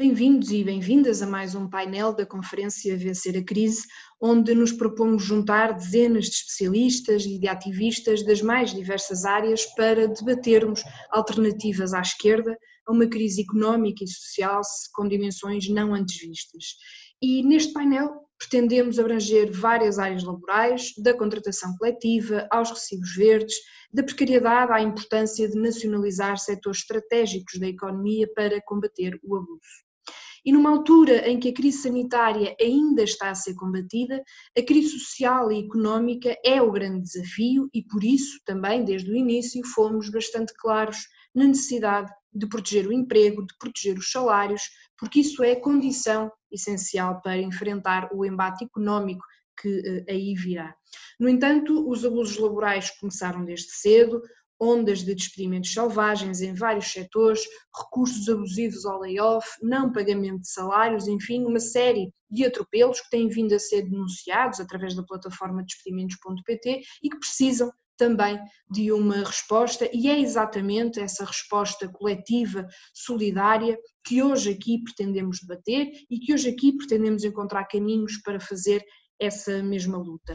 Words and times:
Bem-vindos 0.00 0.50
e 0.50 0.64
bem-vindas 0.64 1.20
a 1.20 1.26
mais 1.26 1.54
um 1.54 1.68
painel 1.68 2.14
da 2.14 2.24
Conferência 2.24 2.96
Vencer 2.96 3.36
a 3.36 3.44
Crise, 3.44 3.82
onde 4.18 4.54
nos 4.54 4.72
propomos 4.72 5.22
juntar 5.22 5.74
dezenas 5.74 6.24
de 6.24 6.36
especialistas 6.36 7.26
e 7.26 7.38
de 7.38 7.46
ativistas 7.46 8.24
das 8.24 8.40
mais 8.40 8.72
diversas 8.72 9.26
áreas 9.26 9.66
para 9.74 10.08
debatermos 10.08 10.82
alternativas 11.10 11.92
à 11.92 12.00
esquerda 12.00 12.56
a 12.86 12.92
uma 12.92 13.06
crise 13.06 13.42
económica 13.42 14.02
e 14.02 14.08
social 14.08 14.62
com 14.94 15.06
dimensões 15.06 15.68
não 15.68 15.92
antes 15.92 16.18
vistas. 16.18 16.64
E 17.20 17.42
neste 17.42 17.74
painel 17.74 18.26
pretendemos 18.38 18.98
abranger 18.98 19.52
várias 19.52 19.98
áreas 19.98 20.24
laborais, 20.24 20.94
da 20.96 21.12
contratação 21.12 21.76
coletiva 21.76 22.48
aos 22.50 22.70
recibos 22.70 23.14
verdes, 23.14 23.54
da 23.92 24.02
precariedade 24.02 24.72
à 24.72 24.80
importância 24.80 25.46
de 25.46 25.58
nacionalizar 25.58 26.38
setores 26.38 26.78
estratégicos 26.78 27.60
da 27.60 27.66
economia 27.66 28.26
para 28.34 28.62
combater 28.62 29.20
o 29.22 29.36
abuso. 29.36 29.89
E 30.44 30.52
numa 30.52 30.70
altura 30.70 31.28
em 31.28 31.38
que 31.38 31.48
a 31.48 31.54
crise 31.54 31.82
sanitária 31.82 32.56
ainda 32.60 33.02
está 33.02 33.30
a 33.30 33.34
ser 33.34 33.54
combatida, 33.54 34.22
a 34.56 34.62
crise 34.62 34.98
social 34.98 35.50
e 35.52 35.64
económica 35.64 36.36
é 36.44 36.60
o 36.60 36.72
grande 36.72 37.02
desafio 37.02 37.68
e 37.74 37.82
por 37.82 38.02
isso 38.02 38.40
também 38.44 38.84
desde 38.84 39.10
o 39.10 39.16
início 39.16 39.64
fomos 39.66 40.10
bastante 40.10 40.52
claros 40.56 40.98
na 41.34 41.44
necessidade 41.44 42.10
de 42.32 42.46
proteger 42.46 42.86
o 42.86 42.92
emprego, 42.92 43.46
de 43.46 43.54
proteger 43.58 43.98
os 43.98 44.10
salários, 44.10 44.62
porque 44.98 45.20
isso 45.20 45.42
é 45.42 45.54
condição 45.54 46.30
essencial 46.50 47.20
para 47.20 47.38
enfrentar 47.38 48.08
o 48.12 48.24
embate 48.24 48.64
económico 48.64 49.24
que 49.60 49.82
eh, 49.84 50.12
aí 50.12 50.34
virá. 50.34 50.74
No 51.18 51.28
entanto, 51.28 51.88
os 51.88 52.04
abusos 52.04 52.38
laborais 52.38 52.90
começaram 52.98 53.44
desde 53.44 53.70
cedo, 53.72 54.22
ondas 54.60 55.00
de 55.04 55.14
despedimentos 55.14 55.72
selvagens 55.72 56.40
em 56.40 56.54
vários 56.54 56.92
setores, 56.92 57.42
recursos 57.74 58.28
abusivos 58.28 58.84
ao 58.84 59.00
layoff, 59.00 59.46
não 59.62 59.92
pagamento 59.92 60.42
de 60.42 60.50
salários, 60.50 61.08
enfim, 61.08 61.44
uma 61.44 61.60
série 61.60 62.12
de 62.30 62.44
atropelos 62.44 63.00
que 63.00 63.10
têm 63.10 63.28
vindo 63.28 63.54
a 63.54 63.58
ser 63.58 63.82
denunciados 63.82 64.60
através 64.60 64.94
da 64.94 65.02
plataforma 65.02 65.64
despedimentos.pt 65.64 66.82
e 67.02 67.08
que 67.08 67.18
precisam 67.18 67.72
também 67.96 68.40
de 68.70 68.90
uma 68.92 69.16
resposta, 69.16 69.88
e 69.92 70.08
é 70.08 70.18
exatamente 70.18 70.98
essa 70.98 71.22
resposta 71.22 71.86
coletiva, 71.86 72.66
solidária, 72.94 73.78
que 74.06 74.22
hoje 74.22 74.52
aqui 74.52 74.82
pretendemos 74.82 75.40
debater 75.40 75.92
e 76.10 76.18
que 76.18 76.32
hoje 76.32 76.48
aqui 76.48 76.74
pretendemos 76.74 77.24
encontrar 77.24 77.66
caminhos 77.66 78.16
para 78.22 78.40
fazer 78.40 78.82
essa 79.20 79.62
mesma 79.62 79.98
luta. 79.98 80.34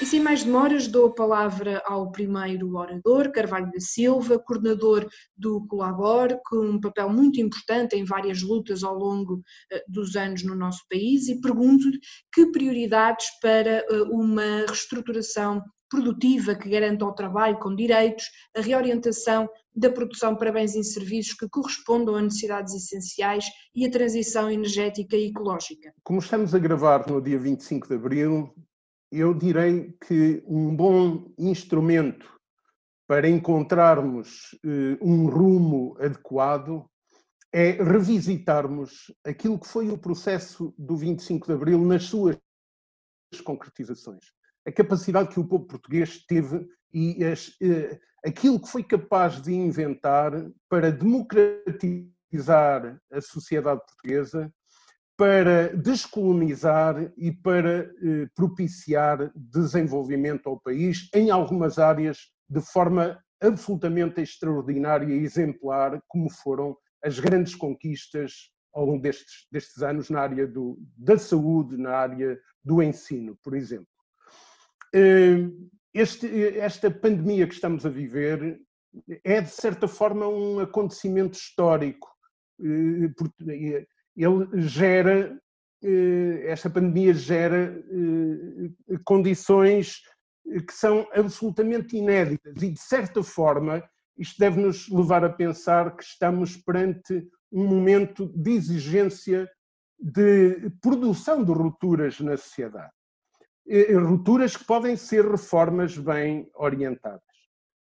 E 0.00 0.06
sem 0.06 0.18
mais 0.18 0.42
demoras, 0.42 0.88
dou 0.88 1.08
a 1.08 1.14
palavra 1.14 1.82
ao 1.84 2.10
primeiro 2.10 2.74
orador, 2.74 3.30
Carvalho 3.30 3.70
da 3.70 3.78
Silva, 3.80 4.38
coordenador 4.38 5.06
do 5.36 5.66
Colabor, 5.66 6.40
com 6.46 6.56
um 6.56 6.80
papel 6.80 7.10
muito 7.10 7.38
importante 7.38 7.94
em 7.94 8.04
várias 8.04 8.40
lutas 8.40 8.82
ao 8.82 8.94
longo 8.94 9.42
eh, 9.70 9.84
dos 9.86 10.16
anos 10.16 10.42
no 10.42 10.54
nosso 10.54 10.86
país, 10.88 11.28
e 11.28 11.38
pergunto-lhe 11.38 11.98
que 12.32 12.46
prioridades 12.46 13.26
para 13.42 13.84
eh, 13.90 14.02
uma 14.10 14.64
reestruturação 14.66 15.62
produtiva 15.90 16.54
que 16.54 16.70
garanta 16.70 17.04
o 17.04 17.12
trabalho 17.12 17.58
com 17.58 17.74
direitos, 17.74 18.24
a 18.56 18.62
reorientação 18.62 19.46
da 19.76 19.90
produção 19.90 20.34
para 20.34 20.50
bens 20.50 20.74
e 20.74 20.82
serviços 20.82 21.34
que 21.34 21.48
correspondam 21.50 22.14
a 22.14 22.22
necessidades 22.22 22.72
essenciais 22.72 23.44
e 23.74 23.84
a 23.84 23.90
transição 23.90 24.50
energética 24.50 25.14
e 25.14 25.28
ecológica. 25.28 25.92
Como 26.02 26.20
estamos 26.20 26.54
a 26.54 26.58
gravar 26.58 27.06
no 27.06 27.20
dia 27.20 27.38
25 27.38 27.86
de 27.86 27.94
abril, 27.94 28.54
eu 29.10 29.34
direi 29.34 29.92
que 30.06 30.42
um 30.46 30.74
bom 30.74 31.32
instrumento 31.36 32.38
para 33.08 33.28
encontrarmos 33.28 34.56
eh, 34.64 34.96
um 35.00 35.26
rumo 35.26 35.96
adequado 35.98 36.88
é 37.52 37.72
revisitarmos 37.72 39.12
aquilo 39.24 39.58
que 39.58 39.66
foi 39.66 39.90
o 39.90 39.98
processo 39.98 40.72
do 40.78 40.96
25 40.96 41.48
de 41.48 41.52
Abril 41.52 41.84
nas 41.84 42.04
suas 42.04 42.38
concretizações. 43.42 44.26
A 44.64 44.70
capacidade 44.70 45.30
que 45.30 45.40
o 45.40 45.48
povo 45.48 45.66
português 45.66 46.24
teve 46.24 46.68
e 46.92 47.24
as, 47.24 47.56
eh, 47.60 47.98
aquilo 48.24 48.60
que 48.60 48.68
foi 48.68 48.84
capaz 48.84 49.42
de 49.42 49.52
inventar 49.52 50.32
para 50.68 50.92
democratizar 50.92 53.00
a 53.10 53.20
sociedade 53.20 53.80
portuguesa 53.80 54.54
para 55.20 55.76
descolonizar 55.76 57.12
e 57.14 57.30
para 57.30 57.92
eh, 58.02 58.26
propiciar 58.34 59.30
desenvolvimento 59.36 60.48
ao 60.48 60.58
país 60.58 61.10
em 61.14 61.28
algumas 61.30 61.78
áreas 61.78 62.30
de 62.48 62.62
forma 62.62 63.22
absolutamente 63.38 64.22
extraordinária 64.22 65.14
e 65.14 65.22
exemplar, 65.22 66.02
como 66.08 66.30
foram 66.30 66.74
as 67.04 67.18
grandes 67.18 67.54
conquistas 67.54 68.50
ao 68.72 68.86
longo 68.86 69.02
destes, 69.02 69.46
destes 69.52 69.82
anos 69.82 70.08
na 70.08 70.22
área 70.22 70.46
do, 70.46 70.78
da 70.96 71.18
saúde, 71.18 71.76
na 71.76 71.90
área 71.90 72.40
do 72.64 72.82
ensino, 72.82 73.38
por 73.44 73.54
exemplo. 73.54 73.92
Eh, 74.94 75.50
este, 75.92 76.56
esta 76.56 76.90
pandemia 76.90 77.46
que 77.46 77.52
estamos 77.52 77.84
a 77.84 77.90
viver 77.90 78.58
é, 79.22 79.42
de 79.42 79.50
certa 79.50 79.86
forma, 79.86 80.26
um 80.26 80.60
acontecimento 80.60 81.36
histórico 81.36 82.08
eh, 82.58 83.84
ele 84.22 84.48
gera, 84.68 85.40
eh, 85.82 86.44
esta 86.46 86.68
pandemia 86.68 87.14
gera 87.14 87.72
eh, 87.72 88.98
condições 89.04 90.02
que 90.66 90.72
são 90.72 91.08
absolutamente 91.12 91.96
inéditas 91.96 92.62
e, 92.62 92.70
de 92.70 92.80
certa 92.80 93.22
forma, 93.22 93.82
isto 94.18 94.38
deve 94.38 94.60
nos 94.60 94.88
levar 94.88 95.24
a 95.24 95.30
pensar 95.30 95.96
que 95.96 96.02
estamos 96.02 96.56
perante 96.56 97.26
um 97.52 97.66
momento 97.66 98.26
de 98.36 98.52
exigência 98.52 99.50
de 99.98 100.70
produção 100.80 101.44
de 101.44 101.52
rupturas 101.52 102.20
na 102.20 102.36
sociedade. 102.36 102.92
Eh, 103.68 103.92
rupturas 103.94 104.56
que 104.56 104.64
podem 104.64 104.96
ser 104.96 105.24
reformas 105.24 105.96
bem 105.96 106.50
orientadas. 106.54 107.22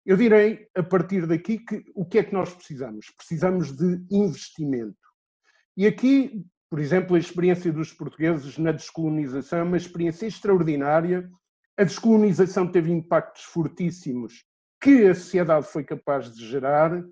Eu 0.06 0.16
direi, 0.16 0.68
a 0.74 0.82
partir 0.82 1.26
daqui, 1.26 1.58
que 1.58 1.84
o 1.94 2.04
que 2.04 2.18
é 2.18 2.24
que 2.24 2.32
nós 2.32 2.52
precisamos? 2.54 3.10
Precisamos 3.16 3.72
de 3.72 4.04
investimento. 4.10 5.03
E 5.76 5.86
aqui, 5.86 6.44
por 6.70 6.78
exemplo, 6.78 7.16
a 7.16 7.18
experiência 7.18 7.72
dos 7.72 7.92
portugueses 7.92 8.58
na 8.58 8.72
descolonização 8.72 9.60
é 9.60 9.62
uma 9.62 9.76
experiência 9.76 10.26
extraordinária. 10.26 11.28
A 11.76 11.84
descolonização 11.84 12.70
teve 12.70 12.92
impactos 12.92 13.42
fortíssimos 13.44 14.44
que 14.80 15.06
a 15.06 15.14
sociedade 15.14 15.66
foi 15.66 15.82
capaz 15.82 16.32
de 16.32 16.46
gerar. 16.46 17.02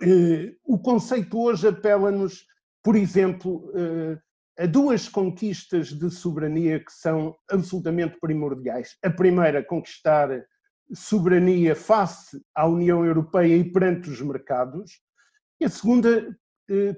Eh, 0.00 0.54
o 0.64 0.78
conceito 0.78 1.38
hoje 1.38 1.66
apela-nos, 1.68 2.46
por 2.82 2.94
exemplo, 2.94 3.70
eh, 3.74 4.18
a 4.58 4.66
duas 4.66 5.08
conquistas 5.08 5.88
de 5.88 6.10
soberania 6.10 6.78
que 6.84 6.92
são 6.92 7.36
absolutamente 7.50 8.18
primordiais. 8.20 8.96
A 9.02 9.10
primeira, 9.10 9.62
conquistar 9.62 10.44
soberania 10.92 11.76
face 11.76 12.40
à 12.54 12.66
União 12.66 13.04
Europeia 13.04 13.56
e 13.56 13.70
perante 13.70 14.08
os 14.10 14.20
mercados. 14.20 15.00
E 15.60 15.64
a 15.64 15.68
segunda, 15.68 16.36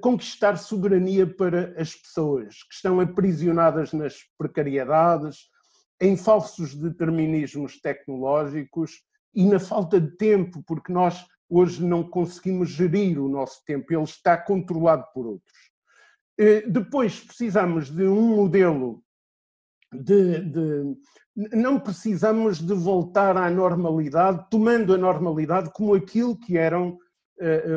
conquistar 0.00 0.56
soberania 0.56 1.26
para 1.26 1.74
as 1.80 1.94
pessoas 1.94 2.62
que 2.64 2.74
estão 2.74 2.98
aprisionadas 2.98 3.92
nas 3.92 4.16
precariedades, 4.36 5.48
em 6.00 6.16
falsos 6.16 6.74
determinismos 6.74 7.80
tecnológicos 7.80 9.02
e 9.34 9.46
na 9.46 9.60
falta 9.60 10.00
de 10.00 10.16
tempo, 10.16 10.62
porque 10.66 10.92
nós 10.92 11.24
hoje 11.48 11.84
não 11.84 12.02
conseguimos 12.02 12.70
gerir 12.70 13.20
o 13.20 13.28
nosso 13.28 13.62
tempo, 13.64 13.92
ele 13.92 14.02
está 14.04 14.36
controlado 14.36 15.04
por 15.12 15.26
outros. 15.26 15.58
Eh, 16.38 16.62
depois 16.68 17.20
precisamos 17.20 17.90
de 17.90 18.04
um 18.04 18.36
modelo 18.36 19.02
de, 19.92 20.40
de, 20.40 20.96
não 21.52 21.78
precisamos 21.78 22.60
de 22.60 22.72
voltar 22.72 23.36
à 23.36 23.50
normalidade, 23.50 24.46
tomando 24.48 24.94
a 24.94 24.98
normalidade 24.98 25.70
como 25.72 25.94
aquilo 25.94 26.38
que 26.38 26.56
eram 26.56 26.96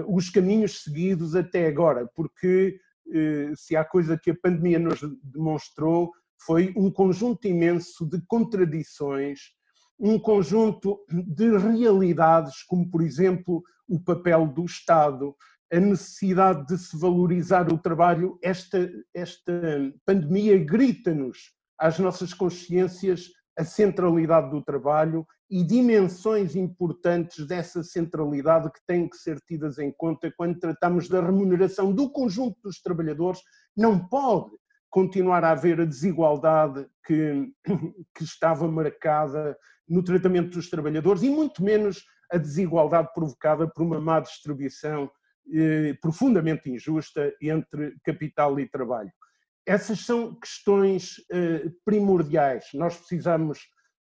os 0.07 0.30
caminhos 0.30 0.83
seguidos 0.83 1.36
até 1.36 1.68
agora, 1.68 2.10
porque 2.15 2.80
uh, 3.07 3.56
se 3.56 3.75
há 3.75 3.83
coisa 3.83 4.18
que 4.18 4.31
a 4.31 4.36
pandemia 4.36 4.80
nos 4.80 5.00
demonstrou 5.24 6.12
foi 6.45 6.74
um 6.75 6.92
conjunto 6.92 7.48
imenso 7.48 8.06
de 8.06 8.21
contradições, 8.27 9.39
um 9.98 10.19
conjunto 10.19 11.00
de 11.10 11.57
realidades, 11.57 12.63
como 12.63 12.89
por 12.89 13.01
exemplo 13.01 13.63
o 13.88 14.00
papel 14.00 14.48
do 14.48 14.65
Estado, 14.65 15.36
a 15.71 15.80
necessidade 15.80 16.68
de 16.68 16.77
se 16.77 16.98
valorizar 16.98 17.71
o 17.71 17.77
trabalho. 17.77 18.38
Esta, 18.42 18.92
esta 19.13 19.54
pandemia 20.06 20.57
grita-nos 20.63 21.54
às 21.80 21.98
nossas 22.00 22.33
consciências 22.33 23.30
a 23.57 23.63
centralidade 23.63 24.50
do 24.50 24.62
trabalho 24.62 25.25
e 25.53 25.63
dimensões 25.63 26.55
importantes 26.55 27.45
dessa 27.45 27.83
centralidade 27.83 28.71
que 28.71 28.83
têm 28.88 29.07
que 29.07 29.15
ser 29.15 29.39
tidas 29.41 29.77
em 29.77 29.91
conta 29.91 30.33
quando 30.35 30.57
tratamos 30.57 31.07
da 31.07 31.23
remuneração 31.23 31.94
do 31.94 32.09
conjunto 32.09 32.59
dos 32.63 32.81
trabalhadores. 32.81 33.39
Não 33.77 34.00
pode 34.00 34.50
continuar 34.89 35.44
a 35.44 35.51
haver 35.51 35.79
a 35.79 35.85
desigualdade 35.85 36.88
que, 37.05 37.53
que 38.17 38.23
estava 38.23 38.67
marcada 38.67 39.55
no 39.88 40.01
tratamento 40.01 40.55
dos 40.55 40.71
trabalhadores 40.71 41.21
e 41.21 41.29
muito 41.29 41.63
menos 41.63 42.03
a 42.31 42.38
desigualdade 42.39 43.13
provocada 43.13 43.67
por 43.67 43.83
uma 43.83 44.01
má 44.01 44.21
distribuição 44.21 45.07
eh, 45.53 45.95
profundamente 46.01 46.67
injusta 46.67 47.31
entre 47.39 47.95
capital 48.03 48.59
e 48.59 48.67
trabalho. 48.67 49.11
Essas 49.67 50.00
são 50.00 50.33
questões 50.33 51.17
eh, 51.31 51.69
primordiais. 51.85 52.69
Nós 52.73 52.97
precisamos 52.97 53.59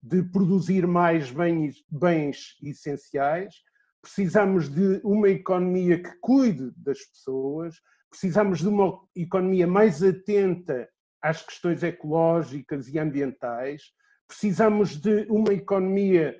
de 0.04 0.22
produzir 0.22 0.86
mais 0.86 1.30
bens, 1.30 1.82
bens 1.90 2.58
essenciais, 2.62 3.54
precisamos 4.02 4.68
de 4.68 5.00
uma 5.02 5.30
economia 5.30 6.02
que 6.02 6.14
cuide 6.20 6.70
das 6.76 7.02
pessoas, 7.06 7.76
precisamos 8.10 8.58
de 8.58 8.68
uma 8.68 9.00
economia 9.16 9.66
mais 9.66 10.02
atenta 10.02 10.86
às 11.22 11.42
questões 11.42 11.82
ecológicas 11.82 12.86
e 12.88 12.98
ambientais, 12.98 13.82
precisamos 14.28 14.96
de 15.00 15.26
uma 15.30 15.54
economia 15.54 16.36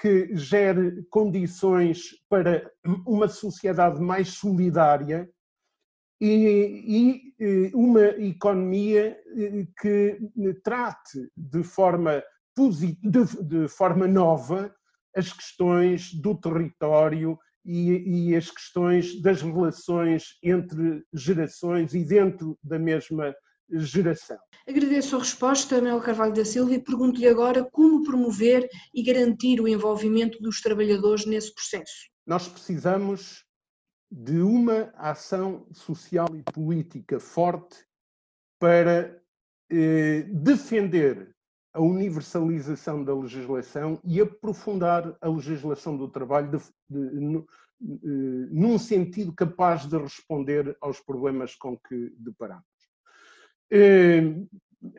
que 0.00 0.34
gere 0.34 1.04
condições 1.10 2.12
para 2.30 2.70
uma 3.06 3.28
sociedade 3.28 4.00
mais 4.00 4.28
solidária 4.28 5.28
e, 6.18 7.32
e 7.36 7.70
uma 7.74 8.06
economia 8.18 9.18
eh, 9.36 9.66
que 9.80 10.18
trate 10.62 11.28
de 11.36 11.64
forma, 11.64 12.22
de, 12.56 12.96
de 13.42 13.68
forma 13.68 14.06
nova 14.06 14.74
as 15.14 15.32
questões 15.32 16.12
do 16.14 16.34
território 16.34 17.38
e, 17.64 18.30
e, 18.30 18.36
as 18.36 18.50
questões 18.50 19.20
das 19.20 19.42
relações 19.42 20.38
entre 20.42 21.04
gerações 21.12 21.94
e 21.94 22.04
dentro 22.04 22.58
da 22.62 22.78
mesma 22.78 23.34
geração. 23.70 24.38
Agradeço 24.66 25.16
a 25.16 25.18
resposta, 25.20 25.80
Mel 25.80 26.00
Carvalho 26.00 26.34
da 26.34 26.44
Silva, 26.44 26.74
e 26.74 26.82
pergunto-lhe 26.82 27.28
agora 27.28 27.64
como 27.70 28.02
promover 28.02 28.68
e 28.92 29.02
garantir 29.02 29.60
o 29.60 29.68
envolvimento 29.68 30.40
dos 30.40 30.60
trabalhadores 30.60 31.24
nesse 31.24 31.54
processo. 31.54 32.10
Nós 32.26 32.48
precisamos 32.48 33.44
de 34.10 34.40
uma 34.40 34.92
ação 34.96 35.66
social 35.72 36.28
e 36.34 36.42
política 36.52 37.18
forte 37.18 37.84
para 38.58 39.20
eh, 39.70 40.22
defender 40.28 41.34
a 41.72 41.80
universalização 41.80 43.02
da 43.02 43.14
legislação 43.14 43.98
e 44.04 44.20
aprofundar 44.20 45.16
a 45.20 45.28
legislação 45.28 45.96
do 45.96 46.08
trabalho 46.08 46.50
de, 46.50 46.58
de, 46.90 47.36
eh, 47.38 48.48
num 48.50 48.78
sentido 48.78 49.32
capaz 49.32 49.86
de 49.86 49.96
responder 49.96 50.76
aos 50.80 51.00
problemas 51.00 51.54
com 51.54 51.76
que 51.76 52.14
deparamos. 52.18 52.64
Eh, 53.70 54.22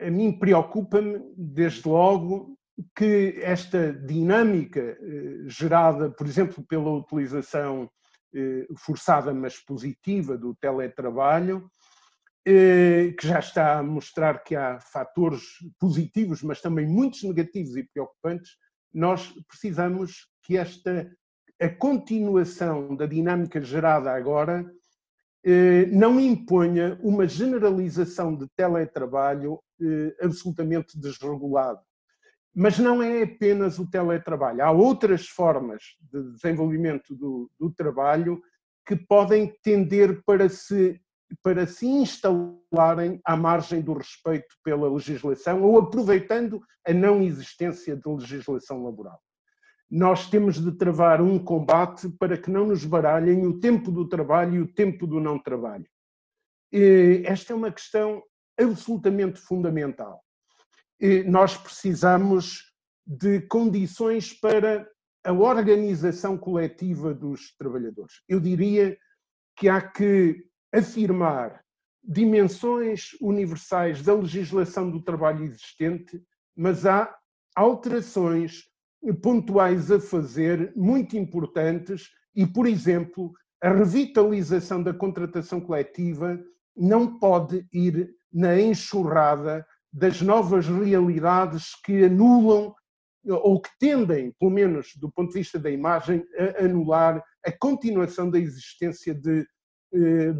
a 0.00 0.10
mim 0.10 0.32
preocupa-me, 0.32 1.20
desde 1.36 1.88
logo, 1.88 2.58
que 2.96 3.38
esta 3.40 3.92
dinâmica 3.92 4.80
eh, 4.80 5.44
gerada, 5.46 6.10
por 6.10 6.26
exemplo, 6.26 6.64
pela 6.64 6.90
utilização 6.90 7.88
forçada, 8.78 9.32
mas 9.32 9.60
positiva, 9.60 10.36
do 10.36 10.56
teletrabalho, 10.56 11.70
que 12.44 13.26
já 13.26 13.38
está 13.38 13.78
a 13.78 13.82
mostrar 13.82 14.44
que 14.44 14.54
há 14.54 14.78
fatores 14.78 15.42
positivos, 15.78 16.42
mas 16.42 16.60
também 16.60 16.86
muitos 16.86 17.22
negativos 17.22 17.74
e 17.76 17.82
preocupantes, 17.82 18.50
nós 18.92 19.32
precisamos 19.48 20.28
que 20.42 20.58
esta 20.58 21.10
a 21.60 21.68
continuação 21.68 22.94
da 22.96 23.06
dinâmica 23.06 23.60
gerada 23.62 24.12
agora 24.12 24.70
eh, 25.44 25.86
não 25.86 26.18
imponha 26.18 26.98
uma 27.02 27.28
generalização 27.28 28.34
de 28.34 28.46
teletrabalho 28.56 29.60
eh, 29.80 30.16
absolutamente 30.20 30.98
desregulado. 30.98 31.80
Mas 32.54 32.78
não 32.78 33.02
é 33.02 33.22
apenas 33.22 33.78
o 33.78 33.88
teletrabalho. 33.88 34.62
Há 34.62 34.70
outras 34.70 35.26
formas 35.26 35.82
de 36.00 36.32
desenvolvimento 36.32 37.14
do, 37.14 37.50
do 37.58 37.70
trabalho 37.70 38.40
que 38.86 38.96
podem 38.96 39.54
tender 39.62 40.22
para 40.24 40.48
se, 40.48 41.00
para 41.42 41.66
se 41.66 41.86
instalarem 41.86 43.20
à 43.24 43.36
margem 43.36 43.80
do 43.80 43.94
respeito 43.94 44.54
pela 44.62 44.90
legislação 44.90 45.62
ou 45.62 45.78
aproveitando 45.78 46.60
a 46.86 46.92
não 46.92 47.22
existência 47.22 47.96
de 47.96 48.08
legislação 48.08 48.84
laboral 48.84 49.20
nós 49.90 50.28
temos 50.28 50.60
de 50.60 50.72
travar 50.72 51.20
um 51.20 51.38
combate 51.38 52.08
para 52.18 52.36
que 52.36 52.50
não 52.50 52.66
nos 52.66 52.84
baralhem 52.84 53.46
o 53.46 53.60
tempo 53.60 53.92
do 53.92 54.08
trabalho 54.08 54.54
e 54.56 54.60
o 54.60 54.66
tempo 54.66 55.06
do 55.06 55.20
não 55.20 55.38
trabalho. 55.38 55.86
Esta 57.24 57.52
é 57.52 57.56
uma 57.56 57.70
questão 57.70 58.20
absolutamente 58.58 59.40
fundamental. 59.40 60.20
Nós 61.26 61.56
precisamos 61.56 62.72
de 63.06 63.42
condições 63.42 64.32
para 64.32 64.84
a 65.24 65.32
organização 65.32 66.36
coletiva 66.36 67.14
dos 67.14 67.54
trabalhadores. 67.56 68.14
Eu 68.28 68.40
diria 68.40 68.98
que 69.56 69.68
há 69.68 69.80
que 69.80 70.44
afirmar 70.74 71.62
dimensões 72.02 73.10
universais 73.20 74.02
da 74.02 74.14
legislação 74.14 74.90
do 74.90 75.00
trabalho 75.00 75.44
existente, 75.44 76.22
mas 76.56 76.84
há 76.84 77.14
alterações 77.54 78.64
pontuais 79.22 79.90
a 79.90 80.00
fazer, 80.00 80.72
muito 80.74 81.16
importantes, 81.16 82.10
e, 82.34 82.46
por 82.46 82.66
exemplo, 82.66 83.32
a 83.62 83.70
revitalização 83.70 84.82
da 84.82 84.92
contratação 84.92 85.60
coletiva 85.60 86.38
não 86.76 87.18
pode 87.18 87.66
ir 87.72 88.14
na 88.32 88.60
enxurrada 88.60 89.64
das 89.92 90.20
novas 90.20 90.66
realidades 90.66 91.74
que 91.84 92.04
anulam 92.04 92.74
ou 93.26 93.60
que 93.60 93.70
tendem, 93.78 94.32
pelo 94.38 94.50
menos 94.50 94.92
do 94.96 95.10
ponto 95.10 95.32
de 95.32 95.38
vista 95.38 95.58
da 95.58 95.70
imagem, 95.70 96.22
a 96.36 96.64
anular 96.64 97.22
a 97.44 97.52
continuação 97.52 98.28
da 98.28 98.38
existência 98.38 99.14
de 99.14 99.46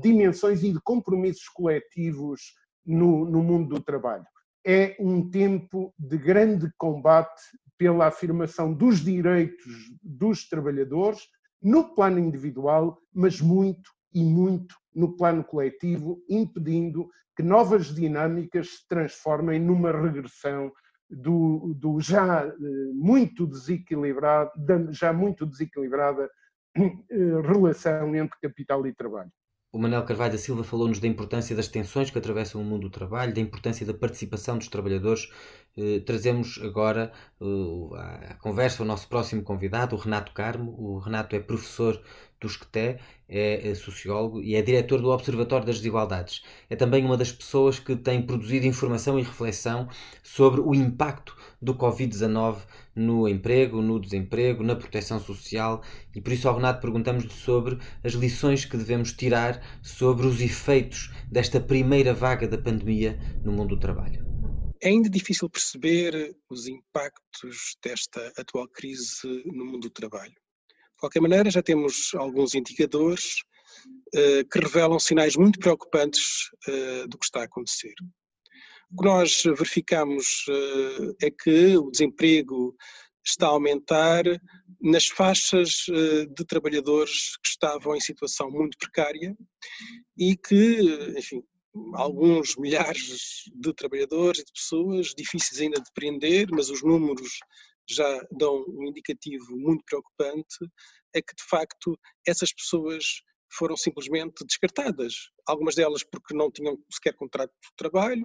dimensões 0.00 0.62
e 0.62 0.72
de 0.72 0.80
compromissos 0.80 1.48
coletivos 1.48 2.54
no, 2.84 3.24
no 3.24 3.42
mundo 3.42 3.76
do 3.76 3.82
trabalho. 3.82 4.24
É 4.66 4.96
um 4.98 5.28
tempo 5.30 5.94
de 5.98 6.16
grande 6.16 6.70
combate 6.76 7.42
pela 7.76 8.06
afirmação 8.06 8.72
dos 8.72 9.00
direitos 9.00 9.72
dos 10.02 10.48
trabalhadores 10.48 11.20
no 11.62 11.94
plano 11.94 12.18
individual, 12.18 12.98
mas 13.12 13.40
muito 13.40 13.90
e 14.12 14.22
muito 14.22 14.76
no 14.94 15.16
plano 15.16 15.42
coletivo, 15.42 16.22
impedindo 16.28 17.08
que 17.36 17.42
novas 17.42 17.92
dinâmicas 17.92 18.68
se 18.68 18.88
transformem 18.88 19.58
numa 19.58 19.90
regressão 19.90 20.70
do, 21.10 21.74
do 21.74 22.00
já 22.00 22.46
eh, 22.46 22.52
muito 22.92 23.46
desequilibrado, 23.46 24.50
da 24.56 24.90
já 24.92 25.12
muito 25.12 25.44
desequilibrada 25.44 26.25
eh, 26.25 26.30
relação 27.43 28.14
entre 28.14 28.38
capital 28.40 28.87
e 28.87 28.95
trabalho. 28.95 29.31
O 29.75 29.78
Manuel 29.78 30.04
Carvalho 30.04 30.31
da 30.31 30.38
Silva 30.38 30.62
falou-nos 30.62 31.00
da 31.00 31.09
importância 31.09 31.57
das 31.57 31.66
tensões 31.66 32.09
que 32.09 32.16
atravessam 32.16 32.61
o 32.61 32.64
mundo 32.64 32.83
do 32.83 32.90
trabalho, 32.90 33.35
da 33.35 33.40
importância 33.40 33.85
da 33.85 33.93
participação 33.93 34.57
dos 34.57 34.69
trabalhadores. 34.69 35.28
Eh, 35.76 35.99
trazemos 36.07 36.61
agora 36.62 37.12
eh, 37.40 38.31
à 38.31 38.35
conversa 38.35 38.85
o 38.85 38.87
nosso 38.87 39.09
próximo 39.09 39.43
convidado, 39.43 39.97
o 39.97 39.99
Renato 39.99 40.33
Carmo. 40.33 40.76
O 40.78 40.99
Renato 40.99 41.35
é 41.35 41.40
professor 41.40 42.00
do 42.40 42.49
SCTE, 42.49 43.00
é, 43.28 43.69
é 43.69 43.75
sociólogo 43.75 44.40
e 44.40 44.54
é 44.54 44.62
diretor 44.62 45.00
do 45.00 45.11
Observatório 45.11 45.66
das 45.66 45.78
Desigualdades. 45.78 46.45
É 46.71 46.76
também 46.76 47.04
uma 47.04 47.16
das 47.16 47.33
pessoas 47.33 47.81
que 47.81 47.97
tem 47.97 48.25
produzido 48.25 48.66
informação 48.66 49.19
e 49.19 49.23
reflexão 49.23 49.88
sobre 50.23 50.61
o 50.61 50.73
impacto 50.73 51.37
do 51.64 51.75
Covid-19 51.75 52.59
no 52.94 53.26
emprego, 53.26 53.80
no 53.80 53.99
desemprego, 53.99 54.62
na 54.62 54.76
proteção 54.76 55.18
social 55.18 55.83
e 56.14 56.21
por 56.21 56.33
isso 56.33 56.47
ao 56.47 56.56
Renato 56.56 56.83
perguntamos-lhe 56.83 57.33
sobre 57.33 57.78
as 58.04 58.12
lições 58.12 58.66
que 58.66 58.76
devemos 58.76 59.12
tirar 59.12 59.64
sobre 59.83 60.26
os 60.26 60.40
efeitos 60.40 61.11
desta 61.33 61.59
primeira 61.59 62.12
vaga 62.12 62.47
da 62.47 62.59
pandemia 62.59 63.18
no 63.42 63.50
mundo 63.50 63.75
do 63.75 63.80
trabalho. 63.80 64.23
É 64.83 64.88
ainda 64.88 65.09
difícil 65.09 65.49
perceber 65.49 66.37
os 66.50 66.66
impactos 66.66 67.76
desta 67.83 68.30
atual 68.37 68.68
crise 68.68 69.42
no 69.47 69.64
mundo 69.64 69.88
do 69.88 69.90
trabalho. 69.90 70.33
De 70.33 71.00
qualquer 71.00 71.21
maneira, 71.21 71.50
já 71.50 71.62
temos 71.62 72.14
alguns 72.14 72.54
indicadores 72.54 73.37
uh, 74.14 74.47
que 74.52 74.59
revelam 74.59 74.99
sinais 74.99 75.37
muito 75.37 75.59
preocupantes 75.59 76.50
uh, 76.68 77.09
do 77.09 77.16
que 77.16 77.25
está 77.25 77.40
a 77.40 77.44
acontecer. 77.44 77.94
O 78.94 78.96
que 78.96 79.08
nós 79.08 79.42
verificamos 79.42 80.46
uh, 80.48 81.16
é 81.20 81.28
que 81.28 81.76
o 81.76 81.90
desemprego 81.90 82.76
está 83.26 83.48
a 83.48 83.50
aumentar 83.50 84.22
nas 84.80 85.08
faixas 85.08 85.86
de 85.88 86.44
trabalhadores 86.46 87.36
que 87.38 87.48
estavam 87.48 87.96
em 87.96 88.00
situação 88.00 88.52
muito 88.52 88.78
precária 88.78 89.36
e 90.16 90.36
que, 90.36 90.80
enfim, 91.18 91.42
alguns 91.94 92.54
milhares 92.56 93.42
de 93.52 93.74
trabalhadores 93.74 94.42
e 94.42 94.44
de 94.44 94.52
pessoas, 94.52 95.12
difíceis 95.18 95.60
ainda 95.60 95.80
de 95.80 95.90
prender, 95.92 96.46
mas 96.52 96.70
os 96.70 96.84
números 96.84 97.40
já 97.90 98.24
dão 98.30 98.64
um 98.68 98.84
indicativo 98.84 99.56
muito 99.56 99.82
preocupante, 99.86 100.56
é 101.12 101.20
que 101.20 101.34
de 101.34 101.42
facto 101.48 101.98
essas 102.24 102.52
pessoas 102.52 103.22
foram 103.50 103.76
simplesmente 103.76 104.44
descartadas. 104.46 105.14
Algumas 105.48 105.74
delas 105.74 106.04
porque 106.04 106.32
não 106.32 106.48
tinham 106.48 106.78
sequer 106.92 107.14
contrato 107.14 107.50
de 107.50 107.70
trabalho, 107.76 108.24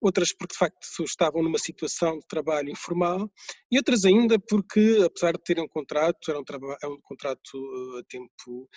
outras 0.00 0.32
porque 0.32 0.52
de 0.52 0.58
facto 0.58 1.04
estavam 1.04 1.42
numa 1.42 1.58
situação 1.58 2.18
de 2.18 2.26
trabalho 2.26 2.70
informal 2.70 3.30
e 3.70 3.76
outras 3.76 4.04
ainda 4.04 4.38
porque, 4.38 5.00
apesar 5.04 5.32
de 5.32 5.42
terem 5.42 5.64
um 5.64 5.68
contrato, 5.68 6.30
era 6.30 6.38
um, 6.38 6.44
é 6.82 6.86
um 6.86 7.00
contrato 7.02 7.58
a 7.98 8.02
tempo, 8.08 8.68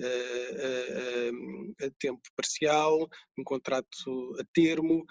a, 0.00 1.86
a 1.86 1.90
tempo 1.98 2.22
parcial, 2.36 3.08
um 3.38 3.44
contrato 3.44 4.36
a 4.40 4.44
termo 4.54 5.04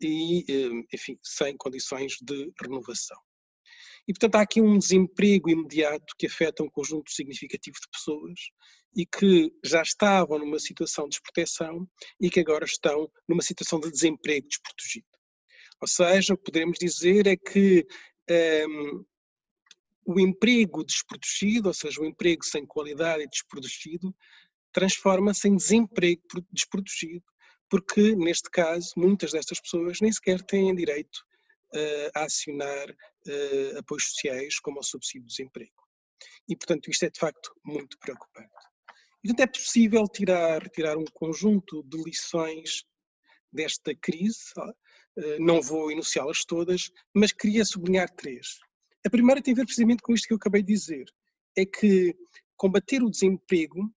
e, 0.00 0.84
enfim, 0.92 1.18
sem 1.22 1.56
condições 1.56 2.16
de 2.22 2.52
renovação. 2.60 3.18
E, 4.08 4.12
portanto, 4.12 4.34
há 4.36 4.40
aqui 4.42 4.60
um 4.60 4.78
desemprego 4.78 5.48
imediato 5.48 6.14
que 6.18 6.26
afeta 6.26 6.62
um 6.62 6.68
conjunto 6.68 7.10
significativo 7.10 7.76
de 7.80 7.88
pessoas 7.90 8.40
e 8.96 9.06
que 9.06 9.52
já 9.64 9.82
estavam 9.82 10.38
numa 10.38 10.58
situação 10.58 11.04
de 11.04 11.10
desproteção 11.10 11.88
e 12.20 12.28
que 12.28 12.40
agora 12.40 12.64
estão 12.64 13.10
numa 13.28 13.42
situação 13.42 13.78
de 13.80 13.90
desemprego 13.90 14.48
desprotegido. 14.48 15.06
Ou 15.80 15.88
seja, 15.88 16.34
o 16.34 16.36
que 16.36 16.44
podemos 16.44 16.78
dizer 16.78 17.26
é 17.26 17.36
que 17.36 17.86
um, 18.68 19.04
o 20.04 20.20
emprego 20.20 20.84
desprotegido, 20.84 21.68
ou 21.68 21.74
seja, 21.74 22.00
o 22.00 22.04
emprego 22.04 22.44
sem 22.44 22.66
qualidade 22.66 23.22
e 23.22 23.28
desprotegido, 23.28 24.14
transforma-se 24.72 25.48
em 25.48 25.56
desemprego 25.56 26.22
desprotegido, 26.50 27.24
porque, 27.68 28.14
neste 28.16 28.50
caso, 28.50 28.92
muitas 28.96 29.32
destas 29.32 29.60
pessoas 29.60 30.00
nem 30.00 30.12
sequer 30.12 30.42
têm 30.42 30.74
direito 30.74 31.18
uh, 31.74 32.10
a 32.14 32.24
acionar 32.24 32.94
uh, 33.26 33.78
apoios 33.78 34.10
sociais, 34.10 34.58
como 34.58 34.80
o 34.80 34.82
subsídio 34.82 35.26
de 35.26 35.36
desemprego. 35.36 35.82
E, 36.48 36.56
portanto, 36.56 36.90
isto 36.90 37.04
é 37.04 37.10
de 37.10 37.18
facto 37.18 37.54
muito 37.64 37.98
preocupante. 37.98 38.50
Portanto, 39.22 39.40
é 39.40 39.46
possível 39.46 40.04
tirar, 40.08 40.68
tirar 40.70 40.96
um 40.96 41.04
conjunto 41.12 41.82
de 41.84 42.02
lições 42.02 42.84
desta 43.52 43.94
crise, 43.94 44.52
uh, 44.58 45.38
não 45.38 45.60
vou 45.60 45.90
enunciá-las 45.90 46.44
todas, 46.44 46.90
mas 47.14 47.32
queria 47.32 47.64
sublinhar 47.64 48.10
três. 48.10 48.58
A 49.04 49.10
primeira 49.10 49.42
tem 49.42 49.52
a 49.52 49.56
ver 49.56 49.64
precisamente 49.64 50.02
com 50.02 50.14
isto 50.14 50.26
que 50.26 50.32
eu 50.32 50.38
acabei 50.38 50.62
de 50.62 50.72
dizer, 50.72 51.04
é 51.56 51.66
que 51.66 52.16
combater 52.56 53.02
o 53.02 53.10
desemprego 53.10 53.92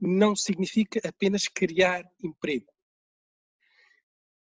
não 0.00 0.34
significa 0.34 1.00
apenas 1.06 1.46
criar 1.46 2.02
emprego. 2.22 2.72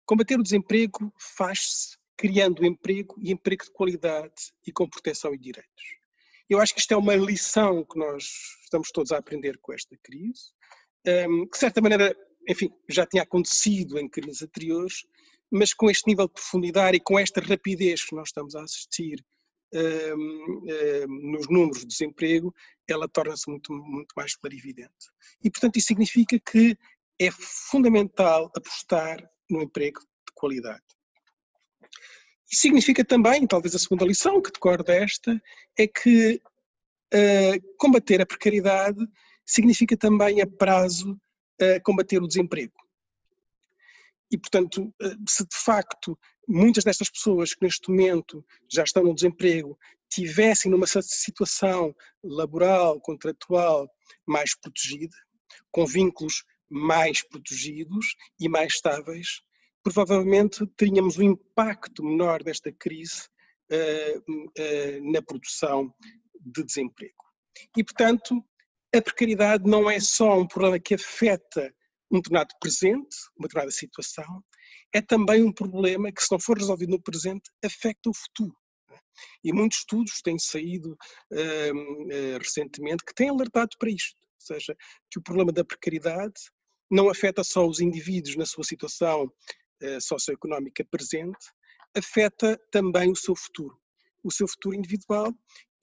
Combater 0.06 0.40
o 0.40 0.44
desemprego 0.44 1.14
faz-se 1.18 1.99
criando 2.20 2.66
emprego 2.66 3.16
e 3.18 3.32
emprego 3.32 3.64
de 3.64 3.72
qualidade 3.72 4.52
e 4.68 4.74
com 4.74 4.90
proteção 4.90 5.34
e 5.34 5.38
direitos. 5.38 5.84
Eu 6.50 6.60
acho 6.60 6.74
que 6.74 6.82
isto 6.82 6.94
é 6.94 6.98
uma 6.98 7.16
lição 7.16 7.86
que 7.86 7.98
nós 7.98 8.26
estamos 8.62 8.92
todos 8.92 9.14
a 9.14 9.18
aprender 9.18 9.58
com 9.62 9.72
esta 9.72 9.96
crise, 10.04 10.52
hum, 11.08 11.46
que 11.46 11.52
de 11.54 11.58
certa 11.58 11.80
maneira, 11.80 12.14
enfim, 12.46 12.70
já 12.90 13.06
tinha 13.06 13.24
acontecido 13.24 13.98
em 13.98 14.10
crises 14.10 14.42
anteriores, 14.42 15.06
mas 15.50 15.74
com 15.74 15.90
este 15.90 16.10
nível 16.10 16.28
de 16.28 16.34
profundidade 16.34 16.98
e 16.98 17.00
com 17.00 17.18
esta 17.18 17.40
rapidez 17.40 18.04
que 18.04 18.14
nós 18.14 18.28
estamos 18.28 18.54
a 18.54 18.64
assistir 18.64 19.26
um, 19.74 20.66
um, 20.68 21.32
nos 21.32 21.48
números 21.48 21.80
de 21.80 21.88
desemprego, 21.88 22.54
ela 22.86 23.08
torna-se 23.08 23.50
muito, 23.50 23.72
muito 23.72 24.14
mais 24.14 24.36
clarividente. 24.36 25.08
E, 25.42 25.50
portanto, 25.50 25.78
isso 25.78 25.88
significa 25.88 26.38
que 26.38 26.78
é 27.18 27.32
fundamental 27.32 28.52
apostar 28.54 29.26
no 29.50 29.62
emprego 29.62 30.02
de 30.02 30.34
qualidade. 30.34 30.99
E 32.52 32.56
significa 32.56 33.06
também, 33.06 33.46
talvez 33.46 33.76
a 33.76 33.80
segunda 33.80 34.06
lição 34.06 34.42
que 34.42 34.52
decorre 34.52 34.84
desta, 34.84 35.42
é 35.78 35.88
que 35.88 36.42
uh, 37.14 37.76
combater 37.78 38.22
a 38.22 38.26
precariedade 38.26 39.08
significa 39.46 39.96
também 39.96 40.42
a 40.42 40.48
prazo 40.48 41.14
uh, 41.14 41.82
combater 41.84 42.22
o 42.22 42.28
desemprego. 42.28 42.74
E, 44.32 44.38
portanto, 44.38 44.94
uh, 45.02 45.30
se 45.30 45.44
de 45.44 45.56
facto 45.56 46.18
muitas 46.48 46.84
destas 46.84 47.10
pessoas 47.10 47.54
que 47.54 47.64
neste 47.64 47.90
momento 47.90 48.44
já 48.72 48.84
estão 48.84 49.04
no 49.04 49.14
desemprego 49.14 49.78
tivessem 50.10 50.72
numa 50.72 50.88
situação 50.88 51.96
laboral, 52.24 53.00
contratual 53.00 53.88
mais 54.26 54.56
protegida, 54.60 55.16
com 55.72 55.86
vínculos 55.86 56.44
mais 56.68 57.22
protegidos 57.22 58.16
e 58.40 58.50
mais 58.50 58.74
estáveis, 58.74 59.42
provavelmente 59.84 60.66
teríamos 60.78 61.18
um 61.18 61.24
impacto 61.24 62.04
menor 62.04 62.44
desta 62.44 62.72
crise 62.72 63.28
uh, 63.72 64.32
uh, 64.32 65.12
na 65.12 65.22
produção 65.22 65.94
de 66.40 66.64
desemprego. 66.64 67.24
E, 67.76 67.84
portanto, 67.84 68.44
a 68.96 69.02
precariedade 69.02 69.70
não 69.70 69.90
é 69.90 70.00
só 70.00 70.40
um 70.40 70.48
problema 70.48 70.80
que 70.80 70.96
afeta 70.96 71.74
um 72.12 72.18
determinado 72.18 72.56
presente, 72.60 73.16
uma 73.38 73.48
determinada 73.48 73.72
situação, 73.72 74.44
é 74.94 75.02
também 75.02 75.44
um 75.44 75.52
problema 75.52 76.12
que, 76.12 76.24
se 76.24 76.32
não 76.32 76.40
for 76.40 76.58
resolvido 76.58 76.92
no 76.92 77.02
presente, 77.02 77.52
afeta 77.64 78.10
o 78.10 78.14
futuro. 78.14 78.56
E 79.44 79.54
muitos 79.54 79.80
estudos 79.80 80.22
têm 80.24 80.40
saído 80.40 80.94
uh, 81.32 82.38
recentemente 82.40 83.04
que 83.06 83.14
têm 83.14 83.30
alertado 83.30 83.70
para 83.78 83.90
isto, 83.90 84.20
ou 84.22 84.56
seja, 84.56 84.76
que 85.12 85.20
o 85.20 85.22
problema 85.22 85.52
da 85.52 85.66
precariedade 85.66 86.42
não 86.90 87.10
afeta 87.10 87.44
só 87.44 87.68
os 87.68 87.80
indivíduos 87.80 88.36
na 88.36 88.46
sua 88.46 88.64
situação 88.64 89.24
eh, 89.26 89.59
socioeconómica 90.02 90.84
presente, 90.86 91.38
afeta 91.96 92.60
também 92.72 93.12
o 93.12 93.16
seu 93.16 93.36
futuro, 93.36 93.80
o 94.24 94.32
seu 94.32 94.48
futuro 94.48 94.76
individual 94.76 95.34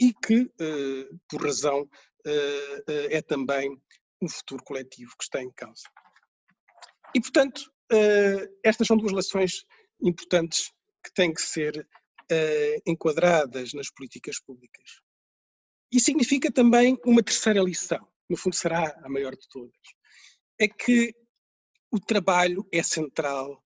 e 0.00 0.12
que, 0.12 0.50
eh, 0.60 1.08
por 1.28 1.44
razão, 1.44 1.88
eh, 2.26 3.16
é 3.16 3.22
também 3.22 3.80
um 4.20 4.28
futuro 4.28 4.62
coletivo 4.64 5.12
que 5.16 5.24
está 5.24 5.42
em 5.42 5.50
causa. 5.52 5.84
E, 7.14 7.20
portanto, 7.20 7.70
estas 8.64 8.86
são 8.88 8.96
duas 8.96 9.12
relações 9.12 9.64
importantes 10.02 10.72
que 11.04 11.12
têm 11.14 11.32
que 11.32 11.40
ser 11.40 11.86
enquadradas 12.84 13.72
nas 13.72 13.90
políticas 13.90 14.40
públicas. 14.40 15.00
E 15.92 16.00
significa 16.00 16.50
também 16.50 16.98
uma 17.04 17.22
terceira 17.22 17.62
lição, 17.62 18.06
no 18.28 18.36
fundo 18.36 18.56
será 18.56 18.98
a 19.04 19.08
maior 19.08 19.36
de 19.36 19.48
todas, 19.48 19.76
é 20.58 20.66
que 20.66 21.14
o 21.92 22.00
trabalho 22.00 22.66
é 22.72 22.82
central 22.82 23.62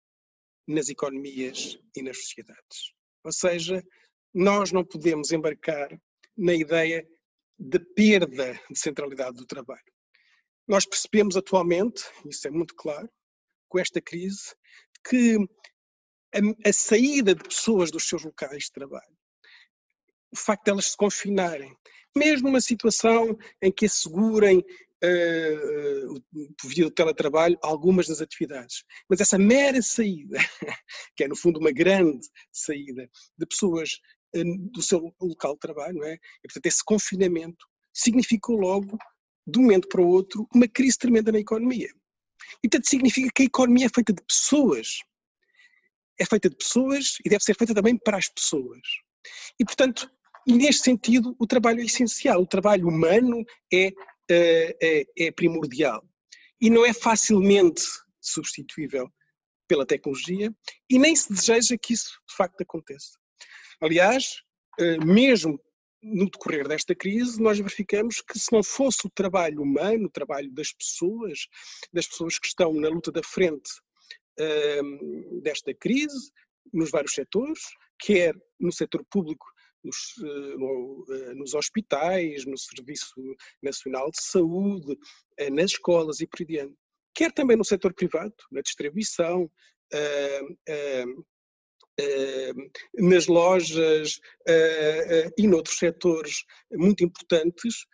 nas 0.70 0.88
economias 0.88 1.78
e 1.96 2.02
nas 2.02 2.18
sociedades. 2.18 2.92
Ou 3.24 3.32
seja, 3.32 3.84
nós 4.32 4.72
não 4.72 4.84
podemos 4.84 5.32
embarcar 5.32 5.88
na 6.36 6.54
ideia 6.54 7.06
de 7.58 7.78
perda 7.78 8.58
de 8.70 8.78
centralidade 8.78 9.36
do 9.36 9.46
trabalho. 9.46 9.92
Nós 10.66 10.86
percebemos 10.86 11.36
atualmente, 11.36 12.04
isso 12.26 12.46
é 12.46 12.50
muito 12.50 12.74
claro, 12.74 13.10
com 13.68 13.78
esta 13.78 14.00
crise, 14.00 14.54
que 15.08 15.36
a, 16.34 16.68
a 16.68 16.72
saída 16.72 17.34
de 17.34 17.42
pessoas 17.42 17.90
dos 17.90 18.08
seus 18.08 18.24
locais 18.24 18.64
de 18.64 18.72
trabalho, 18.72 19.18
o 20.32 20.36
facto 20.36 20.64
de 20.64 20.70
elas 20.70 20.86
se 20.86 20.96
confinarem, 20.96 21.76
mesmo 22.16 22.48
numa 22.48 22.60
situação 22.60 23.36
em 23.60 23.72
que 23.72 23.86
assegurem 23.86 24.64
via 26.64 26.87
o 26.87 26.90
teletrabalho 26.90 27.59
algumas 27.62 28.07
das 28.09 28.21
atividades. 28.21 28.85
Mas 29.09 29.21
essa 29.21 29.38
mera 29.38 29.80
saída, 29.80 30.37
que 31.16 31.25
é 31.25 31.28
no 31.28 31.37
fundo 31.37 31.59
uma 31.59 31.73
grande 31.73 32.26
saída 32.52 33.09
de 33.38 33.47
pessoas 33.47 33.99
uh, 34.37 34.59
do 34.71 34.83
seu 34.83 35.14
local 35.21 35.54
de 35.54 35.61
trabalho, 35.61 35.99
não 35.99 36.07
é? 36.07 36.14
E, 36.14 36.49
portanto, 36.49 36.66
esse 36.66 36.85
confinamento 36.85 37.66
significou 37.95 38.57
logo, 38.57 38.99
de 39.47 39.59
um 39.59 39.62
momento 39.62 39.88
para 39.88 40.02
o 40.02 40.09
outro, 40.09 40.47
uma 40.54 40.69
crise 40.69 40.99
tremenda 40.99 41.33
na 41.33 41.38
economia. 41.38 41.88
E, 42.62 42.69
portanto, 42.69 42.88
significa 42.88 43.30
que 43.35 43.42
a 43.42 43.47
economia 43.47 43.87
é 43.87 43.90
feita 43.92 44.12
de 44.12 44.23
pessoas. 44.23 44.99
É 46.19 46.26
feita 46.26 46.50
de 46.50 46.57
pessoas 46.57 47.16
e 47.25 47.30
deve 47.30 47.42
ser 47.42 47.57
feita 47.57 47.75
também 47.75 47.97
para 47.97 48.19
as 48.19 48.28
pessoas. 48.28 48.80
E, 49.59 49.64
portanto, 49.64 50.11
neste 50.47 50.83
sentido, 50.83 51.35
o 51.38 51.47
trabalho 51.47 51.80
é 51.80 51.85
essencial. 51.85 52.42
O 52.42 52.47
trabalho 52.47 52.88
humano 52.88 53.45
é 53.73 53.92
é, 54.32 55.04
é 55.18 55.30
primordial 55.32 56.06
e 56.60 56.70
não 56.70 56.84
é 56.84 56.92
facilmente 56.92 57.82
substituível 58.20 59.08
pela 59.68 59.87
tecnologia 59.87 60.54
e 60.90 60.99
nem 60.99 61.14
se 61.14 61.32
deseja 61.32 61.76
que 61.80 61.94
isso 61.94 62.10
de 62.28 62.37
facto 62.37 62.60
aconteça. 62.60 63.18
Aliás, 63.80 64.42
eh, 64.78 64.99
mesmo 64.99 65.58
no 66.02 66.28
decorrer 66.30 66.66
desta 66.66 66.94
crise, 66.94 67.40
nós 67.40 67.58
verificamos 67.58 68.20
que 68.20 68.38
se 68.38 68.52
não 68.52 68.62
fosse 68.62 69.06
o 69.06 69.10
trabalho 69.10 69.62
humano, 69.62 70.06
o 70.06 70.10
trabalho 70.10 70.50
das 70.52 70.72
pessoas, 70.72 71.46
das 71.92 72.06
pessoas 72.06 72.38
que 72.38 72.46
estão 72.46 72.72
na 72.75 72.88
luta 72.88 73.12
da 73.12 73.22
frente 73.22 73.70
desta 75.42 75.75
crise, 75.75 76.30
nos 76.72 76.90
vários 76.90 77.14
setores, 77.14 77.60
quer 77.99 78.34
no 78.58 78.72
setor 78.72 79.04
público, 79.10 79.46
nos, 79.84 80.14
eh, 80.22 81.30
eh, 81.30 81.34
nos 81.34 81.54
hospitais, 81.54 82.44
no 82.44 82.56
Serviço 82.56 83.14
Nacional 83.62 84.10
de 84.10 84.22
Saúde, 84.22 84.99
eh, 85.37 85.50
nas 85.50 85.72
escolas 85.72 86.20
e 86.20 86.26
por 86.26 86.44
diante. 86.44 86.75
Quer 87.14 87.32
também 87.32 87.56
no 87.56 87.64
setor 87.64 87.92
privado, 87.94 88.34
na 88.50 88.60
distribuição, 88.60 89.50
nas 92.94 93.26
lojas 93.26 94.20
e 95.37 95.46
noutros 95.49 95.76
setores 95.76 96.44
muito 96.72 97.02
importantes, 97.02 97.84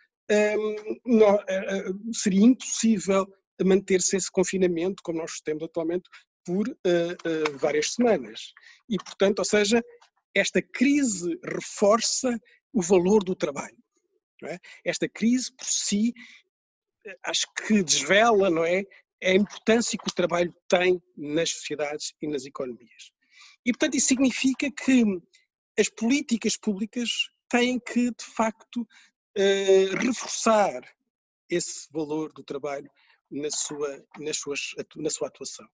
seria 2.13 2.45
impossível 2.45 3.25
manter-se 3.65 4.15
esse 4.15 4.31
confinamento, 4.31 5.01
como 5.01 5.17
nós 5.17 5.41
temos 5.43 5.63
atualmente, 5.63 6.07
por 6.45 6.65
várias 7.59 7.93
semanas. 7.93 8.53
E, 8.87 8.97
portanto, 8.97 9.39
ou 9.39 9.45
seja, 9.45 9.83
esta 10.37 10.61
crise 10.61 11.39
reforça 11.43 12.39
o 12.73 12.81
valor 12.81 13.23
do 13.23 13.35
trabalho. 13.35 13.77
É? 14.43 14.59
Esta 14.85 15.09
crise, 15.09 15.51
por 15.51 15.65
si, 15.65 16.13
acho 17.23 17.47
que 17.53 17.81
desvela 17.83 18.49
não 18.49 18.63
é, 18.63 18.83
a 19.23 19.33
importância 19.33 19.97
que 19.97 20.09
o 20.09 20.13
trabalho 20.13 20.53
tem 20.67 21.01
nas 21.15 21.49
sociedades 21.49 22.13
e 22.21 22.27
nas 22.27 22.45
economias. 22.45 23.11
E, 23.65 23.71
portanto, 23.71 23.95
isso 23.95 24.07
significa 24.07 24.69
que 24.71 25.03
as 25.77 25.89
políticas 25.89 26.55
públicas 26.55 27.09
têm 27.49 27.79
que, 27.79 28.11
de 28.11 28.25
facto, 28.35 28.81
uh, 28.81 29.97
reforçar 29.97 30.81
esse 31.49 31.87
valor 31.91 32.31
do 32.33 32.43
trabalho 32.43 32.89
na 33.29 33.49
sua, 33.49 34.05
nas 34.19 34.37
suas, 34.37 34.59
na 34.95 35.09
sua 35.09 35.27
atuação. 35.27 35.67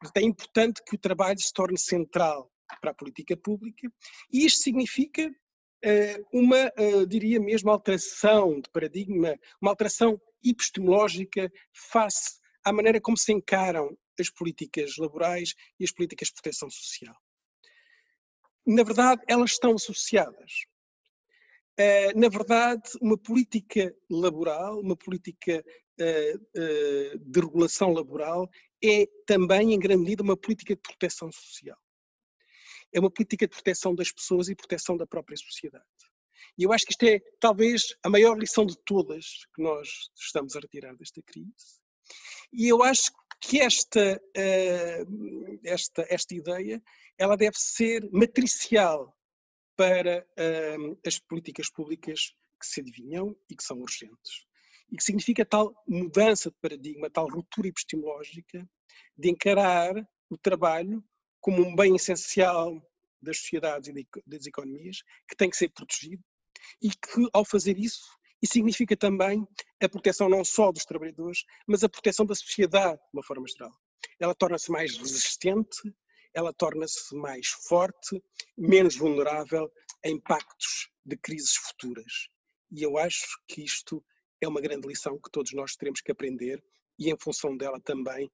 Portanto, 0.00 0.22
é 0.22 0.26
importante 0.26 0.82
que 0.84 0.96
o 0.96 0.98
trabalho 0.98 1.38
se 1.38 1.52
torne 1.52 1.78
central 1.78 2.50
para 2.80 2.90
a 2.90 2.94
política 2.94 3.36
pública 3.36 3.90
e 4.32 4.44
isto 4.44 4.60
significa 4.60 5.28
uh, 5.28 6.26
uma, 6.32 6.66
uh, 6.78 7.06
diria 7.06 7.40
mesmo, 7.40 7.70
alteração 7.70 8.60
de 8.60 8.70
paradigma, 8.70 9.38
uma 9.60 9.70
alteração 9.70 10.20
epistemológica 10.44 11.50
face 11.72 12.38
à 12.64 12.72
maneira 12.72 13.00
como 13.00 13.16
se 13.16 13.32
encaram 13.32 13.96
as 14.18 14.30
políticas 14.30 14.96
laborais 14.96 15.54
e 15.78 15.84
as 15.84 15.92
políticas 15.92 16.28
de 16.28 16.34
proteção 16.34 16.70
social. 16.70 17.14
Na 18.66 18.82
verdade, 18.82 19.22
elas 19.28 19.52
estão 19.52 19.74
associadas. 19.74 20.66
Eh, 21.78 22.12
na 22.14 22.28
verdade, 22.28 22.90
uma 23.00 23.18
política 23.18 23.94
laboral, 24.10 24.80
uma 24.80 24.96
política 24.96 25.64
eh, 25.98 26.34
eh, 26.56 27.12
de 27.18 27.40
regulação 27.40 27.92
laboral, 27.92 28.48
é 28.82 29.06
também, 29.26 29.74
em 29.74 29.78
grande 29.78 30.02
medida, 30.02 30.22
uma 30.22 30.36
política 30.36 30.74
de 30.74 30.80
proteção 30.80 31.30
social. 31.30 31.78
É 32.92 33.00
uma 33.00 33.10
política 33.10 33.46
de 33.46 33.54
proteção 33.54 33.94
das 33.94 34.10
pessoas 34.10 34.48
e 34.48 34.54
proteção 34.54 34.96
da 34.96 35.06
própria 35.06 35.36
sociedade. 35.36 35.84
E 36.58 36.64
eu 36.64 36.72
acho 36.72 36.86
que 36.86 36.92
isto 36.92 37.02
é 37.04 37.20
talvez 37.38 37.94
a 38.02 38.08
maior 38.08 38.38
lição 38.38 38.64
de 38.64 38.78
todas 38.84 39.46
que 39.54 39.62
nós 39.62 40.10
estamos 40.16 40.56
a 40.56 40.60
retirar 40.60 40.96
desta 40.96 41.22
crise. 41.22 41.80
E 42.52 42.68
eu 42.68 42.82
acho 42.82 43.12
que 43.40 43.60
esta, 43.60 44.20
esta, 45.62 46.06
esta 46.08 46.34
ideia 46.34 46.82
ela 47.18 47.36
deve 47.36 47.58
ser 47.58 48.08
matricial 48.10 49.14
para 49.76 50.26
uh, 50.38 50.98
as 51.06 51.18
políticas 51.18 51.70
públicas 51.70 52.34
que 52.58 52.66
se 52.66 52.80
adivinham 52.80 53.36
e 53.50 53.54
que 53.54 53.62
são 53.62 53.78
urgentes. 53.78 54.46
E 54.90 54.96
que 54.96 55.04
significa 55.04 55.44
tal 55.44 55.74
mudança 55.86 56.50
de 56.50 56.56
paradigma, 56.60 57.10
tal 57.10 57.28
ruptura 57.28 57.68
epistemológica 57.68 58.66
de 59.16 59.30
encarar 59.30 59.94
o 60.30 60.38
trabalho 60.38 61.04
como 61.40 61.62
um 61.62 61.74
bem 61.74 61.96
essencial 61.96 62.82
das 63.20 63.38
sociedades 63.38 63.88
e 63.88 64.06
das 64.26 64.46
economias 64.46 65.02
que 65.28 65.36
tem 65.36 65.50
que 65.50 65.56
ser 65.56 65.68
protegido 65.70 66.22
e 66.82 66.90
que, 66.90 67.28
ao 67.32 67.44
fazer 67.44 67.78
isso, 67.78 68.04
isso 68.42 68.52
significa 68.52 68.96
também 68.96 69.46
a 69.82 69.88
proteção 69.88 70.28
não 70.28 70.44
só 70.44 70.70
dos 70.70 70.84
trabalhadores, 70.84 71.44
mas 71.66 71.82
a 71.82 71.88
proteção 71.88 72.26
da 72.26 72.34
sociedade 72.34 72.98
de 72.98 73.08
uma 73.12 73.22
forma 73.22 73.46
geral. 73.48 73.72
Ela 74.20 74.34
torna-se 74.34 74.70
mais 74.70 74.96
resistente, 74.96 75.94
ela 76.34 76.52
torna-se 76.52 77.14
mais 77.16 77.48
forte, 77.48 78.22
menos 78.56 78.96
vulnerável 78.96 79.72
a 80.04 80.08
impactos 80.08 80.90
de 81.04 81.16
crises 81.16 81.56
futuras. 81.56 82.28
E 82.70 82.82
eu 82.82 82.98
acho 82.98 83.40
que 83.48 83.62
isto 83.64 84.04
é 84.40 84.46
uma 84.46 84.60
grande 84.60 84.86
lição 84.86 85.18
que 85.18 85.30
todos 85.30 85.52
nós 85.52 85.76
teremos 85.76 86.00
que 86.00 86.12
aprender 86.12 86.62
e, 86.98 87.10
em 87.10 87.16
função 87.18 87.56
dela, 87.56 87.80
também 87.80 88.30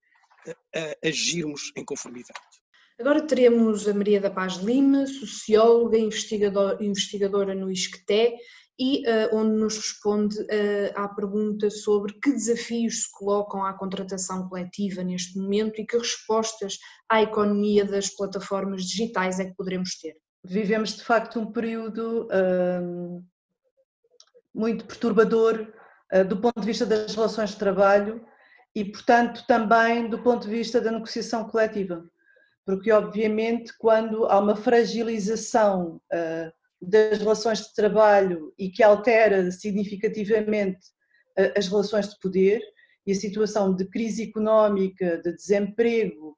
a, 0.47 0.51
a 0.79 1.09
agirmos 1.09 1.73
em 1.77 1.85
conformidade. 1.85 2.62
Agora 3.01 3.27
teremos 3.27 3.89
a 3.89 3.95
Maria 3.95 4.21
da 4.21 4.31
Paz 4.31 4.57
Lima, 4.57 5.07
socióloga, 5.07 5.99
investigador, 5.99 6.83
investigadora 6.83 7.55
no 7.55 7.71
ISCTE 7.71 8.35
e 8.79 9.03
uh, 9.07 9.37
onde 9.37 9.57
nos 9.57 9.77
responde 9.77 10.41
uh, 10.41 10.93
à 10.95 11.09
pergunta 11.09 11.71
sobre 11.71 12.15
que 12.15 12.33
desafios 12.33 13.03
se 13.03 13.13
colocam 13.13 13.65
à 13.65 13.73
contratação 13.75 14.49
coletiva 14.49 15.03
neste 15.03 15.39
momento 15.39 15.81
e 15.81 15.87
que 15.87 15.97
respostas 15.97 16.79
à 17.09 17.23
economia 17.23 17.85
das 17.85 18.09
plataformas 18.09 18.85
digitais 18.85 19.39
é 19.39 19.47
que 19.47 19.55
poderemos 19.55 19.97
ter. 19.99 20.17
Vivemos 20.45 20.97
de 20.97 21.05
facto 21.05 21.39
um 21.39 21.53
período 21.53 22.27
uh, 22.27 23.25
muito 24.55 24.85
perturbador 24.85 25.73
uh, 26.13 26.25
do 26.25 26.39
ponto 26.39 26.61
de 26.61 26.67
vista 26.67 26.85
das 26.85 27.15
relações 27.15 27.51
de 27.51 27.57
trabalho 27.57 28.25
e, 28.75 28.85
portanto, 28.85 29.45
também 29.47 30.09
do 30.09 30.23
ponto 30.23 30.47
de 30.47 30.55
vista 30.55 30.81
da 30.81 30.91
negociação 30.91 31.45
coletiva. 31.49 32.05
Porque, 32.65 32.93
obviamente, 32.93 33.73
quando 33.79 34.27
há 34.27 34.39
uma 34.39 34.55
fragilização 34.55 36.01
uh, 36.13 36.53
das 36.83 37.19
relações 37.19 37.61
de 37.61 37.75
trabalho 37.75 38.53
e 38.59 38.69
que 38.69 38.83
altera 38.83 39.51
significativamente 39.53 40.81
eh, 41.39 41.55
as 41.57 41.69
relações 41.69 42.09
de 42.09 42.19
poder 42.19 42.61
e 43.07 43.13
a 43.13 43.15
situação 43.15 43.75
de 43.75 43.85
crise 43.89 44.25
económica, 44.25 45.21
de 45.23 45.35
desemprego, 45.35 46.37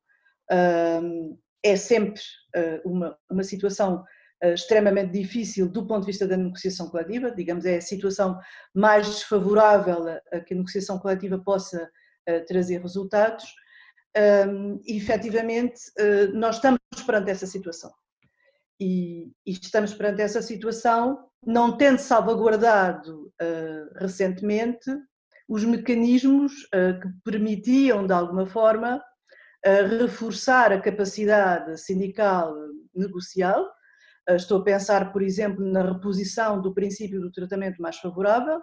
ehm, 0.51 1.37
é 1.63 1.77
sempre 1.77 2.21
eh, 2.55 2.81
uma, 2.85 3.17
uma 3.31 3.43
situação 3.43 4.05
eh, 4.43 4.53
extremamente 4.55 5.13
difícil 5.13 5.69
do 5.69 5.87
ponto 5.87 6.01
de 6.01 6.09
vista 6.09 6.27
da 6.27 6.37
negociação 6.37 6.89
coletiva, 6.89 7.31
digamos, 7.31 7.65
é 7.65 7.79
a 7.79 7.81
situação 7.81 8.39
mais 8.75 9.07
desfavorável 9.07 10.09
a 10.31 10.41
que 10.41 10.53
a 10.53 10.57
negociação 10.57 10.99
coletiva 10.99 11.39
possa 11.39 11.91
trazer 12.49 12.81
resultados. 12.81 13.45
Ehm, 14.17 14.81
e 14.87 14.97
efetivamente, 14.97 15.81
nós 16.33 16.57
estamos 16.57 16.79
perante 17.07 17.31
essa 17.31 17.47
situação 17.47 17.93
e, 18.81 19.33
e, 19.47 19.53
estamos 19.53 19.95
perante 19.95 20.23
essa 20.23 20.43
situação, 20.43 21.29
não 21.45 21.77
tendo 21.77 21.99
salvaguardado 21.99 23.33
uh, 23.41 23.99
recentemente 23.99 24.91
os 25.49 25.65
mecanismos 25.65 26.53
uh, 26.65 27.01
que 27.01 27.09
permitiam, 27.25 28.07
de 28.07 28.13
alguma 28.13 28.47
forma, 28.47 28.97
uh, 28.97 29.99
reforçar 30.01 30.73
a 30.73 30.81
capacidade 30.81 31.79
sindical 31.81 32.55
negocial. 32.95 33.71
estou 34.31 34.61
a 34.61 34.65
pensar, 34.65 35.13
por 35.13 35.23
exemplo, 35.23 35.65
na 35.65 35.83
reposição 35.83 36.61
do 36.61 36.75
princípio 36.75 37.21
do 37.21 37.33
tratamento 37.33 37.81
mais 37.83 37.99
favorável 37.99 38.61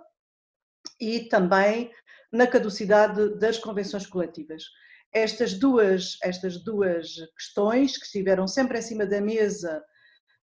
e 0.99 1.21
também 1.29 1.91
na 2.31 2.47
caducidade 2.47 3.37
das 3.37 3.57
convenções 3.57 4.07
coletivas. 4.07 4.63
Estas 5.13 5.53
duas, 5.53 6.17
estas 6.23 6.63
duas 6.63 7.15
questões 7.37 7.97
que 7.97 8.05
estiveram 8.05 8.47
sempre 8.47 8.79
em 8.79 8.81
cima 8.81 9.05
da 9.05 9.19
mesa 9.19 9.83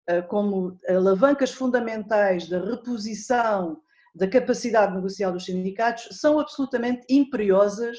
eh, 0.08 0.21
como 0.21 0.80
alavancas 0.88 1.51
fundamentais 1.51 2.47
da 2.47 2.60
reposição 2.60 3.82
da 4.15 4.27
capacidade 4.27 4.95
negocial 4.95 5.32
dos 5.32 5.45
sindicatos 5.45 6.08
são 6.19 6.39
absolutamente 6.39 7.06
imperiosas 7.10 7.97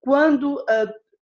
quando 0.00 0.56
uh, 0.56 0.88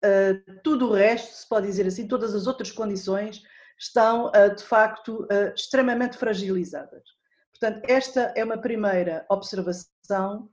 uh, 0.06 0.62
tudo 0.64 0.90
o 0.90 0.94
resto, 0.94 1.36
se 1.36 1.50
pode 1.50 1.66
dizer 1.66 1.88
assim, 1.88 2.08
todas 2.08 2.34
as 2.36 2.46
outras 2.48 2.72
condições 2.72 3.42
estão 3.78 4.28
uh, 4.28 4.56
de 4.56 4.64
facto 4.64 5.28
extremamente 5.56 6.18
fragilizadas. 6.18 7.04
Portanto, 7.52 7.84
esta 7.90 8.32
é 8.36 8.44
uma 8.44 8.62
primeira 8.62 9.26
observação 9.28 10.50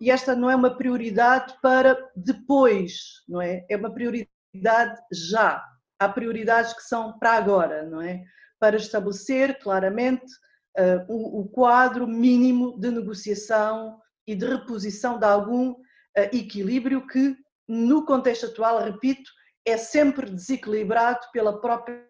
e 0.00 0.10
esta 0.10 0.34
não 0.34 0.50
é 0.50 0.56
uma 0.56 0.76
prioridade 0.76 1.54
para 1.62 1.96
depois, 2.14 3.22
não 3.28 3.40
é? 3.40 3.64
É 3.68 3.76
uma 3.76 3.92
prioridade 3.92 5.00
já. 5.12 5.64
Há 5.98 6.08
prioridades 6.08 6.72
que 6.74 6.82
são 6.82 7.18
para 7.18 7.32
agora, 7.32 7.84
não 7.84 8.02
é? 8.02 8.22
para 8.58 8.76
estabelecer 8.76 9.58
claramente 9.58 10.24
uh, 10.78 11.04
o, 11.08 11.40
o, 11.40 11.48
quadro 11.48 12.06
mínimo 12.06 12.78
de 12.78 12.90
negociação 12.90 14.00
e 14.26 14.34
de 14.34 14.46
reposição 14.46 15.18
de 15.18 15.24
algum 15.24 15.70
uh, 15.72 15.80
equilíbrio 16.32 17.06
que, 17.06 17.36
no 17.68 18.04
contexto 18.04 18.46
atual, 18.46 18.82
repito, 18.82 19.30
é 19.64 19.76
sempre 19.76 20.30
desequilibrado 20.30 21.20
pela 21.32 21.60
própria 21.60 22.06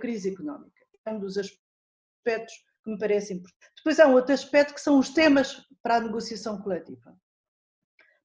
crise 0.00 0.32
económica. 0.32 0.84
É 1.06 1.10
um 1.10 1.18
dos 1.18 1.36
aspectos 1.38 2.54
que 2.84 2.90
me 2.90 2.98
parece 2.98 3.32
importante. 3.32 3.72
Depois 3.76 3.98
há 3.98 4.06
um 4.06 4.14
outro 4.14 4.34
aspecto 4.34 4.74
que 4.74 4.80
são 4.80 4.98
os 4.98 5.10
temas 5.10 5.62
para 5.82 5.96
a 5.96 6.00
negociação 6.00 6.60
coletiva. 6.60 7.16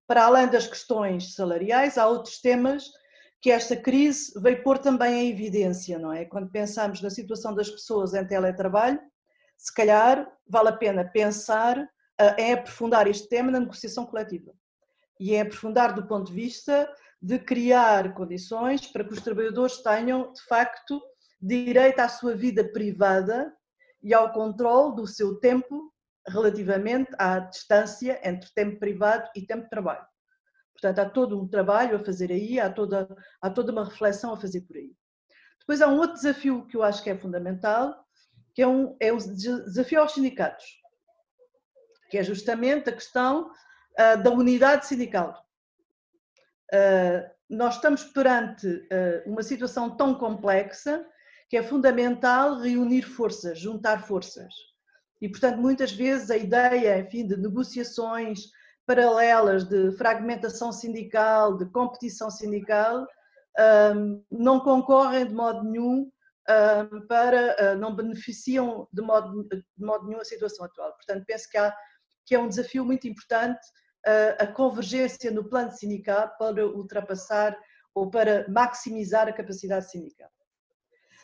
Para 0.08 0.26
além 0.26 0.48
das 0.48 0.68
questões 0.68 1.34
salariais, 1.34 1.98
há 1.98 2.08
outros 2.08 2.40
temas 2.40 2.92
que 3.42 3.52
esta 3.52 3.76
crise 3.76 4.32
veio 4.40 4.64
pôr 4.64 4.78
também 4.78 5.16
em 5.16 5.32
evidência, 5.32 6.00
não 6.00 6.12
é? 6.12 6.26
Quando 6.26 6.50
pensamos 6.50 7.02
na 7.02 7.10
situação 7.10 7.54
das 7.54 7.70
pessoas 7.70 8.14
em 8.14 8.26
teletrabalho, 8.26 9.00
se 9.58 9.74
calhar 9.74 10.30
vale 10.48 10.70
a 10.70 10.78
pena 10.78 11.06
pensar 11.06 11.78
uh, 11.78 12.40
em 12.40 12.54
aprofundar 12.54 13.08
este 13.08 13.28
tema 13.30 13.52
na 13.52 13.60
negociação 13.60 14.06
coletiva 14.06 14.54
e 15.20 15.34
em 15.34 15.42
aprofundar 15.42 15.94
do 15.94 16.08
ponto 16.08 16.28
de 16.28 16.34
vista 16.34 16.90
de 17.22 17.40
criar 17.40 18.14
condições 18.14 18.88
para 18.88 19.04
que 19.04 19.14
os 19.14 19.22
trabalhadores 19.22 19.78
tenham, 19.78 20.34
de 20.34 20.42
facto, 20.44 21.02
direito 21.42 22.00
à 22.00 22.10
sua 22.10 22.36
vida 22.36 22.64
privada 22.72 23.54
e 24.02 24.14
ao 24.14 24.34
controle 24.34 24.96
do 24.96 25.08
seu 25.08 25.40
tempo 25.40 25.93
relativamente 26.28 27.12
à 27.18 27.40
distância 27.40 28.20
entre 28.24 28.50
tempo 28.54 28.80
privado 28.80 29.30
e 29.36 29.46
tempo 29.46 29.64
de 29.64 29.70
trabalho. 29.70 30.06
Portanto, 30.74 31.00
há 31.00 31.10
todo 31.10 31.42
um 31.42 31.48
trabalho 31.48 31.98
a 31.98 32.04
fazer 32.04 32.32
aí, 32.32 32.60
há 32.60 32.70
toda, 32.70 33.08
há 33.42 33.50
toda 33.50 33.72
uma 33.72 33.86
reflexão 33.86 34.34
a 34.34 34.40
fazer 34.40 34.62
por 34.62 34.76
aí. 34.76 34.92
Depois 35.60 35.82
há 35.82 35.88
um 35.88 35.98
outro 35.98 36.16
desafio 36.16 36.68
que 36.68 36.76
eu 36.76 36.84
acho 36.84 37.02
que 37.02 37.10
é 37.10 37.18
fundamental, 37.18 38.04
que 38.54 38.62
é, 38.62 38.68
um, 38.68 38.96
é 39.00 39.12
o 39.12 39.18
desafio 39.18 40.02
aos 40.02 40.14
sindicatos, 40.14 40.66
que 42.10 42.18
é 42.18 42.24
justamente 42.24 42.90
a 42.90 42.94
questão 42.94 43.50
uh, 43.50 44.22
da 44.22 44.30
unidade 44.30 44.86
sindical. 44.86 45.42
Uh, 46.74 47.32
nós 47.50 47.76
estamos 47.76 48.04
perante 48.04 48.68
uh, 48.68 49.32
uma 49.32 49.42
situação 49.44 49.96
tão 49.96 50.16
complexa 50.16 51.06
que 51.50 51.56
é 51.56 51.64
fundamental 51.64 52.60
reunir 52.60 53.04
forças, 53.04 53.60
juntar 53.60 54.06
forças. 54.06 54.54
E, 55.24 55.30
portanto, 55.30 55.58
muitas 55.58 55.94
vezes 55.94 56.30
a 56.30 56.36
ideia, 56.36 57.00
enfim, 57.00 57.26
de 57.26 57.38
negociações 57.38 58.42
paralelas, 58.86 59.64
de 59.64 59.90
fragmentação 59.94 60.70
sindical, 60.74 61.58
de 61.58 61.66
competição 61.68 62.30
sindical, 62.30 63.08
um, 63.96 64.22
não 64.30 64.60
concorrem 64.60 65.26
de 65.26 65.34
modo 65.34 65.64
nenhum 65.64 66.12
um, 66.12 67.08
para, 67.08 67.56
uh, 67.56 67.78
não 67.78 67.96
beneficiam 67.96 68.86
de 68.92 69.02
modo, 69.02 69.48
de 69.48 69.64
modo 69.78 70.06
nenhum 70.08 70.20
a 70.20 70.26
situação 70.26 70.66
atual. 70.66 70.92
Portanto, 70.92 71.24
penso 71.26 71.50
que, 71.50 71.58
há, 71.58 71.74
que 72.26 72.36
é 72.36 72.40
um 72.40 72.50
desafio 72.50 72.84
muito 72.84 73.08
importante 73.08 73.66
a 74.38 74.46
convergência 74.46 75.32
no 75.32 75.48
plano 75.48 75.72
sindical 75.72 76.36
para 76.38 76.68
ultrapassar 76.68 77.58
ou 77.96 78.12
para 78.12 78.46
maximizar 78.50 79.30
a 79.30 79.32
capacidade 79.32 79.90
sindical. 79.90 80.30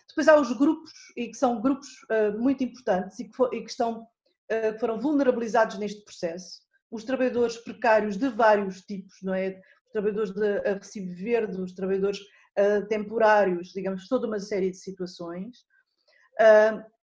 Depois 0.09 0.27
há 0.27 0.39
os 0.39 0.51
grupos, 0.51 0.91
e 1.15 1.27
que 1.27 1.37
são 1.37 1.61
grupos 1.61 1.87
uh, 2.03 2.37
muito 2.37 2.63
importantes 2.63 3.19
e 3.19 3.25
que, 3.25 3.35
for, 3.35 3.53
e 3.53 3.63
que 3.63 3.69
estão, 3.69 4.05
que 4.47 4.79
foram 4.79 4.99
vulnerabilizados 4.99 5.77
neste 5.77 6.03
processo. 6.03 6.61
Os 6.91 7.03
trabalhadores 7.03 7.57
precários 7.57 8.17
de 8.17 8.27
vários 8.29 8.81
tipos, 8.81 9.15
não 9.21 9.33
é? 9.33 9.61
Os 9.85 9.91
trabalhadores 9.91 10.31
de 10.31 10.59
recibo 10.73 11.13
verde, 11.13 11.61
os 11.61 11.73
trabalhadores 11.73 12.19
uh, 12.19 12.87
temporários, 12.87 13.69
digamos, 13.69 14.07
toda 14.07 14.27
uma 14.27 14.39
série 14.39 14.71
de 14.71 14.77
situações, 14.77 15.57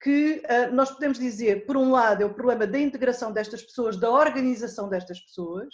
que 0.02 0.42
nós 0.72 0.90
podemos 0.90 1.18
dizer, 1.18 1.66
por 1.66 1.76
um 1.76 1.92
lado, 1.92 2.22
é 2.22 2.26
o 2.26 2.34
problema 2.34 2.66
da 2.66 2.80
integração 2.80 3.32
destas 3.32 3.62
pessoas, 3.62 3.96
da 3.96 4.10
organização 4.10 4.88
destas 4.88 5.20
pessoas, 5.20 5.72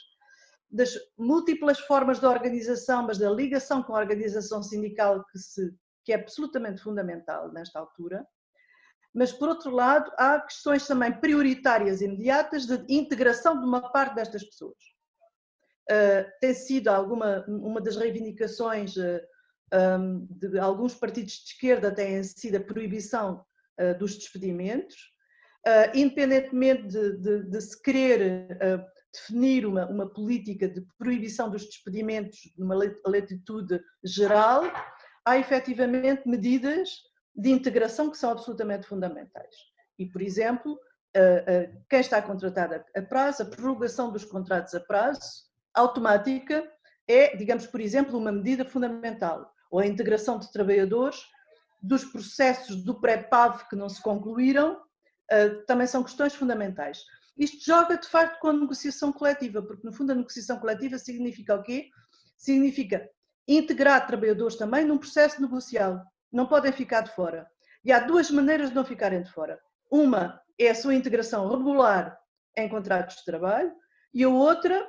das 0.70 0.90
múltiplas 1.16 1.78
formas 1.80 2.18
de 2.20 2.26
organização, 2.26 3.06
mas 3.06 3.16
da 3.16 3.30
ligação 3.30 3.82
com 3.82 3.96
a 3.96 4.00
organização 4.00 4.62
sindical 4.62 5.24
que 5.32 5.38
se 5.38 5.72
que 6.06 6.12
é 6.12 6.14
absolutamente 6.14 6.80
fundamental 6.80 7.52
nesta 7.52 7.80
altura. 7.80 8.24
Mas, 9.12 9.32
por 9.32 9.48
outro 9.48 9.72
lado, 9.72 10.10
há 10.16 10.40
questões 10.40 10.86
também 10.86 11.12
prioritárias 11.12 12.00
imediatas 12.00 12.64
de 12.64 12.84
integração 12.88 13.58
de 13.58 13.66
uma 13.66 13.90
parte 13.90 14.14
destas 14.14 14.44
pessoas. 14.44 14.76
Uh, 15.90 16.30
tem 16.40 16.54
sido 16.54 16.88
alguma, 16.88 17.44
uma 17.48 17.80
das 17.80 17.96
reivindicações 17.96 18.96
uh, 18.96 19.20
ah, 19.72 19.96
um, 19.96 20.26
de 20.30 20.58
alguns 20.58 20.94
partidos 20.94 21.32
de 21.32 21.50
esquerda 21.50 21.92
tem 21.92 22.22
sido 22.22 22.56
a 22.56 22.60
proibição 22.60 23.44
uh, 23.80 23.98
dos 23.98 24.16
despedimentos, 24.16 24.94
independentemente 25.92 26.86
de, 26.86 27.16
de, 27.16 27.42
de, 27.50 27.60
se 27.60 27.82
querer 27.82 28.56
definir 29.12 29.66
uma, 29.66 29.86
uma 29.86 30.08
política 30.08 30.68
de 30.68 30.86
proibição 30.96 31.50
dos 31.50 31.64
despedimentos 31.64 32.38
numa 32.56 32.76
latitude 33.04 33.80
geral, 34.04 34.62
há 35.26 35.36
efetivamente 35.36 36.26
medidas 36.26 37.02
de 37.34 37.50
integração 37.50 38.10
que 38.10 38.16
são 38.16 38.30
absolutamente 38.30 38.86
fundamentais. 38.86 39.54
E, 39.98 40.06
por 40.06 40.22
exemplo, 40.22 40.78
quem 41.90 42.00
está 42.00 42.22
contratado 42.22 42.82
a 42.94 43.02
prazo, 43.02 43.42
a 43.42 43.46
prorrogação 43.46 44.12
dos 44.12 44.24
contratos 44.24 44.74
a 44.74 44.80
prazo 44.80 45.44
automática 45.74 46.66
é, 47.08 47.36
digamos, 47.36 47.66
por 47.66 47.80
exemplo, 47.80 48.18
uma 48.18 48.32
medida 48.32 48.64
fundamental. 48.64 49.52
Ou 49.70 49.80
a 49.80 49.86
integração 49.86 50.38
de 50.38 50.50
trabalhadores 50.50 51.20
dos 51.82 52.04
processos 52.04 52.82
do 52.84 53.00
pré-PAV 53.00 53.68
que 53.68 53.76
não 53.76 53.88
se 53.88 54.02
concluíram, 54.02 54.80
também 55.66 55.86
são 55.86 56.02
questões 56.02 56.34
fundamentais. 56.34 57.04
Isto 57.36 57.64
joga, 57.64 57.98
de 57.98 58.08
facto, 58.08 58.40
com 58.40 58.48
a 58.48 58.52
negociação 58.52 59.12
coletiva, 59.12 59.62
porque, 59.62 59.86
no 59.86 59.92
fundo, 59.92 60.12
a 60.12 60.14
negociação 60.14 60.58
coletiva 60.58 60.98
significa 60.98 61.54
o 61.54 61.62
quê? 61.62 61.90
Significa 62.36 63.08
integrar 63.46 64.06
trabalhadores 64.06 64.56
também 64.56 64.84
num 64.84 64.98
processo 64.98 65.40
negocial. 65.40 66.02
Não 66.32 66.46
podem 66.46 66.72
ficar 66.72 67.02
de 67.02 67.12
fora. 67.12 67.46
E 67.84 67.92
há 67.92 68.00
duas 68.00 68.30
maneiras 68.30 68.70
de 68.70 68.74
não 68.74 68.84
ficarem 68.84 69.22
de 69.22 69.30
fora. 69.30 69.60
Uma 69.90 70.40
é 70.58 70.70
a 70.70 70.74
sua 70.74 70.94
integração 70.94 71.48
regular 71.48 72.18
em 72.56 72.68
contratos 72.68 73.16
de 73.16 73.24
trabalho 73.24 73.72
e 74.12 74.24
a 74.24 74.28
outra 74.28 74.88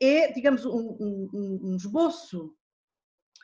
é, 0.00 0.32
digamos, 0.32 0.64
um, 0.64 0.96
um, 1.00 1.60
um 1.62 1.76
esboço 1.76 2.52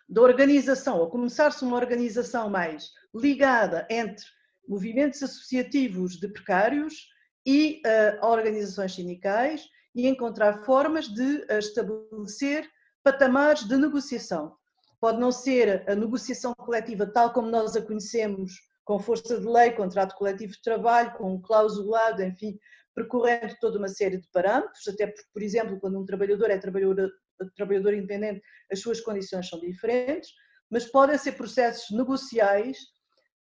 da 0.09 0.23
organização, 0.23 0.99
ou 0.99 1.09
começar-se 1.09 1.63
uma 1.63 1.77
organização 1.77 2.51
mais 2.51 2.91
ligada 3.15 3.87
entre 3.89 4.25
movimentos 4.67 5.23
associativos 5.23 6.19
de 6.19 6.29
precários 6.29 7.07
e 7.47 7.81
uh, 7.87 8.27
organizações 8.27 8.95
sindicais 8.95 9.67
e 9.95 10.09
encontrar 10.09 10.65
formas 10.65 11.07
de 11.07 11.45
uh, 11.51 11.59
estabelecer 11.59 12.69
patamares 13.13 13.67
de 13.67 13.75
negociação. 13.79 14.55
Pode 15.01 15.19
não 15.19 15.33
ser 15.33 15.89
a 15.89 15.95
negociação 15.95 16.53
coletiva 16.55 17.07
tal 17.07 17.33
como 17.33 17.49
nós 17.49 17.75
a 17.75 17.81
conhecemos, 17.81 18.53
com 18.85 18.99
força 18.99 19.41
de 19.41 19.47
lei, 19.47 19.71
contrato 19.71 20.15
coletivo 20.15 20.53
de 20.53 20.61
trabalho, 20.61 21.15
com 21.15 21.33
um 21.33 21.41
clausulado, 21.41 22.23
enfim, 22.23 22.59
percorrendo 22.95 23.55
toda 23.63 23.79
uma 23.79 23.89
série 23.89 24.19
de 24.19 24.29
parâmetros, 24.31 24.87
até 24.87 25.07
porque, 25.07 25.23
por 25.33 25.43
exemplo, 25.43 25.81
quando 25.81 25.99
um 25.99 26.05
trabalhador 26.05 26.51
é 26.51 26.59
trabalhador, 26.59 27.11
trabalhador 27.57 27.95
independente, 27.95 28.43
as 28.71 28.81
suas 28.81 29.01
condições 29.01 29.49
são 29.49 29.59
diferentes, 29.59 30.31
mas 30.69 30.85
podem 30.85 31.17
ser 31.17 31.33
processos 31.33 31.97
negociais 31.97 32.77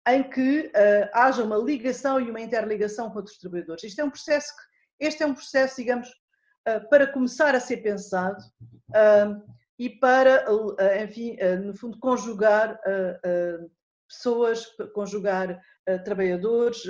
em 0.10 0.30
que 0.30 0.68
uh, 0.68 1.10
haja 1.14 1.42
uma 1.42 1.56
ligação 1.56 2.20
e 2.20 2.30
uma 2.30 2.42
interligação 2.42 3.10
com 3.10 3.20
outros 3.20 3.38
trabalhadores. 3.38 3.84
Isto 3.84 4.02
é 4.02 4.04
um 4.04 4.10
processo 4.10 4.48
que, 4.48 5.06
este 5.06 5.24
é 5.24 5.26
um 5.26 5.34
processo, 5.34 5.78
digamos, 5.78 6.10
para 6.90 7.08
começar 7.08 7.56
a 7.56 7.60
ser 7.60 7.78
pensado, 7.78 8.44
e 9.80 9.90
para, 9.90 10.46
enfim, 11.04 11.36
no 11.66 11.76
fundo, 11.76 11.98
conjugar 12.00 12.80
pessoas, 14.08 14.66
conjugar 14.94 15.60
trabalhadores 16.06 16.84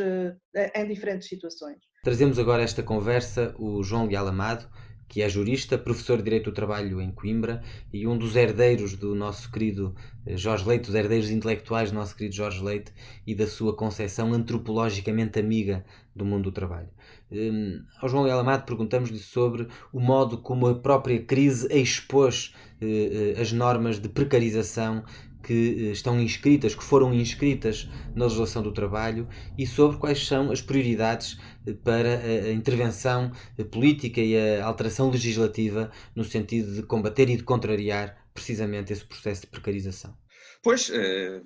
em 0.76 0.88
diferentes 0.88 1.28
situações. 1.28 1.78
Trazemos 2.04 2.38
agora 2.38 2.62
esta 2.62 2.84
conversa 2.84 3.56
o 3.58 3.82
João 3.82 4.06
Leal 4.06 4.28
Amado, 4.28 4.68
que 5.14 5.22
é 5.22 5.30
jurista, 5.30 5.78
professor 5.78 6.18
de 6.18 6.24
Direito 6.24 6.50
do 6.50 6.56
Trabalho 6.56 7.00
em 7.00 7.12
Coimbra 7.12 7.62
e 7.94 8.08
um 8.08 8.18
dos 8.18 8.36
herdeiros 8.36 8.96
do 8.96 9.14
nosso 9.14 9.52
querido 9.52 9.96
eh, 10.26 10.36
Jorge 10.36 10.68
Leite, 10.68 10.88
dos 10.88 10.96
herdeiros 10.96 11.30
intelectuais 11.30 11.92
do 11.92 11.96
nosso 11.96 12.16
querido 12.16 12.36
Jorge 12.36 12.64
Leite 12.64 12.92
e 13.26 13.36
da 13.36 13.46
sua 13.46 13.76
concepção 13.76 14.34
antropologicamente 14.34 15.40
amiga 15.40 15.86
do 16.16 16.26
mundo 16.26 16.44
do 16.44 16.52
trabalho. 16.52 16.90
Um, 17.32 17.84
ao 18.02 18.08
João 18.08 18.24
Leal 18.24 18.40
Amado 18.40 18.66
perguntamos-lhe 18.66 19.20
sobre 19.20 19.68
o 19.92 20.00
modo 20.00 20.38
como 20.38 20.68
a 20.68 20.76
própria 20.76 21.22
crise 21.24 21.68
expôs 21.72 22.54
uh, 22.82 23.42
as 23.42 23.52
normas 23.52 24.00
de 24.00 24.10
precarização 24.10 25.04
que 25.44 25.92
estão 25.92 26.20
inscritas, 26.20 26.74
que 26.74 26.84
foram 26.84 27.14
inscritas 27.14 27.90
na 28.16 28.26
legislação 28.26 28.64
do 28.64 28.72
trabalho 28.72 29.28
e 29.58 29.68
sobre 29.68 29.98
quais 29.98 30.26
são 30.26 30.52
as 30.52 30.62
prioridades 30.62 31.38
para 31.84 32.20
a 32.20 32.54
intervenção 32.54 33.30
política 33.70 34.22
e 34.22 34.38
a 34.38 34.66
alteração 34.66 35.10
legislativa 35.10 35.92
no 36.16 36.24
sentido 36.24 36.74
de 36.74 36.84
combater 36.84 37.30
e 37.30 37.36
de 37.36 37.44
contrariar 37.44 38.16
precisamente 38.34 38.94
esse 38.94 39.04
processo 39.04 39.42
de 39.42 39.48
precarização. 39.48 40.16
Pois, 40.64 40.90
eh, 40.90 41.42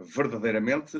verdadeiramente, 0.00 0.96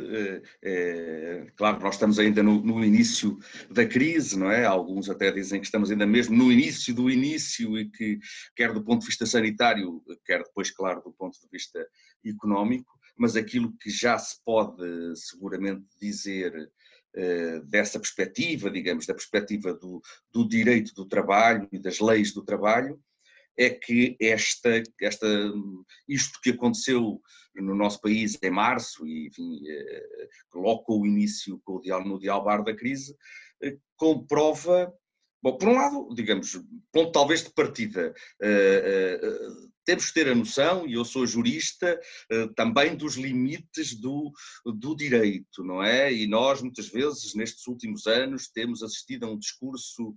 é, 0.63 1.51
claro, 1.57 1.81
nós 1.81 1.95
estamos 1.95 2.19
ainda 2.19 2.43
no, 2.43 2.61
no, 2.61 2.85
início 2.85 3.39
da 3.71 3.87
crise, 3.87 4.39
não 4.39 4.51
é? 4.51 4.67
Alguns 4.67 5.09
até 5.09 5.33
dizem 5.33 5.59
que 5.59 5.65
estamos 5.65 5.91
ainda 5.91 6.07
mesmo 6.07 6.37
no 6.37 6.53
início 6.53 6.95
do 6.95 7.11
início 7.11 7.79
e 7.79 7.89
que, 7.89 8.19
quer 8.55 8.75
do 8.75 8.85
ponto 8.85 9.01
de 9.01 9.07
vista 9.07 9.25
sanitário, 9.25 10.03
quer 10.27 10.43
depois, 10.43 10.71
claro, 10.71 11.01
do 11.03 11.11
ponto 11.11 11.41
de 11.41 11.49
vista 11.51 11.83
económico, 12.23 12.93
mas 13.17 13.35
aquilo 13.35 13.75
que 13.79 13.89
já 13.89 14.19
se 14.19 14.37
pode 14.45 14.85
seguramente 15.17 15.87
dizer 15.99 16.71
dessa 17.65 17.99
perspectiva, 17.99 18.71
digamos, 18.71 19.07
da 19.07 19.15
perspectiva 19.15 19.73
do, 19.73 20.01
do 20.31 20.47
direito 20.47 20.95
do 20.95 21.07
trabalho 21.07 21.67
e 21.73 21.79
das 21.79 21.99
leis 21.99 22.33
do 22.33 22.45
trabalho, 22.45 23.01
é 23.59 23.71
que 23.71 24.17
esta, 24.21 24.83
esta, 25.03 25.27
isto 26.09 26.39
que 26.41 26.51
aconteceu 26.51 27.21
no 27.57 27.75
nosso 27.75 28.01
país 28.01 28.39
em 28.41 28.51
março 28.51 29.05
e 29.05 29.27
enfim, 29.27 29.61
eh, 29.69 30.29
coloca 30.49 30.93
o 30.93 31.05
início 31.05 31.61
no 32.05 32.21
dialbar 32.21 32.63
da 32.63 32.75
crise, 32.75 33.17
eh, 33.61 33.77
comprova, 33.97 34.95
bom, 35.43 35.59
por 35.59 35.69
um 35.69 35.75
lado, 35.75 36.09
digamos, 36.15 36.61
ponto 36.93 37.11
talvez 37.11 37.43
de 37.43 37.53
partida, 37.53 38.15
eh, 38.41 39.21
temos 39.85 40.07
que 40.07 40.15
ter 40.15 40.29
a 40.29 40.35
noção, 40.35 40.87
e 40.87 40.93
eu 40.93 41.05
sou 41.05 41.27
jurista, 41.27 41.99
também 42.55 42.95
dos 42.95 43.17
limites 43.17 43.95
do, 43.99 44.31
do 44.67 44.95
direito, 44.95 45.65
não 45.65 45.83
é? 45.83 46.13
E 46.13 46.27
nós, 46.27 46.61
muitas 46.61 46.89
vezes, 46.89 47.35
nestes 47.35 47.67
últimos 47.67 48.07
anos, 48.07 48.49
temos 48.49 48.83
assistido 48.83 49.25
a 49.25 49.31
um 49.31 49.39
discurso 49.39 50.15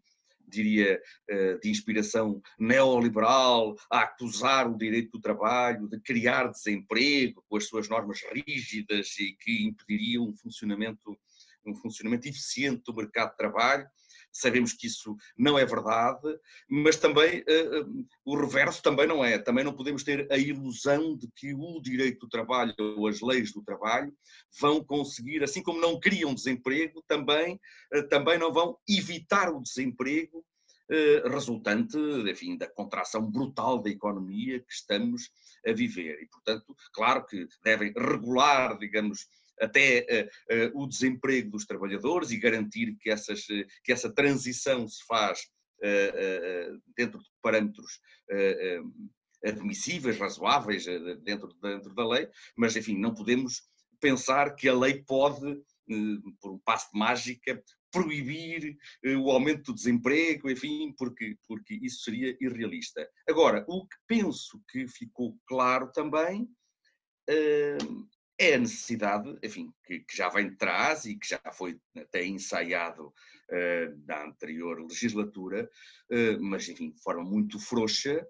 diria, 0.52 1.02
de 1.62 1.70
inspiração 1.70 2.42
neoliberal, 2.60 3.76
a 3.90 4.02
acusar 4.02 4.70
o 4.70 4.78
direito 4.78 5.12
do 5.14 5.22
trabalho, 5.22 5.88
de 5.88 6.00
criar 6.00 6.48
desemprego 6.48 7.44
com 7.48 7.58
as 7.58 7.68
suas 7.68 7.88
normas 7.90 8.20
rígidas 8.32 9.18
e 9.20 9.34
que 9.34 9.64
impediriam 9.66 10.26
um 10.26 10.36
funcionamento, 10.36 11.18
um 11.66 11.74
funcionamento 11.76 12.28
eficiente 12.28 12.84
do 12.86 12.94
mercado 12.94 13.32
de 13.32 13.38
trabalho 13.38 13.88
sabemos 14.32 14.74
que 14.74 14.88
isso 14.88 15.16
não 15.38 15.58
é 15.58 15.66
verdade, 15.66 16.38
mas 16.70 16.98
também 16.98 17.42
uh, 17.42 18.08
o 18.26 18.36
reverso 18.36 18.82
também 18.82 19.08
não 19.08 19.24
é. 19.24 19.38
Também 19.38 19.64
não 19.64 19.74
podemos 19.74 20.04
ter 20.04 20.32
a 20.32 20.38
ilusão 20.38 21.16
de 21.18 21.28
que 21.36 21.54
o 21.54 21.82
direito 21.82 22.22
do 22.22 22.30
trabalho 22.30 22.74
ou 22.80 23.08
as 23.08 23.22
leis 23.22 23.52
do 23.52 23.64
trabalho 23.64 24.14
vão 24.60 24.84
conseguir, 24.84 25.44
assim 25.44 25.62
como 25.62 25.80
não 25.80 26.00
criam 26.00 26.34
desemprego, 26.34 27.04
também, 27.08 27.60
uh, 27.96 28.08
também 28.08 28.38
não 28.38 28.52
vão 28.52 28.78
evitar 28.88 29.50
o 29.54 29.62
desemprego 29.62 30.46
resultante, 31.26 31.98
enfim, 32.30 32.58
da 32.58 32.68
contração 32.68 33.26
brutal 33.26 33.82
da 33.82 33.90
economia 33.90 34.60
que 34.60 34.74
estamos 34.74 35.30
a 35.66 35.72
viver. 35.72 36.22
E, 36.22 36.28
portanto, 36.28 36.76
claro 36.94 37.26
que 37.26 37.48
devem 37.64 37.94
regular, 37.96 38.78
digamos, 38.78 39.26
até 39.62 40.30
uh, 40.50 40.78
uh, 40.78 40.84
o 40.84 40.88
desemprego 40.88 41.52
dos 41.52 41.66
trabalhadores 41.66 42.32
e 42.32 42.38
garantir 42.38 42.98
que, 43.00 43.10
essas, 43.10 43.42
uh, 43.42 43.66
que 43.84 43.92
essa 43.92 44.12
transição 44.12 44.88
se 44.88 45.06
faz 45.06 45.40
dentro 46.96 47.18
de 47.18 47.28
parâmetros 47.42 48.00
admissíveis, 49.44 50.20
razoáveis, 50.20 50.86
dentro, 51.24 51.48
dentro 51.60 51.92
da 51.96 52.08
lei, 52.08 52.30
mas, 52.56 52.76
enfim, 52.76 52.96
não 53.00 53.16
podemos 53.16 53.64
pensar 54.00 54.54
que 54.54 54.70
a 54.70 54.78
lei 54.78 55.04
pode, 55.04 55.60
por 56.40 56.52
um 56.52 56.60
passo 56.60 56.92
de 56.94 57.00
mágica, 57.00 57.64
proibir 57.92 58.78
o 59.04 59.32
aumento 59.32 59.72
do 59.72 59.74
desemprego, 59.74 60.52
enfim, 60.52 60.94
porque, 60.96 61.36
porque 61.48 61.80
isso 61.82 62.04
seria 62.04 62.38
irrealista. 62.40 63.10
Agora, 63.28 63.66
o 63.68 63.88
que 63.88 63.98
penso 64.06 64.62
que 64.70 64.88
ficou 64.88 65.36
claro 65.48 65.92
também 65.92 66.48
é 68.42 68.56
a 68.56 68.58
necessidade, 68.58 69.38
enfim, 69.44 69.72
que, 69.86 70.00
que, 70.00 70.18
já 70.18 70.28
vem 70.28 70.50
de 70.50 70.56
trás 70.56 71.06
e 71.06 71.16
que 71.16 71.30
já 71.30 71.40
foi 71.54 71.80
até 71.96 72.26
ensaiado 72.26 73.10
uh, 73.10 74.04
na 74.08 74.26
anterior 74.26 74.82
legislatura, 74.82 75.70
uh, 76.10 76.42
mas, 76.42 76.68
enfim, 76.68 76.90
de 76.90 77.00
forma 77.04 77.24
muito 77.24 77.60
frouxa, 77.60 78.28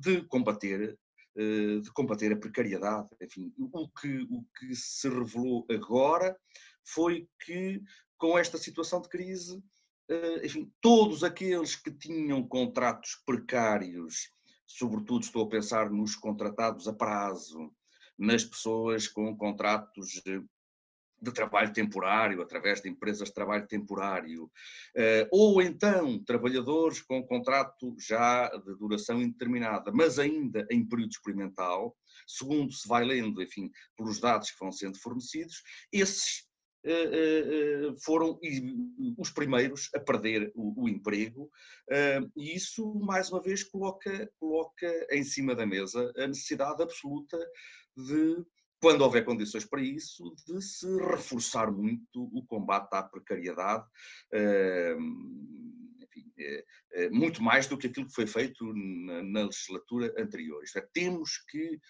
de 0.00 0.22
combater, 0.26 0.96
uh, 1.36 1.80
de 1.80 1.92
combater 1.92 2.32
a 2.32 2.36
precariedade. 2.36 3.08
Enfim, 3.20 3.52
o 3.58 3.88
que, 3.88 4.18
o 4.30 4.44
que 4.56 4.76
se 4.76 5.08
revelou 5.08 5.66
agora 5.68 6.38
foi 6.84 7.26
que, 7.44 7.82
com 8.16 8.38
esta 8.38 8.58
situação 8.58 9.02
de 9.02 9.08
crise, 9.08 9.60
enfim, 10.42 10.72
todos 10.80 11.22
aqueles 11.22 11.76
que 11.76 11.90
tinham 11.90 12.46
contratos 12.46 13.20
precários, 13.26 14.30
sobretudo 14.64 15.22
estou 15.22 15.44
a 15.44 15.48
pensar 15.48 15.90
nos 15.90 16.16
contratados 16.16 16.88
a 16.88 16.94
prazo, 16.94 17.70
nas 18.18 18.44
pessoas 18.44 19.06
com 19.06 19.36
contratos 19.36 20.20
de 21.20 21.32
trabalho 21.32 21.72
temporário, 21.72 22.40
através 22.40 22.80
de 22.80 22.88
empresas 22.88 23.28
de 23.28 23.34
trabalho 23.34 23.66
temporário, 23.66 24.50
eh, 24.96 25.28
ou 25.32 25.60
então 25.60 26.22
trabalhadores 26.24 27.02
com 27.02 27.26
contrato 27.26 27.96
já 27.98 28.48
de 28.48 28.76
duração 28.76 29.20
indeterminada, 29.20 29.90
mas 29.92 30.18
ainda 30.18 30.66
em 30.70 30.86
período 30.86 31.10
experimental, 31.10 31.96
segundo 32.26 32.72
se 32.72 32.86
vai 32.86 33.04
lendo, 33.04 33.42
enfim, 33.42 33.70
pelos 33.96 34.20
dados 34.20 34.50
que 34.50 34.58
vão 34.60 34.70
sendo 34.70 34.98
fornecidos, 34.98 35.62
esses 35.92 36.46
eh, 36.84 36.92
eh, 36.92 37.94
foram 38.04 38.38
os 39.18 39.30
primeiros 39.30 39.90
a 39.94 39.98
perder 39.98 40.52
o, 40.54 40.88
emprego 40.88 41.50
e 42.36 42.54
isso 42.54 42.94
mais 43.00 43.30
uma 43.30 43.42
vez 43.42 43.64
coloca, 43.64 44.30
coloca 44.38 45.06
em 45.10 45.24
cima 45.24 45.56
da 45.56 45.66
mesa 45.66 46.12
a 46.16 46.28
necessidade 46.28 46.80
absoluta 46.80 47.36
de, 47.98 48.44
quando 48.80 49.02
houver 49.02 49.24
condições 49.24 49.64
para 49.64 49.82
isso, 49.82 50.34
de 50.46 50.62
se 50.62 50.86
reforçar 51.00 51.70
muito 51.70 52.30
o 52.32 52.44
combate 52.46 52.94
à 52.94 53.02
precariedade, 53.02 53.84
enfim, 56.00 56.32
é, 56.38 56.64
é, 56.92 57.10
muito 57.10 57.42
mais 57.42 57.66
do 57.66 57.76
que 57.76 57.88
aquilo 57.88 58.06
que 58.06 58.14
foi 58.14 58.26
feito 58.26 58.72
na, 58.72 59.22
na 59.22 59.42
legislatura 59.44 60.14
anterior. 60.16 60.62
Isto 60.62 60.78
é, 60.78 60.88
temos 60.92 61.38
que 61.50 61.80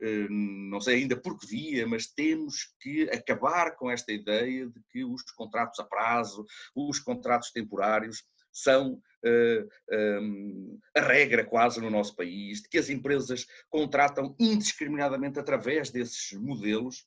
eh, 0.00 0.28
não 0.28 0.80
sei 0.80 0.96
ainda 0.96 1.16
por 1.16 1.38
que 1.38 1.46
via, 1.46 1.86
mas 1.86 2.06
temos 2.06 2.74
que 2.80 3.08
acabar 3.10 3.74
com 3.76 3.90
esta 3.90 4.12
ideia 4.12 4.66
de 4.68 4.80
que 4.90 5.04
os 5.04 5.22
contratos 5.32 5.80
a 5.80 5.84
prazo, 5.84 6.44
os 6.74 6.98
contratos 6.98 7.50
temporários, 7.50 8.22
são 8.56 8.94
uh, 8.94 9.68
eh, 9.90 10.18
um, 10.20 10.78
a 10.96 11.00
regra 11.00 11.44
quase 11.44 11.80
no 11.80 11.90
nosso 11.90 12.16
país, 12.16 12.62
de 12.62 12.68
que 12.68 12.78
as 12.78 12.88
empresas 12.88 13.46
contratam 13.68 14.34
indiscriminadamente 14.38 15.38
através 15.38 15.90
desses 15.90 16.32
modelos. 16.32 17.06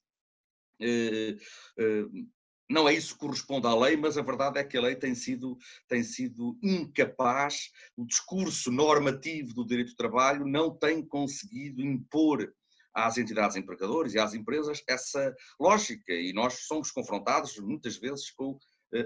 Uh, 0.80 1.36
uh, 1.82 2.28
não 2.70 2.88
é 2.88 2.94
isso 2.94 3.16
que 3.16 3.22
corresponde 3.22 3.66
à 3.66 3.76
lei, 3.76 3.98
mas 3.98 4.16
a 4.16 4.22
verdade 4.22 4.60
é 4.60 4.64
que 4.64 4.78
a 4.78 4.82
lei 4.82 4.96
tem 4.96 5.16
sido, 5.16 5.58
tem 5.88 6.04
sido 6.04 6.56
incapaz, 6.62 7.72
o 7.98 8.06
discurso 8.06 8.72
normativo 8.72 9.56
do 9.56 9.66
direito 9.66 9.90
do 9.90 9.96
trabalho 9.96 10.46
não 10.46 10.70
tem 10.70 11.04
conseguido 11.04 11.82
impor 11.82 12.54
às 12.94 13.18
entidades 13.18 13.56
empregadoras 13.56 14.14
e 14.14 14.20
às 14.20 14.36
empresas 14.36 14.84
essa 14.88 15.36
lógica, 15.60 16.14
e 16.14 16.32
nós 16.32 16.66
somos 16.68 16.92
confrontados 16.92 17.58
muitas 17.58 17.98
vezes 17.98 18.30
com 18.30 18.58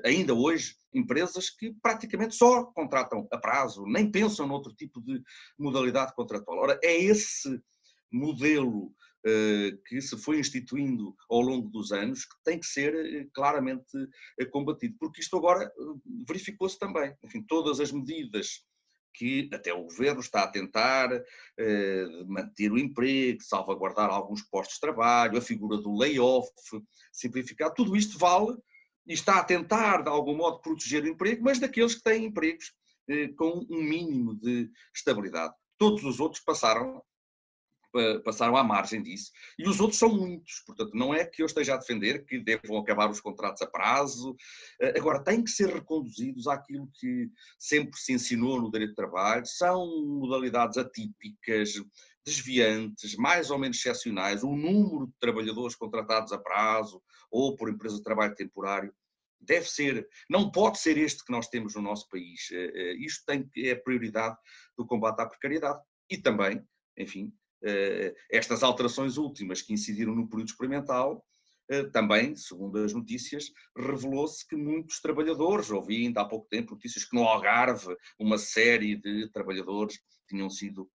ainda 0.04 0.34
hoje, 0.34 0.76
empresas 0.94 1.50
que 1.50 1.74
praticamente 1.82 2.36
só 2.36 2.66
contratam 2.66 3.28
a 3.32 3.38
prazo, 3.38 3.86
nem 3.86 4.10
pensam 4.10 4.48
noutro 4.48 4.74
tipo 4.74 5.02
de 5.02 5.22
modalidade 5.58 6.14
contratual. 6.14 6.60
Ora, 6.60 6.80
é 6.84 6.96
esse 6.96 7.62
modelo 8.12 8.86
uh, 8.88 9.84
que 9.88 10.02
se 10.02 10.18
foi 10.18 10.40
instituindo 10.40 11.16
ao 11.30 11.42
longo 11.42 11.70
dos 11.70 11.92
anos 11.92 12.26
que 12.26 12.36
tem 12.44 12.60
que 12.60 12.68
ser 12.68 12.94
uh, 12.94 13.30
claramente 13.34 13.98
combatido, 14.52 14.96
porque 15.00 15.22
isto 15.22 15.36
agora 15.38 15.72
verificou-se 16.28 16.78
também. 16.78 17.14
Enfim, 17.24 17.44
todas 17.44 17.80
as 17.80 17.92
medidas 17.92 18.64
que 19.16 19.48
até 19.54 19.72
o 19.72 19.84
governo 19.84 20.22
está 20.22 20.42
a 20.42 20.48
tentar 20.48 21.08
manter 22.26 22.72
o 22.72 22.80
emprego, 22.80 23.44
salvaguardar 23.44 24.10
alguns 24.10 24.42
postos 24.42 24.74
de 24.74 24.82
trabalho, 24.82 25.38
a 25.38 25.42
figura 25.42 25.78
do 25.78 25.96
layoff, 25.96 26.50
simplificar, 27.12 27.72
tudo 27.76 27.96
isto 27.96 28.18
vale 28.18 28.58
e 29.06 29.14
está 29.14 29.40
a 29.40 29.44
tentar, 29.44 30.02
de 30.02 30.10
algum 30.10 30.36
modo, 30.36 30.60
proteger 30.60 31.04
o 31.04 31.08
emprego, 31.08 31.44
mas 31.44 31.60
daqueles 31.60 31.96
que 31.96 32.04
têm 32.04 32.26
empregos 32.26 32.74
eh, 33.08 33.28
com 33.30 33.66
um 33.70 33.82
mínimo 33.82 34.36
de 34.36 34.70
estabilidade. 34.96 35.54
Todos 35.78 36.04
os 36.04 36.20
outros 36.20 36.42
passaram 36.42 37.02
passaram 38.24 38.58
à 38.58 38.64
margem 38.64 39.02
disso. 39.02 39.32
E 39.58 39.68
os 39.68 39.80
outros 39.80 40.00
são 40.00 40.10
muitos, 40.10 40.62
portanto, 40.66 40.96
não 40.96 41.14
é 41.14 41.26
que 41.26 41.42
eu 41.42 41.46
esteja 41.46 41.76
a 41.76 41.78
defender 41.78 42.26
que 42.26 42.40
devam 42.40 42.78
acabar 42.78 43.10
os 43.10 43.22
contratos 43.22 43.62
a 43.62 43.68
prazo, 43.68 44.36
eh, 44.82 44.98
agora 44.98 45.24
têm 45.24 45.44
que 45.44 45.52
ser 45.52 45.70
reconduzidos 45.70 46.48
àquilo 46.48 46.90
que 47.00 47.30
sempre 47.58 48.00
se 48.00 48.14
ensinou 48.14 48.60
no 48.60 48.72
direito 48.72 48.92
de 48.92 48.96
trabalho, 48.96 49.46
são 49.46 49.86
modalidades 50.20 50.78
atípicas, 50.78 51.74
desviantes, 52.26 53.16
mais 53.16 53.50
ou 53.52 53.58
menos 53.58 53.78
excepcionais, 53.78 54.44
o 54.44 54.56
número 54.56 55.08
de 55.08 55.14
trabalhadores 55.20 55.76
contratados 55.76 56.32
a 56.32 56.38
prazo 56.38 57.02
ou 57.30 57.56
por 57.56 57.70
empresa 57.70 57.98
de 57.98 58.04
trabalho 58.04 58.36
temporário 58.36 58.94
deve 59.46 59.70
ser, 59.70 60.08
não 60.30 60.50
pode 60.50 60.80
ser 60.80 60.98
este 60.98 61.24
que 61.24 61.32
nós 61.32 61.48
temos 61.48 61.76
no 61.76 61.82
nosso 61.82 62.08
país. 62.08 62.50
Eh, 62.52 62.72
eh, 62.74 62.94
isto 62.96 63.26
tem, 63.26 63.50
é 63.58 63.72
a 63.72 63.82
prioridade 63.82 64.38
do 64.78 64.86
combate 64.86 65.22
à 65.22 65.26
precariedade 65.26 65.80
e 66.10 66.18
também, 66.18 66.64
enfim, 66.98 67.34
eh, 67.64 68.16
estas 68.32 68.64
alterações 68.64 69.18
últimas 69.18 69.62
que 69.62 69.74
incidiram 69.74 70.16
no 70.16 70.30
período 70.30 70.50
experimental, 70.50 71.26
também, 71.94 72.36
segundo 72.36 72.78
as 72.78 72.94
notícias, 72.94 73.46
revelou-se 73.76 74.46
que 74.46 74.56
muitos 74.56 75.00
trabalhadores, 75.00 75.72
ouvi 75.72 76.06
ainda 76.06 76.22
há 76.22 76.26
pouco 76.26 76.46
tempo 76.50 76.74
notícias 76.74 77.06
que 77.06 77.16
no 77.16 77.24
Algarve 77.24 77.96
uma 78.20 78.38
série 78.38 78.98
de 78.98 79.32
trabalhadores 79.32 79.98
tinham 80.28 80.50
sido 80.50 80.92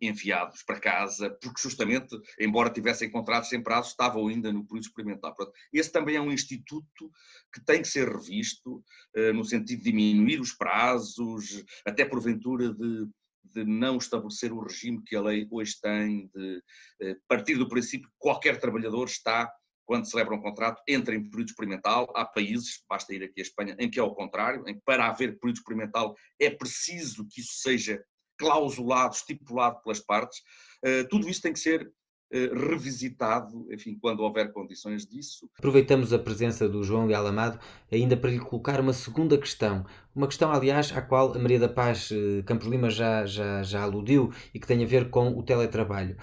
enviados 0.00 0.62
para 0.62 0.80
casa, 0.80 1.30
porque 1.42 1.60
justamente, 1.60 2.18
embora 2.38 2.70
tivessem 2.70 3.10
contratos 3.10 3.48
sem 3.48 3.62
prazo, 3.62 3.90
estavam 3.90 4.28
ainda 4.28 4.52
no 4.52 4.64
período 4.64 4.86
experimental. 4.86 5.34
Esse 5.72 5.92
também 5.92 6.16
é 6.16 6.20
um 6.20 6.32
instituto 6.32 7.10
que 7.52 7.64
tem 7.64 7.82
que 7.82 7.88
ser 7.88 8.08
revisto, 8.08 8.82
eh, 9.14 9.32
no 9.32 9.44
sentido 9.44 9.78
de 9.78 9.90
diminuir 9.90 10.40
os 10.40 10.52
prazos, 10.52 11.64
até 11.84 12.04
porventura 12.04 12.72
de, 12.72 13.06
de 13.44 13.64
não 13.64 13.96
estabelecer 13.96 14.52
o 14.52 14.60
regime 14.60 15.02
que 15.04 15.16
a 15.16 15.20
lei 15.20 15.46
hoje 15.50 15.76
tem, 15.80 16.30
de 16.34 16.62
eh, 17.02 17.16
partir 17.28 17.56
do 17.56 17.68
princípio 17.68 18.08
que 18.08 18.16
qualquer 18.18 18.58
trabalhador 18.58 19.06
está 19.06 19.50
quando 19.90 20.08
celebra 20.08 20.36
um 20.36 20.40
contrato, 20.40 20.80
entra 20.86 21.16
em 21.16 21.28
período 21.28 21.48
experimental. 21.48 22.12
Há 22.14 22.24
países, 22.24 22.80
basta 22.88 23.12
ir 23.12 23.24
aqui 23.24 23.40
à 23.40 23.42
Espanha, 23.42 23.74
em 23.76 23.90
que 23.90 23.98
é 23.98 24.02
o 24.02 24.14
contrário, 24.14 24.62
em 24.68 24.74
que 24.74 24.82
para 24.84 25.06
haver 25.06 25.36
período 25.40 25.56
experimental 25.56 26.14
é 26.38 26.48
preciso 26.48 27.26
que 27.28 27.40
isso 27.40 27.54
seja 27.54 28.00
clausulado, 28.40 29.14
estipulado 29.14 29.82
pelas 29.82 30.00
partes, 30.00 30.38
uh, 30.82 31.06
tudo 31.08 31.28
isso 31.28 31.42
tem 31.42 31.52
que 31.52 31.60
ser 31.60 31.92
revisitado, 32.32 33.66
enfim, 33.72 33.98
quando 34.00 34.20
houver 34.20 34.52
condições 34.52 35.04
disso. 35.04 35.50
Aproveitamos 35.58 36.12
a 36.12 36.18
presença 36.18 36.68
do 36.68 36.84
João 36.84 37.06
Leal 37.06 37.26
Amado 37.26 37.58
ainda 37.90 38.16
para 38.16 38.30
lhe 38.30 38.38
colocar 38.38 38.78
uma 38.78 38.92
segunda 38.92 39.36
questão, 39.36 39.84
uma 40.14 40.28
questão, 40.28 40.52
aliás, 40.52 40.96
à 40.96 41.02
qual 41.02 41.34
a 41.34 41.38
Maria 41.40 41.58
da 41.58 41.68
Paz 41.68 42.10
Campos 42.46 42.68
Lima 42.68 42.88
já, 42.88 43.26
já, 43.26 43.64
já 43.64 43.82
aludiu 43.82 44.32
e 44.54 44.60
que 44.60 44.66
tem 44.66 44.80
a 44.84 44.86
ver 44.86 45.10
com 45.10 45.36
o 45.36 45.42
teletrabalho. 45.42 46.16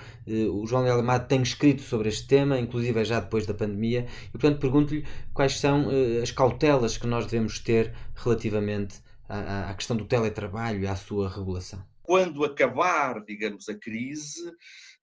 O 0.54 0.66
João 0.66 0.84
Leal 0.84 1.00
Amado 1.00 1.28
tem 1.28 1.42
escrito 1.42 1.82
sobre 1.82 2.08
este 2.08 2.26
tema, 2.26 2.58
inclusive 2.58 3.04
já 3.04 3.20
depois 3.20 3.46
da 3.46 3.54
pandemia, 3.54 4.08
e 4.30 4.32
portanto 4.32 4.62
pergunto-lhe 4.62 5.06
quais 5.34 5.60
são 5.60 5.90
as 6.24 6.32
cautelas 6.32 6.98
que 6.98 7.06
nós 7.06 7.26
devemos 7.26 7.60
ter 7.60 7.94
relativamente 8.16 9.02
à, 9.28 9.72
à 9.72 9.74
questão 9.74 9.98
do 9.98 10.06
teletrabalho 10.06 10.84
e 10.84 10.88
à 10.88 10.96
sua 10.96 11.28
regulação 11.28 11.84
quando 12.08 12.46
acabar, 12.46 13.22
digamos, 13.26 13.68
a 13.68 13.78
crise, 13.78 14.50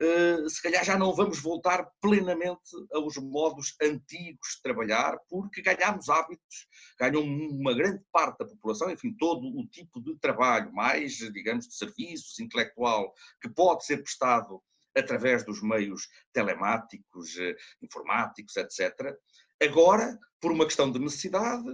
eh, 0.00 0.38
se 0.48 0.62
calhar 0.62 0.82
já 0.82 0.96
não 0.96 1.14
vamos 1.14 1.38
voltar 1.38 1.86
plenamente 2.00 2.70
aos 2.94 3.18
modos 3.18 3.76
antigos 3.82 4.54
de 4.56 4.62
trabalhar, 4.62 5.18
porque 5.28 5.60
ganhamos 5.60 6.08
hábitos, 6.08 6.66
ganham 6.98 7.22
uma 7.22 7.74
grande 7.74 8.02
parte 8.10 8.38
da 8.38 8.46
população, 8.46 8.90
enfim, 8.90 9.14
todo 9.18 9.46
o 9.46 9.66
tipo 9.66 10.00
de 10.00 10.18
trabalho, 10.18 10.72
mais, 10.72 11.18
digamos, 11.18 11.68
de 11.68 11.74
serviços, 11.74 12.40
intelectual, 12.40 13.12
que 13.38 13.50
pode 13.50 13.84
ser 13.84 13.98
prestado 13.98 14.62
através 14.96 15.44
dos 15.44 15.60
meios 15.60 16.08
telemáticos, 16.32 17.36
eh, 17.36 17.54
informáticos, 17.82 18.56
etc. 18.56 19.14
Agora, 19.62 20.18
por 20.40 20.52
uma 20.52 20.64
questão 20.64 20.90
de 20.90 20.98
necessidade, 20.98 21.68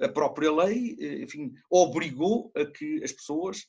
a 0.00 0.08
própria 0.08 0.52
lei, 0.52 0.96
eh, 1.00 1.24
enfim, 1.24 1.52
obrigou 1.68 2.52
a 2.54 2.64
que 2.64 3.02
as 3.02 3.10
pessoas 3.10 3.66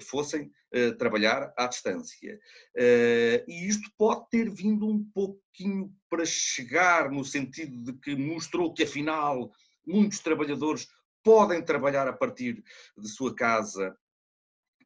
fossem 0.00 0.50
eh, 0.72 0.92
trabalhar 0.92 1.52
à 1.56 1.66
distância. 1.66 2.38
Eh, 2.76 3.44
e 3.48 3.66
isto 3.66 3.90
pode 3.98 4.28
ter 4.30 4.48
vindo 4.48 4.86
um 4.86 5.04
pouquinho 5.12 5.92
para 6.08 6.24
chegar 6.24 7.10
no 7.10 7.24
sentido 7.24 7.82
de 7.82 7.92
que 7.94 8.14
mostrou 8.14 8.72
que, 8.72 8.84
afinal, 8.84 9.50
muitos 9.84 10.20
trabalhadores 10.20 10.86
podem 11.24 11.60
trabalhar 11.60 12.06
a 12.06 12.12
partir 12.12 12.62
de 12.96 13.08
sua 13.08 13.34
casa 13.34 13.96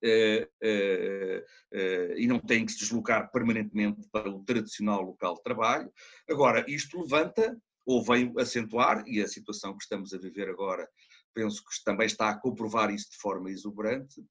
Uh, 0.03 0.45
uh, 0.63 1.41
uh, 1.73 2.19
e 2.19 2.27
não 2.27 2.39
têm 2.39 2.67
que 2.67 2.73
se 2.73 2.81
deslocar 2.81 3.31
permanentemente 3.33 4.07
para 4.13 4.29
o 4.29 4.45
tradicional 4.45 5.01
local 5.01 5.37
de 5.37 5.43
trabalho. 5.43 5.91
Agora, 6.29 6.63
isto 6.69 7.01
levanta, 7.01 7.57
ou 7.87 8.05
veio 8.05 8.39
acentuar, 8.39 9.03
e 9.07 9.23
a 9.23 9.29
situação 9.29 9.75
que 9.75 9.83
estamos 9.83 10.13
a 10.13 10.19
viver 10.19 10.51
agora, 10.51 10.87
penso 11.33 11.65
que 11.65 11.83
também 11.83 12.05
está 12.07 12.29
a 12.29 12.39
comprovar 12.39 12.93
isso 12.93 13.13
de 13.13 13.17
forma 13.17 13.51
exuberante, 13.51 14.23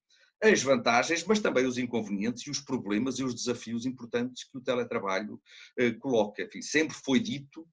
as 0.44 0.62
vantagens, 0.62 1.24
mas 1.24 1.40
também 1.40 1.66
os 1.66 1.78
inconvenientes 1.78 2.46
e 2.46 2.50
os 2.50 2.60
problemas 2.60 3.18
e 3.18 3.24
os 3.24 3.34
desafios 3.34 3.86
importantes 3.86 4.44
que 4.44 4.58
o 4.58 4.62
teletrabalho 4.62 5.42
eh, 5.78 5.92
coloca. 5.92 6.44
Enfim, 6.44 6.62
sempre 6.62 6.94
foi 6.94 7.20
dito, 7.20 7.66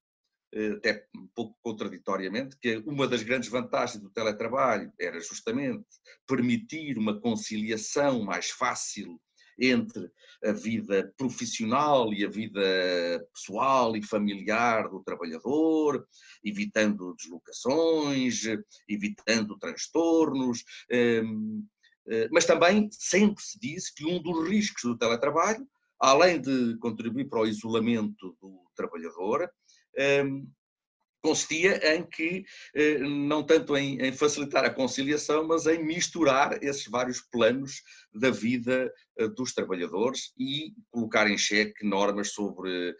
eh, 0.54 0.74
até 0.76 1.04
um 1.16 1.26
pouco 1.34 1.58
contraditoriamente, 1.62 2.56
que 2.60 2.76
uma 2.86 3.08
das 3.08 3.24
grandes 3.24 3.48
vantagens 3.48 4.00
do 4.00 4.10
teletrabalho 4.10 4.92
era 5.00 5.20
justamente 5.20 5.84
permitir 6.26 6.96
uma 6.96 7.20
conciliação 7.20 8.22
mais 8.22 8.50
fácil 8.50 9.20
entre 9.58 10.08
a 10.44 10.52
vida 10.52 11.12
profissional 11.18 12.14
e 12.14 12.24
a 12.24 12.28
vida 12.30 12.62
pessoal 13.34 13.94
e 13.96 14.02
familiar 14.02 14.88
do 14.88 15.02
trabalhador, 15.02 16.06
evitando 16.42 17.14
deslocações, 17.14 18.42
evitando 18.88 19.58
transtornos. 19.58 20.64
Eh, 20.90 21.22
mas 22.30 22.44
também 22.44 22.88
sempre 22.92 23.42
se 23.42 23.58
disse 23.58 23.94
que 23.94 24.04
um 24.04 24.20
dos 24.20 24.48
riscos 24.48 24.82
do 24.82 24.98
teletrabalho, 24.98 25.66
além 25.98 26.40
de 26.40 26.76
contribuir 26.78 27.28
para 27.28 27.40
o 27.40 27.46
isolamento 27.46 28.36
do 28.40 28.64
trabalhador, 28.74 29.48
ehm, 29.96 30.44
consistia 31.22 31.94
em 31.94 32.02
que, 32.02 32.44
eh, 32.74 32.98
não 32.98 33.42
tanto 33.42 33.76
em, 33.76 34.10
facilitar 34.12 34.64
a 34.64 34.70
conciliação, 34.70 35.46
mas 35.46 35.66
em 35.66 35.84
misturar 35.84 36.62
esses 36.62 36.86
vários 36.86 37.20
planos 37.20 37.82
da 38.14 38.30
vida 38.30 38.90
eh, 39.18 39.28
dos 39.28 39.52
trabalhadores 39.52 40.32
e 40.38 40.72
colocar 40.90 41.30
em 41.30 41.36
xeque 41.36 41.84
normas 41.84 42.32
sobre 42.32 42.96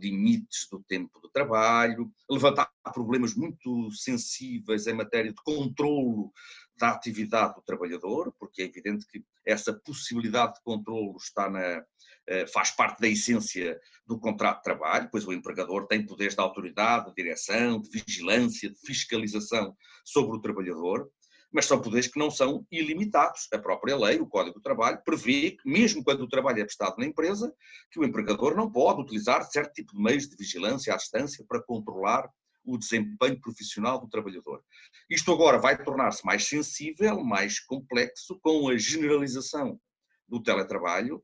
limites 0.00 0.66
do 0.70 0.82
tempo 0.88 1.20
de 1.22 1.30
trabalho, 1.32 2.10
levantar 2.28 2.70
problemas 2.92 3.34
muito 3.34 3.90
sensíveis 3.92 4.86
em 4.86 4.94
matéria 4.94 5.30
de 5.30 5.42
controlo 5.44 6.32
da 6.80 6.92
atividade 6.92 7.54
do 7.54 7.62
trabalhador, 7.62 8.34
porque 8.38 8.62
é 8.62 8.64
evidente 8.64 9.06
que 9.06 9.22
essa 9.44 9.72
possibilidade 9.72 10.54
de 10.54 10.62
controlo 10.62 11.14
está 11.18 11.50
na, 11.50 11.84
eh, 12.26 12.46
faz 12.46 12.70
parte 12.70 13.00
da 13.00 13.06
essência 13.06 13.78
do 14.06 14.18
contrato 14.18 14.58
de 14.58 14.64
trabalho, 14.64 15.08
pois 15.12 15.26
o 15.26 15.32
empregador 15.32 15.86
tem 15.86 16.06
poderes 16.06 16.34
de 16.34 16.40
autoridade, 16.40 17.10
de 17.10 17.22
direção, 17.22 17.82
de 17.82 17.90
vigilância, 17.90 18.70
de 18.70 18.80
fiscalização 18.80 19.76
sobre 20.04 20.38
o 20.38 20.40
trabalhador, 20.40 21.10
mas 21.52 21.66
são 21.66 21.82
poderes 21.82 22.06
que 22.06 22.18
não 22.18 22.30
são 22.30 22.66
ilimitados. 22.70 23.46
A 23.52 23.58
própria 23.58 23.96
lei, 23.96 24.18
o 24.18 24.26
Código 24.26 24.54
do 24.54 24.62
Trabalho, 24.62 25.02
prevê 25.04 25.50
que, 25.50 25.68
mesmo 25.68 26.02
quando 26.02 26.22
o 26.22 26.28
trabalho 26.28 26.60
é 26.60 26.64
prestado 26.64 26.96
na 26.96 27.04
empresa, 27.04 27.52
que 27.90 28.00
o 28.00 28.04
empregador 28.04 28.56
não 28.56 28.70
pode 28.70 29.02
utilizar 29.02 29.44
certo 29.44 29.74
tipo 29.74 29.94
de 29.94 30.02
meios 30.02 30.26
de 30.26 30.36
vigilância 30.36 30.94
à 30.94 30.96
distância 30.96 31.44
para 31.46 31.62
controlar 31.62 32.30
o 32.64 32.78
desempenho 32.78 33.40
profissional 33.40 34.00
do 34.00 34.08
trabalhador. 34.08 34.62
Isto 35.08 35.32
agora 35.32 35.58
vai 35.58 35.82
tornar-se 35.82 36.24
mais 36.24 36.46
sensível, 36.46 37.22
mais 37.22 37.58
complexo, 37.60 38.38
com 38.40 38.68
a 38.68 38.76
generalização 38.76 39.80
do 40.30 40.40
teletrabalho, 40.40 41.22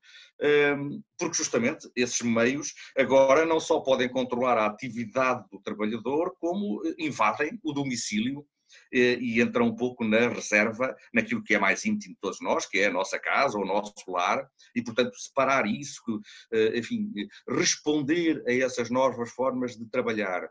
hum, 0.77 1.01
porque 1.17 1.37
justamente 1.37 1.89
esses 1.95 2.21
meios 2.23 2.75
agora 2.99 3.47
não 3.47 3.61
só 3.61 3.81
podem 3.81 4.09
controlar 4.09 4.59
a 4.59 4.67
atividade 4.67 5.45
do 5.51 5.61
trabalhador, 5.61 6.35
como 6.41 6.85
eh, 6.85 6.95
invadem 6.99 7.59
o 7.63 7.73
domicílio 7.73 8.45
eh, 8.93 9.17
e 9.21 9.41
entram 9.41 9.67
um 9.67 9.77
pouco 9.77 10.05
na 10.05 10.29
reserva, 10.29 10.95
naquilo 11.15 11.43
que 11.43 11.55
é 11.55 11.59
mais 11.59 11.85
íntimo 11.85 12.15
de 12.15 12.21
todos 12.21 12.41
nós, 12.41 12.67
que 12.67 12.79
é 12.79 12.87
a 12.87 12.93
nossa 12.93 13.19
casa, 13.19 13.57
o 13.57 13.65
nosso 13.65 13.95
lar, 14.09 14.45
e 14.75 14.83
portanto 14.83 15.17
separar 15.17 15.67
isso, 15.67 16.21
eh, 16.53 16.77
enfim, 16.79 17.09
responder 17.49 18.43
a 18.47 18.53
essas 18.53 18.91
novas 18.91 19.31
formas 19.31 19.77
de 19.77 19.87
trabalhar 19.87 20.51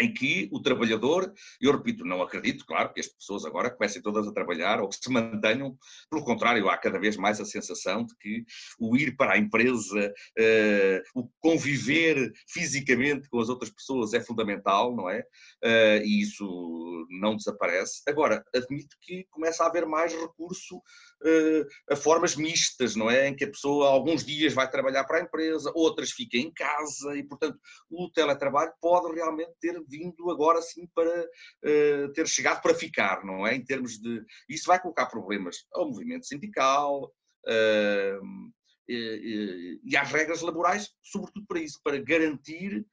em 0.00 0.12
que 0.12 0.48
o 0.52 0.60
trabalhador, 0.60 1.32
eu 1.60 1.72
repito, 1.72 2.04
não 2.04 2.22
acredito, 2.22 2.64
claro, 2.64 2.92
que 2.92 3.00
as 3.00 3.06
pessoas 3.06 3.44
agora 3.44 3.70
comecem 3.70 4.02
todas 4.02 4.26
a 4.26 4.32
trabalhar 4.32 4.80
ou 4.80 4.88
que 4.88 4.96
se 4.96 5.10
mantenham, 5.10 5.76
pelo 6.10 6.24
contrário, 6.24 6.68
há 6.68 6.76
cada 6.76 6.98
vez 6.98 7.16
mais 7.16 7.40
a 7.40 7.44
sensação 7.44 8.04
de 8.04 8.14
que 8.16 8.44
o 8.78 8.96
ir 8.96 9.16
para 9.16 9.34
a 9.34 9.38
empresa, 9.38 10.12
uh, 10.38 11.20
o 11.20 11.28
conviver 11.40 12.32
fisicamente 12.48 13.28
com 13.28 13.40
as 13.40 13.48
outras 13.48 13.70
pessoas 13.70 14.14
é 14.14 14.20
fundamental, 14.20 14.94
não 14.94 15.08
é? 15.08 15.20
Uh, 15.64 16.04
e 16.04 16.22
isso 16.22 17.06
não 17.10 17.36
desaparece. 17.36 18.02
Agora, 18.06 18.44
admito 18.54 18.96
que 19.00 19.26
começa 19.30 19.64
a 19.64 19.66
haver 19.66 19.86
mais 19.86 20.12
recurso 20.12 20.76
uh, 20.76 21.66
a 21.90 21.96
formas 21.96 22.36
mistas, 22.36 22.94
não 22.94 23.10
é? 23.10 23.28
Em 23.28 23.34
que 23.34 23.44
a 23.44 23.50
pessoa 23.50 23.88
alguns 23.88 24.24
dias 24.24 24.54
vai 24.54 24.70
trabalhar 24.70 25.04
para 25.04 25.18
a 25.18 25.22
empresa, 25.22 25.72
outras 25.74 26.10
fica 26.10 26.36
em 26.36 26.52
casa 26.52 27.16
e, 27.16 27.22
portanto, 27.22 27.58
o 27.90 28.10
teletrabalho 28.10 28.72
pode 28.80 29.14
realmente 29.14 29.52
ter 29.60 29.82
vindo 29.88 30.30
agora 30.30 30.60
sim 30.62 30.86
para 30.94 31.22
uh, 31.22 32.12
ter 32.12 32.26
chegado 32.28 32.62
para 32.62 32.74
ficar, 32.74 33.24
não 33.24 33.46
é? 33.46 33.54
Em 33.54 33.64
termos 33.64 33.98
de. 33.98 34.24
Isso 34.48 34.66
vai 34.66 34.80
colocar 34.80 35.06
problemas 35.06 35.66
ao 35.72 35.88
movimento 35.88 36.26
sindical 36.26 37.04
uh, 37.46 38.50
e, 38.88 39.80
e 39.84 39.96
às 39.96 40.10
regras 40.10 40.40
laborais, 40.40 40.90
sobretudo 41.02 41.46
para 41.46 41.60
isso, 41.60 41.80
para 41.82 41.98
garantir 42.02 42.86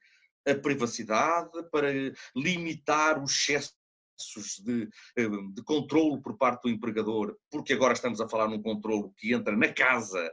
a 0.46 0.54
privacidade, 0.54 1.50
para 1.70 1.88
limitar 2.34 3.22
os 3.22 3.32
excessos 3.32 4.62
de, 4.64 4.88
eh, 5.16 5.28
de 5.52 5.62
controlo 5.64 6.22
por 6.22 6.36
parte 6.38 6.62
do 6.62 6.70
empregador, 6.70 7.36
porque 7.50 7.72
agora 7.72 7.94
estamos 7.94 8.20
a 8.20 8.28
falar 8.28 8.46
num 8.46 8.62
controlo 8.62 9.12
que 9.16 9.34
entra 9.34 9.56
na 9.56 9.72
casa, 9.72 10.32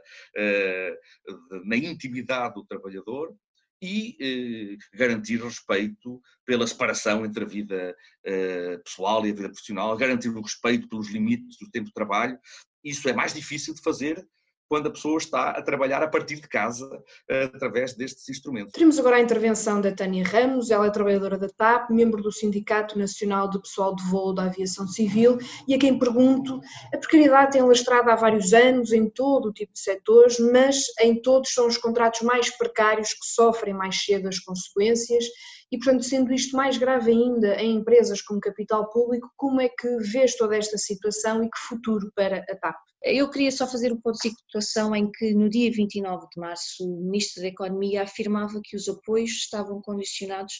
na 1.64 1.76
intimidade 1.76 2.54
do 2.54 2.64
trabalhador, 2.64 3.34
e 3.80 4.16
eh, 4.20 4.76
garantir 4.96 5.42
respeito 5.42 6.20
pela 6.44 6.66
separação 6.66 7.24
entre 7.24 7.44
a 7.44 7.46
vida 7.46 7.94
eh, 8.24 8.78
pessoal 8.78 9.26
e 9.26 9.30
a 9.30 9.34
vida 9.34 9.48
profissional, 9.48 9.96
garantir 9.96 10.28
o 10.28 10.40
respeito 10.40 10.88
pelos 10.88 11.08
limites 11.10 11.56
do 11.58 11.70
tempo 11.70 11.86
de 11.86 11.94
trabalho. 11.94 12.38
Isso 12.82 13.08
é 13.08 13.12
mais 13.12 13.34
difícil 13.34 13.74
de 13.74 13.82
fazer 13.82 14.26
quando 14.68 14.88
a 14.88 14.90
pessoa 14.90 15.18
está 15.18 15.50
a 15.50 15.62
trabalhar 15.62 16.02
a 16.02 16.08
partir 16.08 16.36
de 16.36 16.48
casa 16.48 16.86
uh, 16.86 17.54
através 17.54 17.94
destes 17.94 18.28
instrumentos. 18.28 18.72
Temos 18.72 18.98
agora 18.98 19.16
a 19.16 19.20
intervenção 19.20 19.80
da 19.80 19.92
Tânia 19.92 20.24
Ramos, 20.24 20.70
ela 20.70 20.86
é 20.86 20.90
trabalhadora 20.90 21.38
da 21.38 21.48
TAP, 21.48 21.90
membro 21.90 22.22
do 22.22 22.32
Sindicato 22.32 22.98
Nacional 22.98 23.48
do 23.48 23.60
Pessoal 23.60 23.94
de 23.94 24.02
Voo 24.04 24.34
da 24.34 24.44
Aviação 24.44 24.86
Civil 24.86 25.38
e 25.68 25.74
a 25.74 25.78
quem 25.78 25.98
pergunto, 25.98 26.60
a 26.92 26.98
precariedade 26.98 27.52
tem 27.52 27.62
lastrado 27.62 28.10
há 28.10 28.16
vários 28.16 28.52
anos 28.52 28.92
em 28.92 29.08
todo 29.08 29.48
o 29.48 29.52
tipo 29.52 29.72
de 29.72 29.80
setores, 29.80 30.38
mas 30.38 30.84
em 31.00 31.20
todos 31.20 31.52
são 31.52 31.66
os 31.66 31.76
contratos 31.76 32.22
mais 32.22 32.50
precários 32.56 33.12
que 33.12 33.26
sofrem 33.26 33.74
mais 33.74 34.02
cedo 34.04 34.28
as 34.28 34.38
consequências 34.38 35.24
E, 35.70 35.78
portanto, 35.78 36.04
sendo 36.04 36.32
isto 36.32 36.56
mais 36.56 36.76
grave 36.78 37.10
ainda 37.10 37.56
em 37.56 37.76
empresas 37.76 38.22
como 38.22 38.40
capital 38.40 38.88
público, 38.90 39.30
como 39.36 39.60
é 39.60 39.68
que 39.68 39.96
vês 39.98 40.36
toda 40.36 40.56
esta 40.56 40.78
situação 40.78 41.42
e 41.42 41.50
que 41.50 41.58
futuro 41.58 42.12
para 42.14 42.44
a 42.48 42.56
TAP? 42.56 42.76
Eu 43.06 43.30
queria 43.30 43.52
só 43.52 43.66
fazer 43.66 43.92
um 43.92 44.00
ponto 44.00 44.16
de 44.16 44.30
situação 44.30 44.96
em 44.96 45.10
que 45.10 45.34
no 45.34 45.50
dia 45.50 45.70
29 45.70 46.26
de 46.34 46.40
março 46.40 46.82
o 46.82 47.04
Ministro 47.04 47.42
da 47.42 47.48
Economia 47.48 48.02
afirmava 48.02 48.62
que 48.64 48.74
os 48.74 48.88
apoios 48.88 49.30
estavam 49.30 49.82
condicionados 49.82 50.54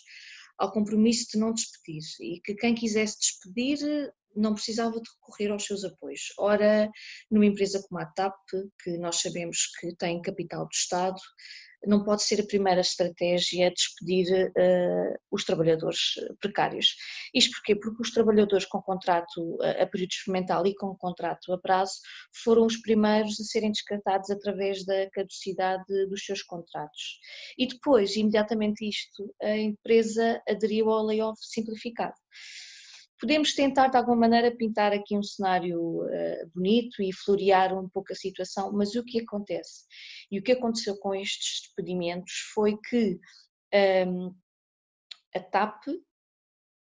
ao 0.59 0.71
compromisso 0.71 1.27
de 1.33 1.39
não 1.39 1.55
despedir 1.55 2.03
e 2.21 2.41
que 2.43 2.55
quem 2.55 2.75
quisesse 2.75 3.19
despedir 3.19 4.13
não 4.37 4.53
precisava 4.53 5.01
de 5.01 5.11
recorrer 5.11 5.51
aos 5.53 5.65
seus 5.65 5.85
apoios. 5.85 6.35
Ora, 6.39 6.91
numa 7.31 7.47
empresa 7.47 7.83
como 7.89 8.01
a 8.01 8.07
TAP, 8.07 8.37
que 8.83 8.99
nós 8.99 9.21
sabemos 9.21 9.71
que 9.81 9.97
tem 9.97 10.21
capital 10.21 10.67
do 10.67 10.75
Estado, 10.75 11.19
não 11.87 12.05
pode 12.05 12.23
ser 12.23 12.41
a 12.41 12.47
primeira 12.47 12.81
estratégia 12.81 13.71
despedir 13.71 14.49
uh, 14.49 15.19
os 15.31 15.45
trabalhadores 15.45 16.15
precários. 16.41 16.95
Isto 17.35 17.53
porquê? 17.57 17.77
Porque 17.77 18.03
os 18.03 18.11
trabalhadores 18.11 18.67
com 18.67 18.81
contrato 18.83 19.59
a 19.63 19.87
período 19.87 20.11
experimental 20.11 20.67
e 20.67 20.75
com 20.75 20.95
contrato 20.97 21.53
a 21.53 21.59
prazo 21.59 21.95
foram 22.43 22.67
os 22.67 22.77
primeiros 22.79 23.41
a 23.41 23.45
serem 23.45 23.73
descartados 23.73 24.31
através 24.31 24.85
da 24.85 25.09
caducidade 25.11 25.85
dos 26.09 26.25
seus 26.25 26.43
contratos. 26.43 27.19
E 27.59 27.67
depois, 27.67 28.17
imediatamente 28.17 28.89
isto, 28.89 29.35
a 29.43 29.57
empresa 29.57 30.43
aderiu 30.49 30.91
ao 30.91 31.05
layoff 31.05 31.39
simplificado. 31.41 32.15
Podemos 33.21 33.55
tentar 33.55 33.89
de 33.89 33.97
alguma 33.97 34.17
maneira 34.17 34.55
pintar 34.55 34.93
aqui 34.93 35.17
um 35.17 35.23
cenário 35.23 35.81
uh, 35.81 36.51
bonito 36.55 37.03
e 37.03 37.13
florear 37.13 37.73
um 37.73 37.89
pouco 37.89 38.13
a 38.13 38.17
situação, 38.17 38.73
mas 38.73 38.95
o 38.97 39.05
que 39.05 39.21
acontece? 39.21 39.85
E 40.35 40.39
o 40.41 40.43
que 40.43 40.51
aconteceu 40.51 40.97
com 40.97 41.15
estes 41.15 41.61
despedimentos 41.63 42.33
foi 42.53 42.77
que 42.77 43.21
um, 44.09 44.35
a 45.33 45.39
TAP, 45.39 45.85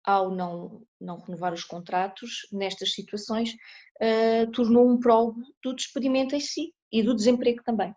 ao 0.03 0.29
não, 0.29 0.85
não 0.99 1.19
renovar 1.19 1.51
os 1.51 1.63
contratos 1.63 2.47
nestas 2.51 2.93
situações, 2.93 3.55
uh, 3.99 4.51
tornou 4.51 4.87
um 4.87 4.99
prólogo 4.99 5.41
do 5.63 5.75
despedimento 5.75 6.35
em 6.35 6.39
si 6.39 6.71
e 6.91 7.01
do 7.01 7.15
desemprego 7.15 7.63
também. 7.63 7.95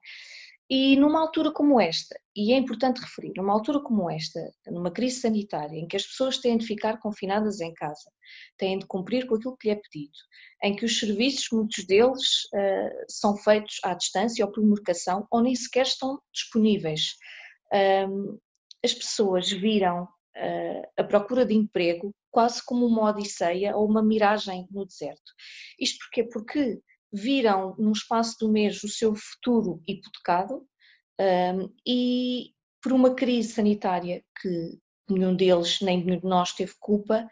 E 0.69 0.97
numa 0.97 1.21
altura 1.21 1.53
como 1.53 1.79
esta, 1.79 2.19
e 2.35 2.53
é 2.53 2.57
importante 2.57 3.01
referir, 3.01 3.33
numa 3.37 3.53
altura 3.53 3.81
como 3.81 4.11
esta, 4.11 4.41
numa 4.67 4.91
crise 4.91 5.21
sanitária, 5.21 5.77
em 5.77 5.87
que 5.87 5.97
as 5.97 6.07
pessoas 6.07 6.39
têm 6.39 6.57
de 6.57 6.67
ficar 6.67 6.99
confinadas 7.01 7.61
em 7.61 7.73
casa, 7.75 8.11
têm 8.57 8.79
de 8.79 8.87
cumprir 8.87 9.27
com 9.27 9.35
aquilo 9.35 9.57
que 9.59 9.69
lhe 9.69 9.75
é 9.75 9.77
pedido, 9.77 10.17
em 10.62 10.75
que 10.75 10.87
os 10.87 10.99
serviços, 10.99 11.49
muitos 11.53 11.85
deles, 11.85 12.45
uh, 12.55 13.05
são 13.09 13.37
feitos 13.37 13.79
à 13.85 13.93
distância 13.93 14.45
ou 14.45 14.51
por 14.51 14.65
marcação, 14.65 15.27
ou 15.31 15.43
nem 15.43 15.55
sequer 15.55 15.85
estão 15.85 16.19
disponíveis. 16.33 17.15
Um, 18.09 18.39
as 18.83 18.95
pessoas 18.95 19.51
viram 19.51 20.05
uh, 20.05 20.83
a 20.97 21.05
procura 21.05 21.45
de 21.45 21.55
emprego 21.55 22.11
quase 22.31 22.65
como 22.65 22.87
uma 22.87 23.11
odisseia 23.11 23.77
ou 23.77 23.87
uma 23.87 24.03
miragem 24.03 24.67
no 24.71 24.87
deserto. 24.87 25.33
Isto 25.79 25.99
porquê? 26.07 26.25
Porque 26.25 26.81
viram 27.15 27.77
num 27.79 27.93
espaço 27.93 28.37
do 28.41 28.51
mês 28.51 28.83
o 28.83 28.89
seu 28.89 29.15
futuro 29.15 29.81
hipotecado 29.87 30.67
um, 31.21 31.73
e 31.87 32.51
por 32.83 32.93
uma 32.93 33.15
crise 33.15 33.53
sanitária 33.53 34.23
que 34.43 34.79
nenhum 35.09 35.37
deles 35.37 35.81
nem 35.81 36.03
nenhum 36.03 36.19
de 36.19 36.27
nós 36.27 36.53
teve 36.53 36.73
culpa, 36.81 37.29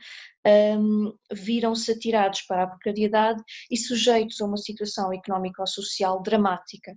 um, 0.78 1.12
viram-se 1.32 1.90
atirados 1.90 2.42
para 2.42 2.64
a 2.64 2.66
precariedade 2.66 3.42
e 3.70 3.76
sujeitos 3.76 4.40
a 4.40 4.44
uma 4.44 4.56
situação 4.56 5.12
económica 5.12 5.62
ou 5.62 5.66
social 5.66 6.22
dramática. 6.22 6.92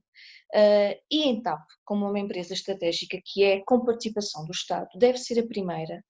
Uh, 0.53 0.95
e 1.09 1.23
em 1.23 1.41
TAP, 1.41 1.61
como 1.83 2.07
uma 2.07 2.19
empresa 2.19 2.53
estratégica 2.53 3.17
que 3.23 3.43
é 3.43 3.61
com 3.65 3.83
participação 3.83 4.45
do 4.45 4.51
Estado, 4.51 4.87
deve 4.97 5.17
ser 5.17 5.39
a 5.39 5.47
primeira 5.47 6.03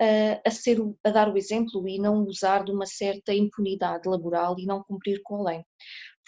uh, 0.00 0.40
a, 0.44 0.50
ser, 0.50 0.78
a 1.04 1.10
dar 1.10 1.32
o 1.32 1.36
exemplo 1.36 1.88
e 1.88 1.98
não 1.98 2.24
usar 2.24 2.64
de 2.64 2.72
uma 2.72 2.86
certa 2.86 3.32
impunidade 3.34 4.08
laboral 4.08 4.56
e 4.58 4.66
não 4.66 4.82
cumprir 4.82 5.20
com 5.22 5.36
a 5.36 5.50
lei 5.50 5.64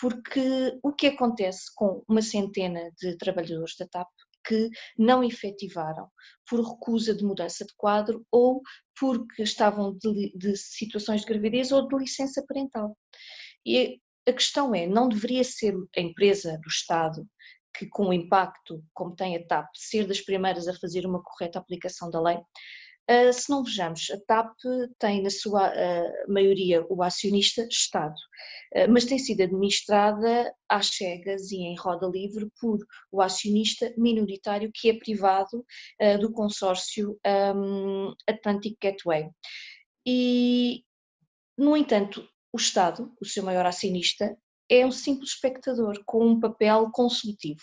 porque 0.02 0.76
o 0.82 0.92
que 0.92 1.06
acontece 1.06 1.72
com 1.76 2.02
uma 2.08 2.20
centena 2.20 2.90
de 2.98 3.16
trabalhadores 3.16 3.76
da 3.78 3.86
TAP 3.86 4.08
que 4.44 4.68
não 4.98 5.22
efetivaram 5.22 6.08
por 6.48 6.60
recusa 6.60 7.14
de 7.14 7.24
mudança 7.24 7.64
de 7.64 7.72
quadro 7.76 8.26
ou 8.32 8.60
porque 8.98 9.44
estavam 9.44 9.96
de, 9.96 10.32
de 10.36 10.56
situações 10.56 11.20
de 11.20 11.28
gravidez 11.28 11.70
ou 11.70 11.86
de 11.86 11.96
licença 11.96 12.44
parental. 12.46 12.96
E 13.64 14.00
a 14.28 14.32
questão 14.32 14.74
é, 14.74 14.88
não 14.88 15.08
deveria 15.08 15.44
ser 15.44 15.74
a 15.96 16.00
empresa 16.00 16.58
do 16.60 16.68
Estado 16.68 17.24
que 17.74 17.86
com 17.86 18.08
o 18.08 18.12
impacto, 18.12 18.84
como 18.92 19.14
tem 19.14 19.36
a 19.36 19.46
TAP, 19.46 19.68
ser 19.74 20.06
das 20.06 20.20
primeiras 20.20 20.66
a 20.66 20.74
fazer 20.74 21.06
uma 21.06 21.22
correta 21.22 21.58
aplicação 21.58 22.10
da 22.10 22.20
lei, 22.20 22.38
Uh, 23.11 23.32
se 23.32 23.50
não 23.50 23.64
vejamos, 23.64 24.11
a 24.11 24.18
TAP 24.26 24.57
tem 24.98 25.22
na 25.22 25.30
sua 25.30 25.70
uh, 25.70 26.32
maioria 26.32 26.86
o 26.88 27.03
acionista 27.03 27.66
Estado, 27.68 28.14
uh, 28.76 28.90
mas 28.90 29.05
tem 29.05 29.18
sido 29.18 29.42
administrada 29.42 30.55
às 30.68 30.86
cegas 30.86 31.50
e 31.50 31.57
em 31.57 31.76
roda 31.76 32.07
livre 32.07 32.48
por 32.61 32.78
o 33.11 33.20
acionista 33.20 33.92
minoritário 33.98 34.70
que 34.72 34.88
é 34.88 34.94
privado 34.94 35.64
do 36.20 36.32
consórcio 36.32 37.18
um, 37.55 38.14
Atlantic 38.26 38.76
Gateway. 38.80 39.28
E, 40.07 40.84
no 41.57 41.76
entanto, 41.76 42.26
o 42.53 42.57
Estado, 42.57 43.12
o 43.20 43.24
seu 43.24 43.42
maior 43.42 43.66
acionista, 43.66 44.36
é 44.68 44.86
um 44.86 44.90
simples 44.90 45.32
espectador 45.32 46.03
com 46.07 46.26
um 46.26 46.40
papel 46.40 46.90
consultivo. 46.90 47.62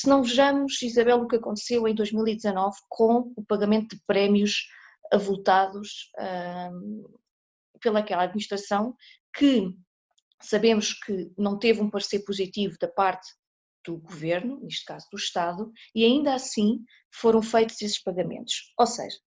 Se 0.00 0.08
não 0.08 0.22
vejamos, 0.22 0.80
Isabel, 0.80 1.22
o 1.22 1.26
que 1.26 1.34
aconteceu 1.34 1.88
em 1.88 1.92
2019 1.92 2.78
com 2.88 3.32
o 3.36 3.44
pagamento 3.44 3.96
de 3.96 4.02
prémios 4.06 4.68
avultados 5.12 6.12
um, 6.72 7.04
pelaquela 7.80 8.22
administração 8.22 8.94
que 9.36 9.74
sabemos 10.40 10.92
que 10.92 11.32
não 11.36 11.58
teve 11.58 11.80
um 11.80 11.90
parecer 11.90 12.20
positivo 12.20 12.76
da 12.80 12.86
parte 12.86 13.26
do 13.84 13.96
governo, 13.96 14.60
neste 14.60 14.84
caso 14.84 15.04
do 15.10 15.18
Estado, 15.18 15.72
e 15.92 16.04
ainda 16.04 16.32
assim 16.32 16.84
foram 17.10 17.42
feitos 17.42 17.82
esses 17.82 18.00
pagamentos. 18.00 18.72
Ou 18.78 18.86
seja, 18.86 19.18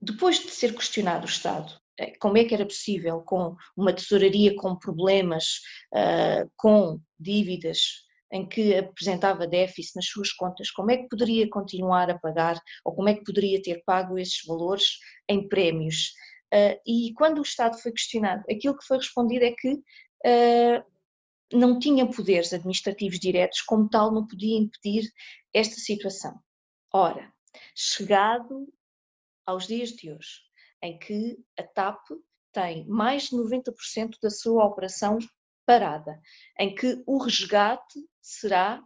depois 0.00 0.40
de 0.40 0.50
ser 0.50 0.74
questionado 0.74 1.26
o 1.26 1.30
Estado 1.30 1.80
eh, 1.96 2.16
como 2.18 2.38
é 2.38 2.44
que 2.44 2.54
era 2.54 2.66
possível, 2.66 3.20
com 3.20 3.54
uma 3.76 3.92
tesouraria 3.92 4.56
com 4.56 4.76
problemas, 4.76 5.60
uh, 5.92 6.50
com 6.56 7.00
dívidas, 7.20 8.02
em 8.34 8.44
que 8.44 8.74
apresentava 8.74 9.46
déficit 9.46 9.94
nas 9.94 10.06
suas 10.06 10.32
contas, 10.32 10.68
como 10.68 10.90
é 10.90 10.96
que 10.96 11.08
poderia 11.08 11.48
continuar 11.48 12.10
a 12.10 12.18
pagar 12.18 12.60
ou 12.84 12.92
como 12.92 13.08
é 13.08 13.14
que 13.14 13.22
poderia 13.22 13.62
ter 13.62 13.80
pago 13.86 14.18
esses 14.18 14.44
valores 14.44 14.98
em 15.28 15.48
prémios? 15.48 16.12
Uh, 16.52 16.76
e 16.84 17.14
quando 17.14 17.38
o 17.38 17.42
Estado 17.42 17.78
foi 17.78 17.92
questionado, 17.92 18.42
aquilo 18.50 18.76
que 18.76 18.84
foi 18.84 18.96
respondido 18.96 19.44
é 19.44 19.52
que 19.52 19.74
uh, 19.74 20.84
não 21.52 21.78
tinha 21.78 22.10
poderes 22.10 22.52
administrativos 22.52 23.20
diretos, 23.20 23.62
como 23.62 23.88
tal, 23.88 24.12
não 24.12 24.26
podia 24.26 24.58
impedir 24.58 25.08
esta 25.54 25.76
situação. 25.76 26.36
Ora, 26.92 27.32
chegado 27.72 28.66
aos 29.46 29.68
dias 29.68 29.90
de 29.90 30.10
hoje, 30.10 30.40
em 30.82 30.98
que 30.98 31.38
a 31.56 31.62
TAP 31.62 32.00
tem 32.52 32.84
mais 32.88 33.28
de 33.28 33.36
90% 33.36 34.16
da 34.20 34.30
sua 34.30 34.64
operação 34.64 35.20
parada, 35.66 36.20
em 36.58 36.74
que 36.74 37.02
o 37.06 37.18
resgate 37.18 38.00
será 38.20 38.82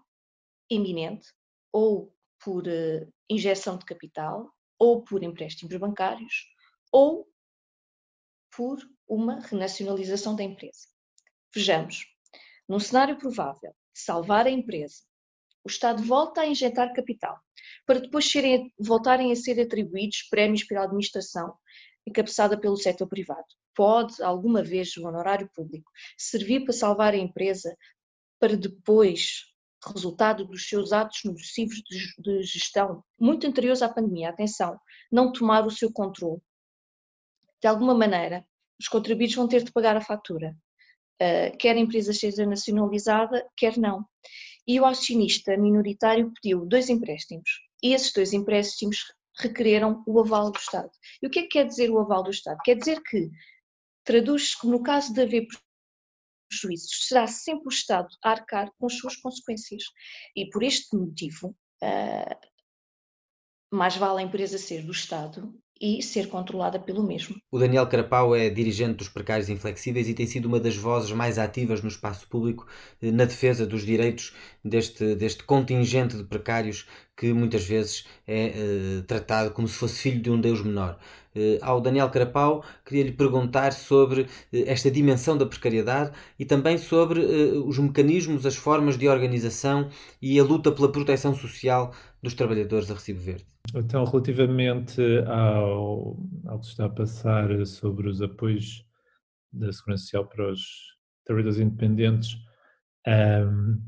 iminente, 0.70 1.28
ou 1.72 2.14
por 2.42 2.66
uh, 2.66 3.12
injeção 3.28 3.76
de 3.78 3.84
capital, 3.84 4.52
ou 4.78 5.02
por 5.02 5.22
empréstimos 5.22 5.76
bancários, 5.76 6.46
ou 6.92 7.28
por 8.54 8.78
uma 9.06 9.40
renacionalização 9.40 10.36
da 10.36 10.42
empresa. 10.42 10.86
Vejamos, 11.54 12.06
num 12.68 12.78
cenário 12.78 13.18
provável 13.18 13.72
de 13.94 14.00
salvar 14.00 14.46
a 14.46 14.50
empresa, 14.50 15.02
o 15.64 15.68
Estado 15.68 16.02
volta 16.02 16.42
a 16.42 16.46
injetar 16.46 16.92
capital, 16.94 17.38
para 17.84 18.00
depois 18.00 18.30
serem, 18.30 18.72
voltarem 18.78 19.32
a 19.32 19.36
ser 19.36 19.60
atribuídos 19.60 20.22
prémios 20.30 20.64
pela 20.64 20.84
administração 20.84 21.54
encabeçada 22.08 22.58
pelo 22.58 22.76
setor 22.76 23.08
privado. 23.08 23.46
Pode, 23.74 24.22
alguma 24.22 24.62
vez, 24.62 24.96
o 24.96 25.06
honorário 25.06 25.48
público 25.54 25.90
servir 26.16 26.64
para 26.64 26.72
salvar 26.72 27.14
a 27.14 27.18
empresa 27.18 27.76
para 28.40 28.56
depois, 28.56 29.44
resultado 29.94 30.44
dos 30.44 30.68
seus 30.68 30.92
atos 30.92 31.20
nocivos 31.24 31.82
de 32.18 32.42
gestão, 32.42 33.02
muito 33.18 33.46
anteriores 33.46 33.82
à 33.82 33.88
pandemia, 33.88 34.30
atenção, 34.30 34.78
não 35.10 35.32
tomar 35.32 35.66
o 35.66 35.70
seu 35.70 35.92
controle. 35.92 36.40
De 37.60 37.66
alguma 37.66 37.94
maneira, 37.94 38.44
os 38.80 38.88
contribuintes 38.88 39.36
vão 39.36 39.48
ter 39.48 39.64
de 39.64 39.72
pagar 39.72 39.96
a 39.96 40.00
fatura. 40.00 40.56
Uh, 41.20 41.56
quer 41.58 41.74
a 41.74 41.80
empresa 41.80 42.12
seja 42.12 42.46
nacionalizada, 42.46 43.44
quer 43.56 43.76
não. 43.76 44.04
E 44.66 44.78
o 44.78 44.84
acionista 44.84 45.56
minoritário 45.56 46.32
pediu 46.34 46.64
dois 46.64 46.88
empréstimos. 46.88 47.50
E 47.82 47.92
esses 47.92 48.12
dois 48.12 48.32
empréstimos 48.32 49.12
requereram 49.38 50.02
o 50.06 50.20
aval 50.20 50.50
do 50.50 50.58
Estado. 50.58 50.90
E 51.22 51.26
o 51.26 51.30
que 51.30 51.40
é 51.40 51.42
que 51.42 51.48
quer 51.48 51.66
dizer 51.66 51.90
o 51.90 51.98
aval 51.98 52.22
do 52.22 52.30
Estado? 52.30 52.58
Quer 52.64 52.76
dizer 52.76 53.02
que 53.02 53.30
traduz-se 54.04 54.58
que 54.58 54.66
no 54.66 54.82
caso 54.82 55.12
de 55.12 55.22
haver 55.22 55.46
prejuízos, 56.48 57.06
será 57.06 57.26
sempre 57.26 57.66
o 57.66 57.68
Estado 57.68 58.08
a 58.24 58.30
arcar 58.30 58.72
com 58.78 58.86
as 58.86 58.94
suas 58.94 59.16
consequências. 59.16 59.84
E 60.34 60.48
por 60.50 60.62
este 60.62 60.96
motivo, 60.96 61.54
uh, 61.82 62.48
mais 63.70 63.96
vale 63.96 64.20
a 64.20 64.24
empresa 64.24 64.58
ser 64.58 64.82
do 64.82 64.92
Estado 64.92 65.54
e 65.80 66.02
ser 66.02 66.28
controlada 66.28 66.78
pelo 66.78 67.02
mesmo. 67.02 67.36
O 67.50 67.58
Daniel 67.58 67.86
Carapau 67.86 68.34
é 68.34 68.50
dirigente 68.50 68.94
dos 68.94 69.08
Precários 69.08 69.48
Inflexíveis 69.48 70.08
e 70.08 70.14
tem 70.14 70.26
sido 70.26 70.46
uma 70.46 70.58
das 70.58 70.76
vozes 70.76 71.12
mais 71.12 71.38
ativas 71.38 71.82
no 71.82 71.88
espaço 71.88 72.28
público 72.28 72.66
eh, 73.00 73.10
na 73.12 73.24
defesa 73.24 73.66
dos 73.66 73.84
direitos 73.86 74.34
deste, 74.64 75.14
deste 75.14 75.44
contingente 75.44 76.16
de 76.16 76.24
precários 76.24 76.86
que 77.16 77.32
muitas 77.32 77.64
vezes 77.64 78.06
é 78.26 78.52
uh, 79.00 79.02
tratado 79.02 79.50
como 79.50 79.66
se 79.66 79.74
fosse 79.74 80.00
filho 80.02 80.22
de 80.22 80.30
um 80.30 80.40
Deus 80.40 80.62
menor. 80.62 80.98
Uh, 81.34 81.58
ao 81.60 81.80
Daniel 81.80 82.10
Carapau, 82.10 82.64
queria 82.84 83.04
lhe 83.04 83.12
perguntar 83.12 83.72
sobre 83.72 84.26
esta 84.52 84.88
dimensão 84.88 85.36
da 85.36 85.44
precariedade 85.44 86.12
e 86.38 86.44
também 86.44 86.78
sobre 86.78 87.20
os 87.20 87.78
mecanismos, 87.78 88.46
as 88.46 88.54
formas 88.54 88.96
de 88.96 89.08
organização 89.08 89.88
e 90.22 90.38
a 90.38 90.44
luta 90.44 90.70
pela 90.70 90.92
proteção 90.92 91.34
social 91.34 91.92
dos 92.22 92.34
trabalhadores 92.34 92.90
a 92.90 92.94
recibo 92.94 93.20
verde. 93.20 93.57
Então, 93.74 94.04
relativamente 94.04 95.02
ao, 95.26 96.16
ao 96.46 96.58
que 96.60 96.66
está 96.66 96.86
a 96.86 96.90
passar 96.90 97.66
sobre 97.66 98.08
os 98.08 98.22
apoios 98.22 98.84
da 99.52 99.72
Segurança 99.72 100.04
Social 100.04 100.26
para 100.26 100.52
os 100.52 100.60
trabalhadores 101.24 101.60
independentes, 101.60 102.36
um, 103.06 103.78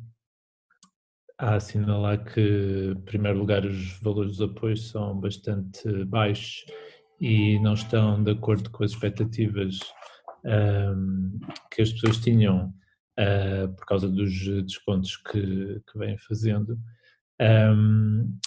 a 1.39 1.55
assinalar 1.55 2.23
que, 2.25 2.93
em 2.95 3.01
primeiro 3.03 3.39
lugar, 3.39 3.65
os 3.65 3.99
valores 4.01 4.37
dos 4.37 4.51
apoios 4.51 4.91
são 4.91 5.19
bastante 5.19 6.05
baixos 6.05 6.67
e 7.19 7.59
não 7.61 7.73
estão 7.73 8.23
de 8.23 8.33
acordo 8.33 8.71
com 8.71 8.85
as 8.85 8.91
expectativas 8.91 9.79
um, 10.45 11.39
que 11.71 11.81
as 11.81 11.93
pessoas 11.93 12.19
tinham 12.19 12.75
uh, 13.19 13.75
por 13.75 13.87
causa 13.87 14.09
dos 14.09 14.31
descontos 14.67 15.17
que, 15.17 15.81
que 15.91 15.99
vêm 15.99 16.19
fazendo. 16.19 16.79
Um, 17.41 18.39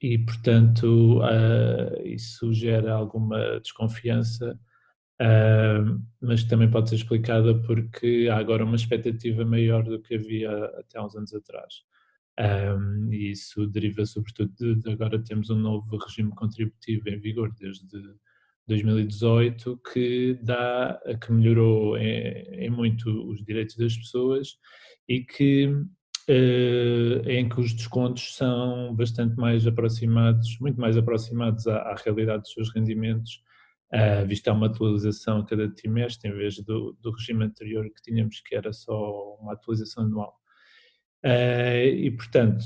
e, 0.00 0.18
portanto, 0.18 1.20
uh, 1.20 2.06
isso 2.06 2.52
gera 2.52 2.94
alguma 2.94 3.60
desconfiança, 3.60 4.58
uh, 5.20 6.02
mas 6.20 6.44
também 6.44 6.70
pode 6.70 6.90
ser 6.90 6.96
explicada 6.96 7.54
porque 7.62 8.28
há 8.30 8.36
agora 8.38 8.64
uma 8.64 8.76
expectativa 8.76 9.44
maior 9.44 9.82
do 9.84 10.00
que 10.00 10.14
havia 10.14 10.50
até 10.78 11.00
uns 11.00 11.16
anos 11.16 11.34
atrás. 11.34 11.82
Um, 12.38 13.12
e 13.12 13.32
isso 13.32 13.66
deriva 13.66 14.06
sobretudo 14.06 14.54
de, 14.54 14.76
de, 14.76 14.92
agora 14.92 15.18
temos 15.18 15.50
um 15.50 15.58
novo 15.58 15.96
regime 15.96 16.30
contributivo 16.36 17.08
em 17.08 17.18
vigor 17.18 17.52
desde 17.58 17.84
2018 18.68 19.80
que 19.92 20.38
dá 20.40 21.00
que 21.20 21.32
melhorou 21.32 21.98
em, 21.98 22.44
em 22.66 22.70
muito 22.70 23.10
os 23.28 23.42
direitos 23.44 23.76
das 23.76 23.96
pessoas 23.96 24.56
e 25.08 25.24
que 25.24 25.64
eh, 25.64 25.97
em 26.28 27.48
que 27.48 27.58
os 27.58 27.72
descontos 27.72 28.36
são 28.36 28.94
bastante 28.94 29.34
mais 29.36 29.66
aproximados, 29.66 30.58
muito 30.60 30.78
mais 30.78 30.96
aproximados 30.96 31.66
à, 31.66 31.78
à 31.78 31.94
realidade 31.94 32.42
dos 32.42 32.52
seus 32.52 32.74
rendimentos, 32.74 33.42
uh, 33.94 34.26
visto 34.26 34.50
uma 34.50 34.66
atualização 34.66 35.38
a 35.38 35.46
cada 35.46 35.68
trimestre, 35.70 36.30
em 36.30 36.34
vez 36.34 36.58
do, 36.60 36.96
do, 37.00 37.10
regime 37.12 37.44
anterior 37.44 37.84
que 37.90 38.02
tínhamos, 38.02 38.40
que 38.40 38.54
era 38.54 38.72
só 38.72 39.36
uma 39.40 39.54
atualização 39.54 40.04
anual. 40.04 40.36
Uh, 41.24 41.88
e, 41.96 42.10
portanto, 42.10 42.62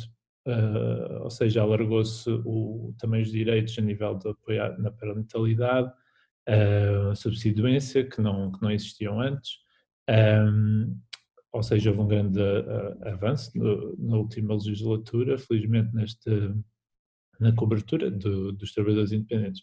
uh, 0.47 1.23
ou 1.23 1.31
seja, 1.31 1.63
alargou-se 1.63 2.29
também 2.99 3.23
os 3.23 3.31
direitos 3.31 3.79
a 3.79 3.83
nível 3.83 4.17
de 4.19 4.29
apoio 4.29 4.79
na 4.79 4.91
parentalidade, 4.91 5.93
uh, 6.49 7.55
doença, 7.55 8.03
que 8.05 8.21
não, 8.21 8.53
que 8.53 8.63
não 8.63 8.71
existiam 8.71 9.21
antes, 9.21 9.59
um, 10.11 10.99
ou 11.53 11.63
seja, 11.63 11.91
houve 11.91 12.03
um 12.03 12.09
grande 12.09 12.41
uh, 12.41 13.09
avanço 13.09 13.51
no, 13.57 13.95
na 13.99 14.17
última 14.17 14.55
legislatura, 14.55 15.39
felizmente 15.39 15.95
neste, 15.95 16.31
na 17.39 17.53
cobertura 17.53 18.11
do, 18.11 18.53
dos 18.53 18.73
trabalhadores 18.73 19.13
independentes. 19.13 19.63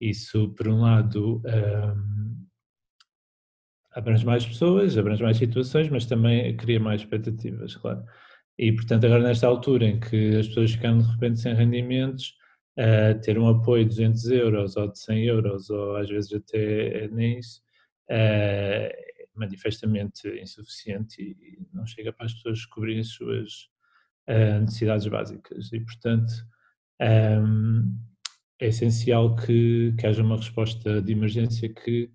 Isso, 0.00 0.48
por 0.54 0.66
um 0.68 0.80
lado, 0.80 1.42
um, 1.44 2.46
abrange 3.92 4.24
mais 4.24 4.46
pessoas, 4.46 4.96
abrange 4.96 5.22
mais 5.22 5.36
situações, 5.36 5.90
mas 5.90 6.06
também 6.06 6.56
cria 6.56 6.80
mais 6.80 7.02
expectativas, 7.02 7.76
claro. 7.76 8.02
E, 8.58 8.72
portanto, 8.72 9.04
agora 9.04 9.22
nesta 9.22 9.46
altura 9.46 9.86
em 9.86 10.00
que 10.00 10.36
as 10.36 10.48
pessoas 10.48 10.72
ficam 10.72 10.98
de 10.98 11.04
repente 11.04 11.40
sem 11.40 11.54
rendimentos, 11.54 12.34
uh, 12.78 13.20
ter 13.20 13.38
um 13.38 13.48
apoio 13.48 13.84
de 13.84 13.90
200 13.90 14.30
euros 14.30 14.76
ou 14.76 14.88
de 14.90 14.98
100 14.98 15.24
euros, 15.26 15.70
ou 15.70 15.96
às 15.96 16.08
vezes 16.08 16.32
até 16.32 17.08
nem 17.08 17.38
isso, 17.38 17.60
uh, 18.10 19.09
manifestamente 19.40 20.28
insuficiente 20.40 21.22
e 21.22 21.66
não 21.72 21.86
chega 21.86 22.12
para 22.12 22.26
as 22.26 22.34
pessoas 22.34 22.66
cobrirem 22.66 23.00
as 23.00 23.08
suas 23.08 23.68
uh, 24.28 24.60
necessidades 24.60 25.06
básicas. 25.06 25.72
E, 25.72 25.80
portanto, 25.80 26.30
um, 27.00 27.96
é 28.60 28.68
essencial 28.68 29.34
que, 29.34 29.94
que, 29.98 30.06
haja 30.06 30.22
uma 30.22 30.36
resposta 30.36 31.00
de 31.00 31.12
emergência 31.12 31.72
que 31.72 32.10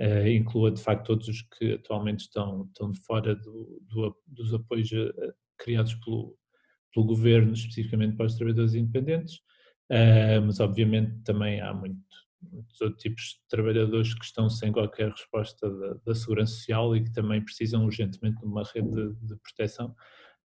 uh, 0.00 0.28
inclua, 0.28 0.70
de 0.70 0.80
facto, 0.80 1.06
todos 1.06 1.26
os 1.26 1.42
que 1.42 1.72
atualmente 1.72 2.20
estão, 2.20 2.66
estão 2.66 2.94
fora 2.94 3.34
do, 3.34 3.82
do, 3.82 4.16
dos 4.28 4.54
apoios 4.54 4.90
uh, 4.92 5.34
criados 5.58 5.94
pelo, 5.96 6.38
pelo 6.94 7.06
governo, 7.06 7.52
especificamente 7.52 8.16
para 8.16 8.26
os 8.26 8.36
trabalhadores 8.36 8.74
independentes, 8.74 9.40
mas, 10.44 10.60
obviamente, 10.60 11.22
também 11.24 11.62
há 11.62 11.72
muito 11.72 11.98
outros 12.80 13.02
tipos 13.02 13.22
de 13.22 13.48
trabalhadores 13.48 14.14
que 14.14 14.24
estão 14.24 14.48
sem 14.48 14.72
qualquer 14.72 15.10
resposta 15.10 15.68
da, 15.68 15.94
da 16.06 16.14
segurança 16.14 16.52
social 16.54 16.96
e 16.96 17.02
que 17.02 17.12
também 17.12 17.44
precisam 17.44 17.84
urgentemente 17.84 18.38
de 18.38 18.46
uma 18.46 18.62
rede 18.62 18.90
de, 18.90 19.14
de 19.14 19.36
proteção 19.36 19.94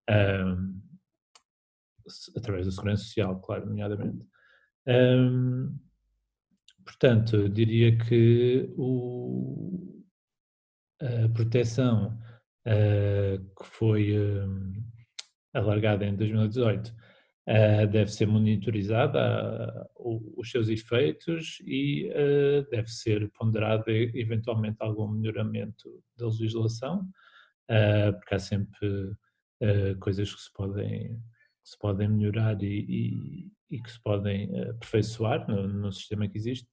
um, 0.09 0.81
através 2.35 2.65
da 2.65 2.71
segurança 2.71 3.03
social, 3.03 3.39
claro, 3.41 3.65
nomeadamente. 3.65 4.27
Um, 4.87 5.77
portanto, 6.83 7.35
eu 7.37 7.49
diria 7.49 7.97
que 7.97 8.73
o, 8.75 10.03
a 10.99 11.29
proteção 11.29 12.19
uh, 12.67 13.39
que 13.55 13.65
foi 13.65 14.19
um, 14.19 14.83
alargada 15.53 16.05
em 16.05 16.15
2018 16.15 16.89
Uh, 16.89 17.02
deve 17.45 18.07
ser 18.07 18.25
monitorizada 18.25 19.89
uh, 19.97 20.39
os 20.39 20.49
seus 20.49 20.69
efeitos 20.69 21.57
e 21.65 22.09
uh, 22.09 22.69
deve 22.69 22.87
ser 22.87 23.29
ponderado 23.31 23.89
eventualmente 23.89 24.77
algum 24.79 25.07
melhoramento 25.09 26.01
da 26.17 26.27
legislação, 26.27 27.05
porque 28.17 28.35
há 28.35 28.39
sempre 28.39 29.15
coisas 29.99 30.33
que 30.33 30.41
se 30.41 30.53
podem, 30.53 31.15
que 31.63 31.69
se 31.69 31.79
podem 31.79 32.09
melhorar 32.09 32.61
e, 32.61 32.67
e, 32.67 33.51
e 33.71 33.81
que 33.81 33.91
se 33.91 34.01
podem 34.01 34.49
aperfeiçoar 34.69 35.47
no, 35.47 35.67
no, 35.67 35.91
sistema 35.91 36.27
que 36.27 36.37
existe, 36.37 36.67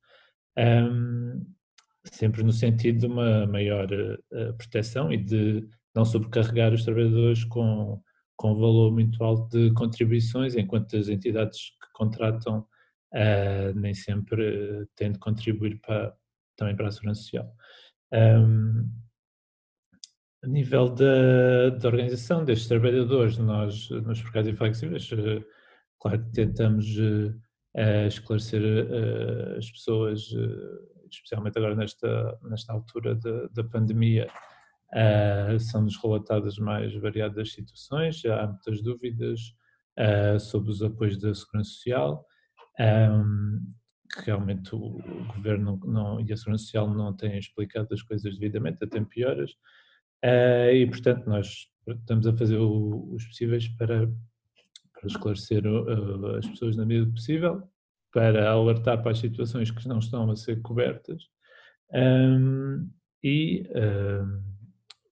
sempre 2.04 2.42
no 2.42 2.52
sentido 2.52 2.98
de 2.98 3.06
uma 3.06 3.46
maior 3.46 3.88
proteção 4.58 5.12
e 5.12 5.16
de 5.16 5.64
não 5.94 6.04
sobrecarregar 6.04 6.74
os 6.74 6.84
trabalhadores 6.84 7.44
com 7.44 8.02
com 8.40 8.54
valor 8.54 8.90
muito 8.90 9.22
alto 9.22 9.50
de 9.50 9.70
contribuições, 9.74 10.56
enquanto 10.56 10.96
as 10.96 11.10
entidades 11.10 11.72
que 11.78 11.92
contratam 11.92 12.60
uh, 13.12 13.78
nem 13.78 13.92
sempre 13.92 14.88
têm 14.96 15.12
de 15.12 15.18
contribuir 15.18 15.78
para, 15.82 16.16
também 16.56 16.74
para 16.74 16.88
a 16.88 16.90
segurança 16.90 17.20
social. 17.20 17.54
Um, 18.10 18.90
a 20.42 20.46
nível 20.46 20.88
da, 20.88 21.68
da, 21.68 21.86
organização 21.86 22.42
destes 22.42 22.66
trabalhadores, 22.66 23.36
nós, 23.36 23.90
nos 23.90 24.22
mercados 24.22 24.50
inflexíveis, 24.50 25.12
uh, 25.12 25.44
claro 26.00 26.24
que 26.24 26.32
tentamos 26.32 26.86
uh, 26.96 28.06
esclarecer 28.08 28.62
as 29.58 29.70
pessoas, 29.70 30.34
especialmente 31.10 31.58
agora 31.58 31.76
nesta, 31.76 32.38
nesta 32.42 32.72
altura 32.72 33.14
da 33.52 33.62
pandemia, 33.64 34.28
Uh, 34.92 35.58
São-nos 35.60 35.96
relatadas 36.02 36.58
mais 36.58 36.92
variadas 36.96 37.52
situações, 37.52 38.24
há 38.24 38.48
muitas 38.48 38.82
dúvidas 38.82 39.40
uh, 39.98 40.38
sobre 40.40 40.70
os 40.70 40.82
apoios 40.82 41.16
da 41.16 41.32
Segurança 41.32 41.70
Social, 41.70 42.26
um, 42.80 43.72
que 44.12 44.26
realmente 44.26 44.74
o, 44.74 44.78
o 44.78 45.32
Governo 45.34 45.80
não, 45.84 46.20
e 46.20 46.32
a 46.32 46.36
Segurança 46.36 46.64
Social 46.64 46.92
não 46.92 47.16
têm 47.16 47.38
explicado 47.38 47.86
as 47.92 48.02
coisas 48.02 48.34
devidamente, 48.34 48.82
até 48.82 49.00
pioras, 49.04 49.52
uh, 50.24 50.74
e 50.74 50.84
portanto 50.88 51.24
nós 51.26 51.68
estamos 51.86 52.26
a 52.26 52.36
fazer 52.36 52.58
o, 52.58 53.14
os 53.14 53.24
possíveis 53.26 53.68
para, 53.68 54.08
para 54.08 55.06
esclarecer 55.06 55.62
as 56.36 56.48
pessoas 56.48 56.76
na 56.76 56.84
medida 56.84 57.12
possível, 57.12 57.62
para 58.12 58.50
alertar 58.50 59.00
para 59.02 59.12
as 59.12 59.20
situações 59.20 59.70
que 59.70 59.86
não 59.86 60.00
estão 60.00 60.28
a 60.28 60.34
ser 60.34 60.60
cobertas, 60.62 61.22
um, 61.94 62.90
e 63.22 63.68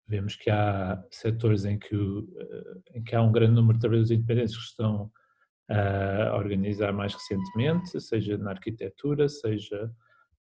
Vemos 0.09 0.37
que 0.37 0.51
há 0.51 1.03
setores 1.11 1.65
em 1.65 1.79
que, 1.79 1.95
eh, 1.95 2.99
em 2.99 3.05
que 3.05 3.15
há 3.15 3.23
um 3.23 3.31
grande 3.31 3.55
número 3.55 3.75
de 3.75 3.81
trabalhadores 3.81 4.11
independentes 4.11 4.57
que 4.57 4.63
estão 4.63 5.11
a 5.71 6.35
organizar 6.37 6.93
mais 6.93 7.13
recentemente, 7.13 8.01
seja 8.01 8.39
na 8.39 8.53
arquitetura, 8.53 9.29
seja 9.29 9.93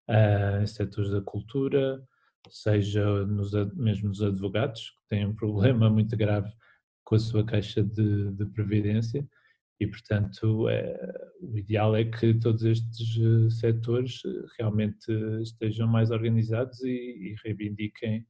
uh, 0.07 0.61
em 0.61 0.67
setores 0.67 1.09
da 1.09 1.21
cultura, 1.21 1.99
seja 2.49 3.25
nos, 3.25 3.51
mesmo 3.75 4.09
nos 4.09 4.21
advogados, 4.21 4.91
que 4.91 5.07
têm 5.09 5.25
um 5.25 5.35
problema 5.35 5.89
muito 5.89 6.15
grave 6.15 6.51
com 7.03 7.15
a 7.15 7.19
sua 7.19 7.43
caixa 7.43 7.83
de, 7.83 8.31
de 8.31 8.45
previdência, 8.47 9.27
E, 9.79 9.87
portanto, 9.87 10.69
é, 10.69 10.95
o 11.41 11.57
ideal 11.57 11.95
é 11.95 12.05
que 12.05 12.33
todos 12.35 12.63
estes 12.63 13.17
uh, 13.17 13.49
setores 13.51 14.21
realmente 14.57 15.11
estejam 15.41 15.87
mais 15.87 16.11
organizados 16.11 16.81
e, 16.83 16.89
e 16.89 17.35
reivindiquem 17.43 18.25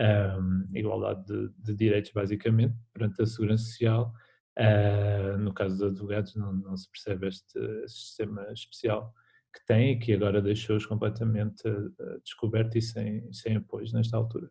um, 0.00 0.68
igualdade 0.74 1.24
de, 1.26 1.48
de, 1.58 1.74
direitos, 1.74 2.10
basicamente, 2.12 2.74
perante 2.92 3.22
a 3.22 3.26
Segurança 3.26 3.64
Social. 3.64 4.12
Uh, 4.58 5.38
no 5.38 5.54
caso 5.54 5.76
dos 5.76 5.92
advogados, 5.92 6.34
não, 6.34 6.52
não 6.52 6.76
se 6.76 6.90
percebe 6.90 7.28
este, 7.28 7.88
sistema 7.88 8.42
especial 8.52 9.14
que 9.54 9.64
tem 9.66 9.92
e 9.92 9.98
que 9.98 10.12
agora 10.12 10.40
deixou-os 10.40 10.86
completamente 10.86 11.68
uh, 11.68 12.20
descoberto 12.24 12.78
e 12.78 12.82
sem, 12.82 13.32
sem 13.32 13.56
apoio 13.56 13.86
nesta 13.92 14.16
altura. 14.16 14.50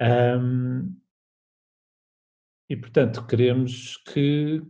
Um, 0.00 0.96
e, 2.68 2.76
portanto, 2.76 3.26
queremos 3.26 3.98
que, 4.08 4.62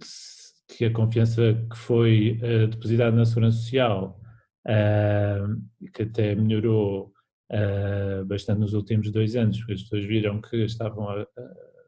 que 0.69 0.85
a 0.85 0.93
confiança 0.93 1.55
que 1.71 1.79
foi 1.79 2.39
uh, 2.43 2.67
depositada 2.67 3.15
na 3.15 3.25
Segurança 3.25 3.59
Social, 3.59 4.21
uh, 4.67 5.91
que 5.93 6.03
até 6.03 6.35
melhorou 6.35 7.12
uh, 7.53 8.25
bastante 8.25 8.61
nos 8.61 8.73
últimos 8.73 9.11
dois 9.11 9.37
anos, 9.37 9.59
porque 9.59 9.75
as 9.75 9.83
pessoas 9.83 10.05
viram 10.05 10.41
que 10.41 10.57
estavam 10.65 11.09
a, 11.09 11.23
a 11.23 11.27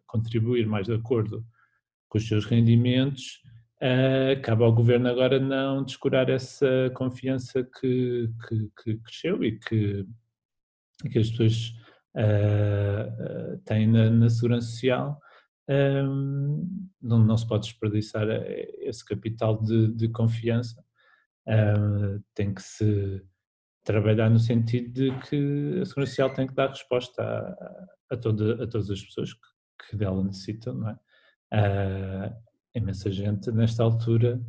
contribuir 0.06 0.66
mais 0.66 0.86
de 0.86 0.94
acordo 0.94 1.44
com 2.08 2.18
os 2.18 2.28
seus 2.28 2.44
rendimentos, 2.44 3.42
uh, 3.82 4.40
cabe 4.42 4.62
ao 4.62 4.72
governo 4.72 5.08
agora 5.08 5.40
não 5.40 5.82
descurar 5.84 6.28
essa 6.28 6.90
confiança 6.94 7.64
que, 7.64 8.30
que, 8.48 8.70
que 8.82 8.96
cresceu 8.98 9.42
e 9.42 9.58
que, 9.58 10.06
que 11.10 11.18
as 11.18 11.30
pessoas 11.30 11.74
uh, 12.14 13.58
têm 13.64 13.86
na, 13.86 14.10
na, 14.10 14.28
segurança 14.28 14.68
social. 14.68 15.20
Um, 15.66 16.88
não, 17.00 17.18
não, 17.18 17.38
se 17.38 17.48
pode 17.48 17.68
desperdiçar 17.68 18.28
esse 18.80 19.02
capital 19.02 19.62
de, 19.62 19.88
de 19.94 20.08
confiança. 20.08 20.84
tem 22.34 22.52
que 22.52 22.62
se 22.62 23.22
trabalhar 23.84 24.30
no 24.30 24.38
sentido 24.38 24.92
de 24.92 25.10
que 25.20 25.80
a 25.80 25.84
Segurança 25.84 26.10
Social 26.10 26.32
tem 26.32 26.46
que 26.46 26.54
dar 26.54 26.68
resposta 26.68 27.22
a, 27.22 28.14
a, 28.14 28.16
toda, 28.16 28.64
a 28.64 28.66
todas 28.66 28.90
as 28.90 29.02
pessoas 29.02 29.32
que, 29.32 29.90
que, 29.90 29.96
dela 29.96 30.24
necessitam, 30.24 30.74
não 30.74 30.90
é? 30.90 30.98
Uh, 31.52 32.34
imensa 32.74 33.12
gente 33.12 33.52
nesta 33.52 33.84
altura 33.84 34.40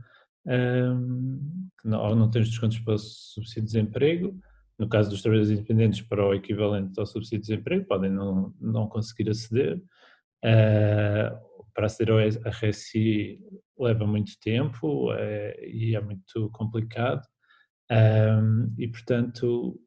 um, 0.47 1.69
que 1.79 1.87
não, 1.87 2.15
não 2.15 2.31
tem 2.31 2.41
os 2.41 2.49
descontos 2.49 2.79
para 2.79 2.95
o 2.95 2.97
subsídio 2.97 3.61
de 3.61 3.67
desemprego, 3.67 4.39
no 4.79 4.89
caso 4.89 5.09
dos 5.09 5.21
trabalhadores 5.21 5.57
independentes 5.57 6.01
para 6.01 6.25
o 6.25 6.33
equivalente 6.33 6.99
ao 6.99 7.05
subsídio 7.05 7.41
de 7.41 7.47
desemprego, 7.47 7.85
podem 7.85 8.09
não, 8.09 8.53
não 8.59 8.87
conseguir 8.87 9.29
aceder, 9.29 9.77
uh, 9.77 11.45
para 11.73 11.85
aceder 11.85 12.13
ao 12.13 12.19
RSI 12.19 13.39
leva 13.77 14.07
muito 14.07 14.39
tempo 14.39 15.11
é, 15.13 15.67
e 15.67 15.95
é 15.95 16.01
muito 16.01 16.49
complicado, 16.51 17.21
um, 17.91 18.73
e, 18.77 18.87
portanto, 18.87 19.79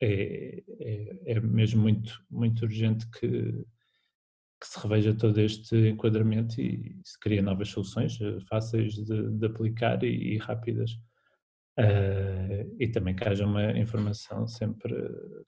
é, 0.00 0.62
é, 0.80 1.32
é, 1.32 1.40
mesmo 1.40 1.82
muito, 1.82 2.22
muito 2.30 2.62
urgente 2.62 3.06
que, 3.10 3.52
que 4.60 4.66
se 4.66 4.78
reveja 4.80 5.14
todo 5.14 5.38
este 5.40 5.88
enquadramento 5.88 6.60
e 6.60 7.00
se 7.04 7.18
cria 7.20 7.42
novas 7.42 7.68
soluções 7.68 8.18
eh, 8.20 8.40
fáceis 8.48 8.94
de, 8.94 9.30
de 9.30 9.46
aplicar 9.46 10.02
e, 10.02 10.34
e 10.34 10.38
rápidas. 10.38 10.92
Uh, 11.76 12.70
e 12.78 12.86
também 12.86 13.16
que 13.16 13.26
haja 13.26 13.44
uma 13.44 13.76
informação 13.76 14.46
sempre 14.46 14.94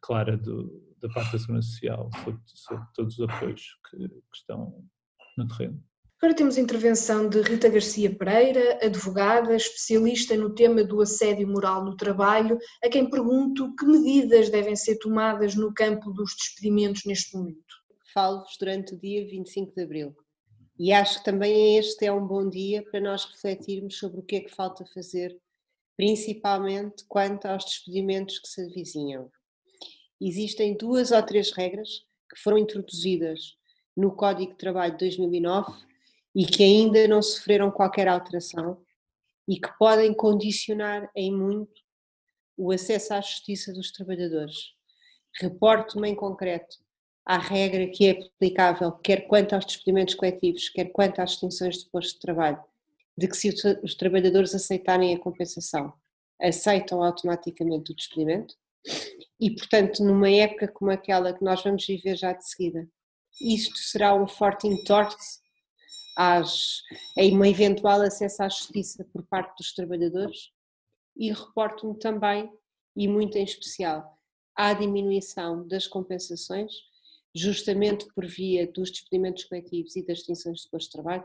clara 0.01 0.37
do, 0.37 0.97
da 1.01 1.09
parte 1.11 1.33
da 1.33 1.39
Segurança 1.39 1.69
Social 1.69 2.11
sobre, 2.25 2.41
sobre 2.47 2.87
todos 2.95 3.19
os 3.19 3.29
apoios 3.29 3.63
que, 3.89 4.09
que 4.09 4.37
estão 4.37 4.85
no 5.39 5.47
terreno. 5.47 5.81
Agora 6.19 6.35
temos 6.35 6.57
intervenção 6.57 7.29
de 7.29 7.43
Rita 7.43 7.69
Garcia 7.69 8.15
Pereira, 8.17 8.79
advogada, 8.83 9.55
especialista 9.55 10.35
no 10.35 10.55
tema 10.55 10.83
do 10.83 11.03
assédio 11.03 11.47
moral 11.47 11.85
no 11.85 11.95
trabalho, 11.95 12.59
a 12.83 12.89
quem 12.89 13.09
pergunto 13.09 13.75
que 13.77 13.85
medidas 13.85 14.49
devem 14.49 14.75
ser 14.75 14.97
tomadas 14.97 15.55
no 15.55 15.75
campo 15.75 16.11
dos 16.11 16.35
despedimentos 16.35 17.05
neste 17.05 17.37
momento. 17.37 17.75
Falo-vos 18.15 18.57
durante 18.59 18.95
o 18.95 18.99
dia 18.99 19.27
25 19.27 19.75
de 19.75 19.83
abril 19.83 20.17
e 20.79 20.91
acho 20.91 21.19
que 21.19 21.25
também 21.27 21.77
este 21.77 22.07
é 22.07 22.13
um 22.13 22.27
bom 22.27 22.49
dia 22.49 22.83
para 22.91 22.99
nós 23.01 23.27
refletirmos 23.27 23.99
sobre 23.99 24.21
o 24.21 24.23
que 24.23 24.37
é 24.37 24.41
que 24.41 24.55
falta 24.55 24.87
fazer, 24.95 25.39
principalmente 25.99 27.05
quanto 27.07 27.45
aos 27.45 27.65
despedimentos 27.65 28.39
que 28.39 28.49
se 28.49 28.63
avizinham. 28.63 29.31
Existem 30.19 30.75
duas 30.75 31.13
ou 31.13 31.23
três 31.23 31.53
regras 31.53 32.07
que 32.31 32.41
foram 32.41 32.57
introduzidas 32.57 33.55
no 33.95 34.17
Código 34.17 34.53
de 34.53 34.59
Trabalho 34.59 34.93
de 34.93 34.99
2009 34.99 35.96
e 36.37 36.45
que 36.45 36.63
ainda 36.63 37.09
não 37.09 37.23
sofreram 37.23 37.71
qualquer 37.71 38.07
alteração 38.07 38.85
e 39.49 39.59
que 39.59 39.73
podem 39.79 40.13
condicionar 40.13 41.11
em 41.17 41.35
muito 41.35 41.81
o 42.59 42.71
acesso 42.71 43.15
à 43.15 43.23
justiça 43.23 43.73
dos 43.73 43.91
trabalhadores. 43.91 44.75
Reporto-me 45.41 46.11
em 46.11 46.15
concreto 46.15 46.77
à 47.25 47.39
regra 47.39 47.87
que 47.89 48.07
é 48.07 48.11
aplicável, 48.11 48.93
quer 48.93 49.27
quanto 49.27 49.55
aos 49.55 49.65
despedimentos 49.65 50.15
coletivos, 50.15 50.69
quer 50.69 50.93
quanto 50.93 51.21
às 51.21 51.31
extinções 51.33 51.79
de 51.79 51.91
posto 51.91 52.13
de 52.15 52.21
trabalho, 52.21 52.63
de 53.17 53.29
que 53.29 53.37
se 53.37 53.49
os 53.83 53.95
trabalhadores 53.95 54.55
aceitarem 54.55 55.15
a 55.15 55.19
compensação, 55.19 55.91
aceitam 56.39 57.03
automaticamente 57.03 57.93
o 57.93 57.95
despedimento, 57.95 58.55
e 59.41 59.51
portanto, 59.55 60.05
numa 60.05 60.31
época 60.31 60.69
como 60.69 60.91
aquela 60.91 61.33
que 61.33 61.43
nós 61.43 61.65
vamos 61.65 61.87
viver 61.87 62.15
já 62.15 62.35
de 62.35 62.47
seguida, 62.47 62.87
isto 63.41 63.77
será 63.79 64.15
um 64.15 64.29
forte 64.29 64.67
entorce 64.67 65.46
às, 66.17 66.83
a 67.19 67.23
uma 67.25 67.49
eventual 67.49 68.01
acesso 68.01 68.43
à 68.43 68.49
justiça 68.49 69.05
por 69.13 69.23
parte 69.27 69.57
dos 69.59 69.75
trabalhadores 69.75 70.51
e 71.17 71.31
reporto-me 71.31 71.99
também, 71.99 72.51
e 72.97 73.07
muito 73.07 73.37
em 73.37 73.45
especial, 73.45 74.19
à 74.55 74.73
diminuição 74.73 75.67
das 75.69 75.87
compensações, 75.87 76.73
justamente 77.35 78.07
por 78.15 78.27
via 78.27 78.67
dos 78.67 78.91
despedimentos 78.91 79.45
coletivos 79.45 79.95
e 79.97 80.07
das 80.07 80.19
extinções 80.19 80.63
de 80.63 80.71
posto 80.71 80.87
de 80.87 80.93
trabalho, 80.93 81.25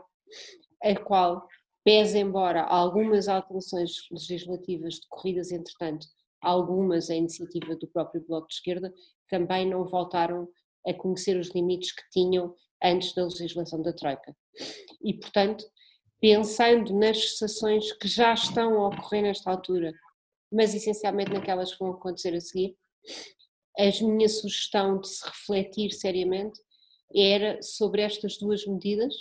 a 0.82 0.94
qual, 1.00 1.48
pese 1.82 2.18
embora 2.18 2.62
algumas 2.62 3.28
alterações 3.28 3.92
legislativas 4.10 4.98
decorridas, 5.00 5.50
entretanto, 5.50 6.06
algumas 6.42 7.08
a 7.08 7.14
iniciativa 7.14 7.74
do 7.76 7.86
próprio 7.86 8.24
Bloco 8.26 8.48
de 8.48 8.54
Esquerda, 8.54 8.92
também 9.28 9.68
não 9.68 9.84
voltaram 9.84 10.48
a 10.86 10.92
conhecer 10.92 11.38
os 11.38 11.48
limites 11.50 11.92
que 11.92 12.02
tinham 12.10 12.54
antes 12.82 13.14
da 13.14 13.24
legislação 13.24 13.80
da 13.82 13.92
Troika. 13.92 14.36
E, 15.02 15.14
portanto, 15.14 15.64
pensando 16.20 16.92
nas 16.94 17.30
cessações 17.30 17.92
que 17.92 18.08
já 18.08 18.32
estão 18.32 18.80
a 18.80 18.88
ocorrer 18.88 19.22
nesta 19.22 19.50
altura, 19.50 19.92
mas 20.50 20.74
essencialmente 20.74 21.32
naquelas 21.32 21.72
que 21.72 21.78
vão 21.78 21.92
acontecer 21.92 22.34
a 22.34 22.40
seguir, 22.40 22.76
a 23.78 24.04
minha 24.04 24.28
sugestão 24.28 25.00
de 25.00 25.08
se 25.08 25.24
refletir 25.24 25.92
seriamente 25.92 26.60
era 27.14 27.60
sobre 27.62 28.02
estas 28.02 28.36
duas 28.38 28.66
medidas 28.66 29.14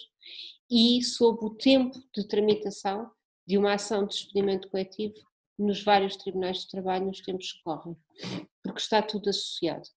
e 0.70 1.02
sobre 1.04 1.46
o 1.46 1.56
tempo 1.56 1.98
de 2.16 2.28
tramitação 2.28 3.10
de 3.48 3.58
uma 3.58 3.74
ação 3.74 4.06
de 4.06 4.16
despedimento 4.16 4.70
coletivo 4.70 5.16
nos 5.58 5.84
vários 5.84 6.16
tribunais 6.16 6.60
de 6.60 6.70
trabalho 6.70 7.06
nos 7.06 7.22
tempos 7.22 7.52
que 7.52 7.64
correm, 7.64 7.96
porque 8.64 8.80
está 8.80 9.02
tudo 9.02 9.30
associado. 9.30 9.88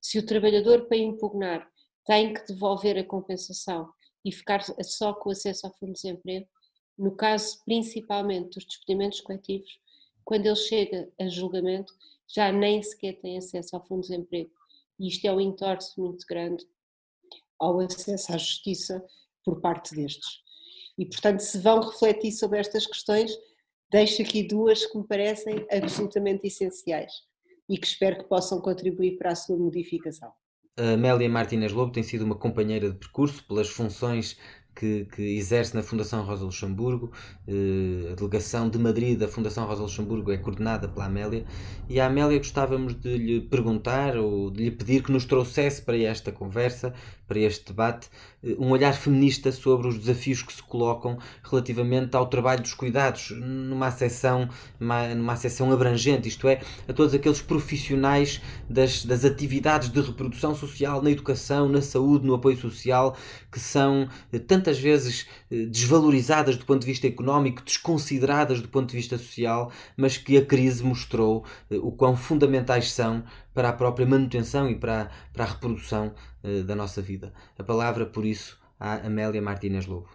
Se 0.00 0.18
o 0.18 0.26
trabalhador, 0.26 0.86
para 0.86 0.96
impugnar, 0.96 1.68
tem 2.04 2.34
que 2.34 2.46
devolver 2.46 2.98
a 2.98 3.04
compensação 3.04 3.92
e 4.24 4.32
ficar 4.32 4.62
só 4.82 5.12
com 5.12 5.30
acesso 5.30 5.66
ao 5.66 5.72
fundo 5.74 5.92
de 5.92 6.02
desemprego, 6.02 6.46
no 6.98 7.16
caso 7.16 7.58
principalmente 7.64 8.54
dos 8.54 8.64
despedimentos 8.64 9.20
coletivos, 9.20 9.78
quando 10.24 10.46
ele 10.46 10.56
chega 10.56 11.12
a 11.20 11.28
julgamento, 11.28 11.92
já 12.28 12.52
nem 12.52 12.82
sequer 12.82 13.20
tem 13.20 13.36
acesso 13.36 13.74
ao 13.74 13.84
fundo 13.84 14.02
de 14.02 14.08
desemprego. 14.08 14.50
E 14.98 15.08
isto 15.08 15.24
é 15.26 15.32
um 15.32 15.40
entorce 15.40 15.98
muito 16.00 16.24
grande 16.26 16.64
ao 17.58 17.80
acesso 17.80 18.32
à 18.32 18.38
justiça 18.38 19.04
por 19.44 19.60
parte 19.60 19.94
destes. 19.94 20.42
E, 20.96 21.06
portanto, 21.06 21.40
se 21.40 21.58
vão 21.58 21.80
refletir 21.80 22.32
sobre 22.32 22.58
estas 22.58 22.86
questões, 22.86 23.32
deixo 23.90 24.22
aqui 24.22 24.42
duas 24.42 24.86
que 24.86 24.96
me 24.96 25.06
parecem 25.06 25.66
absolutamente 25.70 26.46
essenciais 26.46 27.12
e 27.68 27.78
que 27.78 27.86
espero 27.86 28.18
que 28.18 28.28
possam 28.28 28.60
contribuir 28.60 29.16
para 29.16 29.32
a 29.32 29.36
sua 29.36 29.56
modificação. 29.56 30.32
A 30.78 30.94
Amélia 30.94 31.28
Martínez 31.28 31.70
Lobo 31.70 31.92
tem 31.92 32.02
sido 32.02 32.24
uma 32.24 32.34
companheira 32.34 32.88
de 32.90 32.96
percurso 32.96 33.44
pelas 33.46 33.68
funções 33.68 34.38
que, 34.74 35.04
que, 35.04 35.22
exerce 35.36 35.74
na 35.74 35.82
Fundação 35.82 36.24
Rosa 36.24 36.46
Luxemburgo. 36.46 37.12
Eh, 37.46 38.10
a 38.10 38.14
delegação 38.14 38.70
de 38.70 38.78
Madrid 38.78 39.18
da 39.18 39.28
Fundação 39.28 39.66
Rosa 39.66 39.82
Luxemburgo 39.82 40.32
é 40.32 40.38
coordenada 40.38 40.88
pela 40.88 41.04
Amélia. 41.04 41.44
E 41.90 42.00
a 42.00 42.06
Amélia 42.06 42.38
gostávamos 42.38 42.94
de 42.98 43.18
lhe 43.18 43.40
perguntar 43.42 44.16
ou 44.16 44.50
de 44.50 44.64
lhe 44.64 44.70
pedir 44.70 45.02
que 45.02 45.12
nos 45.12 45.26
trouxesse 45.26 45.82
para 45.82 45.98
esta 45.98 46.32
conversa 46.32 46.94
para 47.32 47.40
este 47.40 47.66
debate 47.66 48.08
um 48.58 48.70
olhar 48.70 48.92
feminista 48.92 49.52
sobre 49.52 49.86
os 49.86 49.96
desafios 49.96 50.42
que 50.42 50.52
se 50.52 50.62
colocam 50.62 51.16
relativamente 51.44 52.16
ao 52.16 52.26
trabalho 52.26 52.60
dos 52.60 52.74
cuidados, 52.74 53.30
numa 53.30 53.86
acessão, 53.86 54.48
numa 54.80 55.32
acessão 55.32 55.70
abrangente, 55.70 56.28
isto 56.28 56.48
é, 56.48 56.60
a 56.88 56.92
todos 56.92 57.14
aqueles 57.14 57.40
profissionais 57.40 58.42
das, 58.68 59.04
das 59.04 59.24
atividades 59.24 59.88
de 59.88 60.00
reprodução 60.00 60.56
social, 60.56 61.00
na 61.00 61.10
educação, 61.10 61.68
na 61.68 61.80
saúde, 61.80 62.26
no 62.26 62.34
apoio 62.34 62.56
social, 62.58 63.16
que 63.50 63.60
são 63.60 64.08
tanto 64.48 64.62
tantas 64.62 64.78
vezes 64.78 65.26
eh, 65.50 65.66
desvalorizadas 65.66 66.56
do 66.56 66.64
ponto 66.64 66.80
de 66.80 66.86
vista 66.86 67.06
económico, 67.06 67.62
desconsideradas 67.64 68.60
do 68.60 68.68
ponto 68.68 68.90
de 68.90 68.96
vista 68.96 69.18
social, 69.18 69.72
mas 69.96 70.16
que 70.16 70.36
a 70.36 70.44
crise 70.44 70.84
mostrou 70.84 71.44
eh, 71.70 71.76
o 71.76 71.90
quão 71.90 72.16
fundamentais 72.16 72.92
são 72.92 73.24
para 73.52 73.70
a 73.70 73.72
própria 73.72 74.06
manutenção 74.06 74.70
e 74.70 74.76
para 74.76 75.10
para 75.32 75.44
a 75.44 75.48
reprodução 75.48 76.12
da 76.42 76.74
nossa 76.74 77.00
vida. 77.00 77.32
A 77.58 77.62
palavra, 77.62 78.06
por 78.06 78.24
isso, 78.24 78.58
a 78.78 79.06
Amélia 79.06 79.40
Martínez 79.40 79.86
Lobo. 79.86 80.08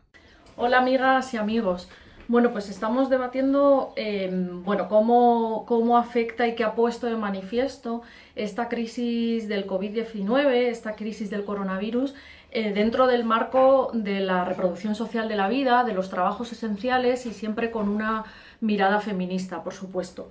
Hola 0.55 0.79
amigas 0.79 1.33
y 1.33 1.37
amigos. 1.37 1.87
Bueno, 2.27 2.51
pues 2.51 2.69
estamos 2.69 3.09
debatiendo 3.09 3.93
eh, 3.95 4.29
bueno, 4.65 4.89
cómo, 4.89 5.65
cómo, 5.65 5.97
afecta 5.97 6.45
y 6.45 6.55
qué 6.55 6.65
ha 6.65 6.75
puesto 6.75 7.07
de 7.07 7.15
manifiesto 7.15 8.01
esta 8.35 8.67
crisis 8.67 9.47
del 9.47 9.65
COVID-19, 9.65 10.51
esta 10.67 10.97
crisis 10.97 11.29
del 11.29 11.45
coronavirus, 11.45 12.15
eh, 12.51 12.73
dentro 12.73 13.07
del 13.07 13.23
marco 13.23 13.91
de 13.93 14.19
la 14.19 14.43
reproducción 14.43 14.93
social 14.93 15.29
de 15.29 15.37
la 15.37 15.47
vida, 15.47 15.85
de 15.85 15.93
los 15.93 16.09
trabajos 16.09 16.51
esenciales 16.51 17.25
y 17.25 17.33
siempre 17.33 17.71
con 17.71 17.87
una 17.87 18.25
mirada 18.59 18.99
feminista, 18.99 19.63
por 19.63 19.73
supuesto. 19.73 20.29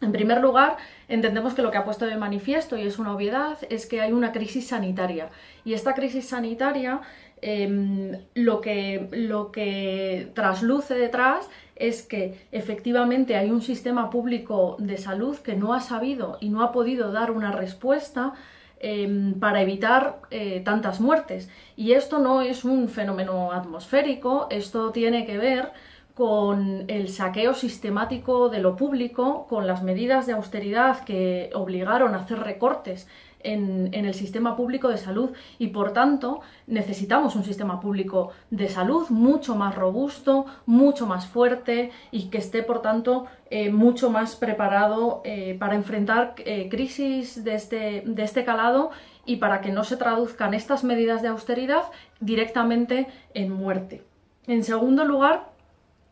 En 0.00 0.12
primer 0.12 0.40
lugar, 0.40 0.78
entendemos 1.08 1.52
que 1.54 1.62
lo 1.62 1.70
que 1.70 1.78
ha 1.78 1.84
puesto 1.84 2.06
de 2.06 2.16
manifiesto, 2.16 2.78
y 2.78 2.86
es 2.86 2.98
una 2.98 3.14
obviedad, 3.14 3.58
es 3.68 3.86
que 3.86 4.00
hay 4.00 4.12
una 4.12 4.32
crisis 4.32 4.68
sanitaria. 4.68 5.28
Y 5.64 5.74
esta 5.74 5.94
crisis 5.94 6.28
sanitaria 6.28 7.02
Em, 7.42 8.18
lo, 8.34 8.60
que, 8.60 9.08
lo 9.12 9.50
que 9.50 10.30
trasluce 10.34 10.94
detrás 10.94 11.48
es 11.74 12.02
que 12.02 12.38
efectivamente 12.52 13.36
hay 13.36 13.50
un 13.50 13.62
sistema 13.62 14.10
público 14.10 14.76
de 14.78 14.98
salud 14.98 15.38
que 15.38 15.56
no 15.56 15.72
ha 15.72 15.80
sabido 15.80 16.36
y 16.40 16.50
no 16.50 16.62
ha 16.62 16.70
podido 16.70 17.12
dar 17.12 17.30
una 17.30 17.50
respuesta 17.50 18.34
em, 18.78 19.38
para 19.40 19.62
evitar 19.62 20.20
eh, 20.30 20.60
tantas 20.64 21.00
muertes. 21.00 21.48
Y 21.76 21.92
esto 21.92 22.18
no 22.18 22.42
es 22.42 22.64
un 22.64 22.88
fenómeno 22.90 23.52
atmosférico, 23.52 24.48
esto 24.50 24.90
tiene 24.90 25.24
que 25.24 25.38
ver 25.38 25.72
con 26.20 26.84
el 26.88 27.08
saqueo 27.08 27.54
sistemático 27.54 28.50
de 28.50 28.58
lo 28.60 28.76
público, 28.76 29.46
con 29.48 29.66
las 29.66 29.82
medidas 29.82 30.26
de 30.26 30.34
austeridad 30.34 31.02
que 31.04 31.48
obligaron 31.54 32.14
a 32.14 32.18
hacer 32.18 32.40
recortes 32.40 33.08
en, 33.42 33.94
el 33.94 34.12
sistema 34.12 34.54
público 34.54 34.90
de 34.90 34.98
salud 34.98 35.30
y 35.58 35.68
por 35.68 35.94
tanto 35.94 36.42
necesitamos 36.66 37.36
un 37.36 37.44
sistema 37.44 37.80
público 37.80 38.32
de 38.50 38.68
salud 38.68 39.08
mucho 39.08 39.56
más 39.56 39.74
robusto, 39.74 40.44
mucho 40.66 41.06
más 41.06 41.26
fuerte 41.26 41.90
y 42.10 42.24
que 42.28 42.36
esté 42.36 42.62
por 42.62 42.82
tanto 42.82 43.24
eh, 43.48 43.70
mucho 43.70 44.10
más 44.10 44.36
preparado 44.36 45.22
eh, 45.24 45.56
para 45.58 45.74
enfrentar 45.74 46.34
eh, 46.44 46.68
crisis 46.68 47.38
este, 47.38 48.02
de 48.04 48.22
este 48.22 48.44
calado 48.44 48.90
y 49.24 49.36
para 49.36 49.62
que 49.62 49.72
no 49.72 49.84
se 49.84 49.96
traduzcan 49.96 50.52
estas 50.52 50.84
medidas 50.84 51.22
de 51.22 51.28
austeridad 51.28 51.84
directamente 52.20 53.06
en 53.32 53.50
muerte. 53.50 54.02
En 54.46 54.64
segundo 54.64 55.06
lugar, 55.06 55.48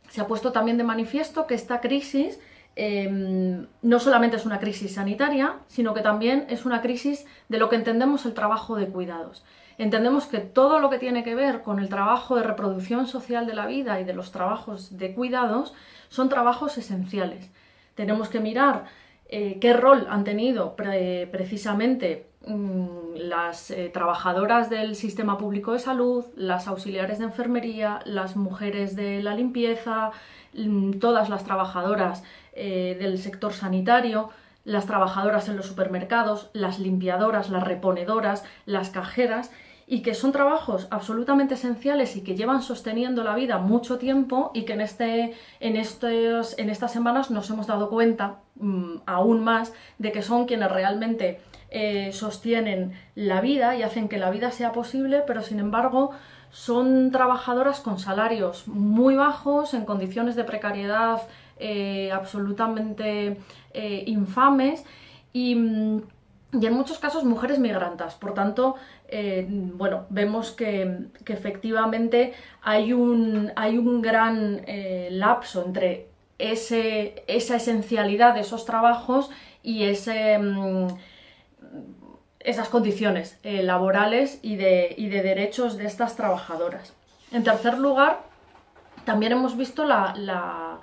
se 0.09 0.21
ha 0.21 0.27
puesto 0.27 0.53
también 0.53 0.79
de 0.79 0.85
manifiesto 0.85 1.47
que 1.47 1.55
esta 1.55 1.81
crisis 1.81 2.39
Em, 2.81 3.67
no 3.83 3.99
solamente 3.99 4.37
es 4.37 4.47
una 4.47 4.61
crisis 4.61 4.95
sanitaria, 4.95 5.57
sino 5.67 5.95
que 5.95 6.01
también 6.01 6.47
es 6.49 6.65
una 6.65 6.81
crisis 6.81 7.27
de 7.49 7.59
lo 7.59 7.69
que 7.69 7.75
entendemos 7.75 8.25
el 8.25 8.35
trabajo 8.35 8.77
de 8.77 8.87
cuidados. 8.87 9.45
Entendemos 9.79 10.27
que 10.27 10.39
todo 10.39 10.79
lo 10.79 10.89
que 10.89 11.01
tiene 11.01 11.25
que 11.25 11.35
ver 11.35 11.63
con 11.63 11.81
el 11.81 11.89
trabajo 11.89 12.37
de 12.37 12.45
reproducción 12.45 13.09
social 13.09 13.49
de 13.49 13.55
la 13.55 13.67
vida 13.67 13.99
y 13.99 14.05
de 14.05 14.13
los 14.13 14.31
trabajos 14.31 14.97
de 14.97 15.13
cuidados 15.13 15.75
son 16.09 16.29
trabajos 16.29 16.79
esenciales. 16.79 17.51
Tenemos 17.97 18.29
que 18.29 18.39
mirar 18.39 18.85
eh, 19.29 19.59
qué 19.61 19.73
rol 19.73 20.07
han 20.09 20.23
tenido 20.23 20.77
precisamente 20.77 22.28
las 22.47 23.71
eh, 23.71 23.91
trabajadoras 23.93 24.71
del 24.71 24.95
sistema 24.95 25.39
público 25.39 25.73
de 25.73 25.81
salud, 25.81 26.25
las 26.37 26.69
auxiliares 26.69 27.19
de 27.19 27.25
enfermería, 27.25 28.01
las 28.05 28.37
mujeres 28.37 28.97
de 28.97 29.23
la 29.23 29.35
limpieza, 29.35 30.13
mm, 30.55 30.93
todas 30.93 31.29
las 31.29 31.45
trabajadoras 31.45 32.23
eh, 32.53 32.97
del 32.99 33.19
sector 33.19 33.53
sanitario, 33.53 34.31
las 34.65 34.87
trabajadoras 34.87 35.49
en 35.49 35.57
los 35.57 35.67
supermercados, 35.67 36.51
las 36.53 36.79
limpiadoras, 36.79 37.51
las 37.51 37.65
reponedoras, 37.65 38.45
las 38.67 38.91
cajeras, 38.91 39.51
y 39.91 40.03
que 40.03 40.15
son 40.15 40.33
trabajos 40.33 40.87
absolutamente 40.91 41.55
esenciales 41.55 42.15
y 42.15 42.23
que 42.23 42.37
llevan 42.37 42.61
sosteniendo 42.61 43.25
la 43.25 43.35
vida 43.35 43.57
mucho 43.57 43.97
tiempo 43.99 44.51
y 44.53 44.65
que 44.65 44.75
en, 44.75 44.83
este, 44.83 45.35
en, 45.61 45.77
estos, 45.77 46.59
en 46.59 46.69
estas 46.69 46.93
semanas 46.93 47.31
nos 47.31 47.49
hemos 47.49 47.67
dado 47.67 47.89
cuenta 47.89 48.37
mm, 48.57 48.97
aún 49.07 49.43
más 49.43 49.73
de 49.97 50.13
que 50.13 50.21
son 50.21 50.45
quienes 50.45 50.71
realmente 50.71 51.41
eh, 51.71 52.13
sostienen 52.13 52.93
la 53.15 53.41
vida 53.41 53.77
y 53.77 53.83
hacen 53.83 54.11
que 54.11 54.19
la 54.19 54.31
vida 54.31 54.51
sea 54.51 54.73
posible, 54.73 55.23
pero 55.27 55.41
sin 55.41 55.59
embargo 55.59 56.11
son 56.51 57.11
trabajadoras 57.11 57.81
con 57.81 57.99
salarios 57.99 58.69
muy 58.69 59.17
bajos, 59.17 59.73
en 59.73 59.87
condiciones 59.87 60.37
de 60.37 60.45
precariedad 60.45 61.23
eh, 61.59 62.13
absolutamente 62.13 63.39
eh, 63.73 64.05
infames 64.07 64.85
y, 65.33 65.57
en 66.53 66.73
muchos 66.73 66.99
casos 66.99 67.25
mujeres 67.25 67.59
migrantes. 67.59 68.15
Por 68.15 68.35
tanto, 68.35 68.77
eh, 69.09 69.47
bueno, 69.49 70.07
vemos 70.11 70.53
que, 70.53 71.07
efectivamente 71.27 72.35
hay 72.63 72.93
un, 72.93 73.53
hay 73.57 73.79
un 73.79 74.01
gran 74.03 74.63
lapso 75.11 75.65
entre 75.65 76.09
ese, 76.39 77.25
esa 77.27 77.57
esencialidad 77.57 78.35
de 78.35 78.41
esos 78.41 78.65
trabajos 78.65 79.31
y 79.63 79.85
ese, 79.85 80.39
mm, 80.39 80.87
esas 82.41 82.69
condiciones 82.69 83.39
laborales 83.43 84.39
y 84.43 84.57
de, 84.57 84.95
y 84.97 85.09
de, 85.09 85.23
derechos 85.23 85.77
de 85.77 85.87
estas 85.87 86.17
trabajadoras. 86.17 86.95
En 87.31 87.45
tercer 87.45 87.79
lugar, 87.79 88.21
también 89.05 89.33
hemos 89.33 89.57
visto 89.57 89.85
la 89.85 90.81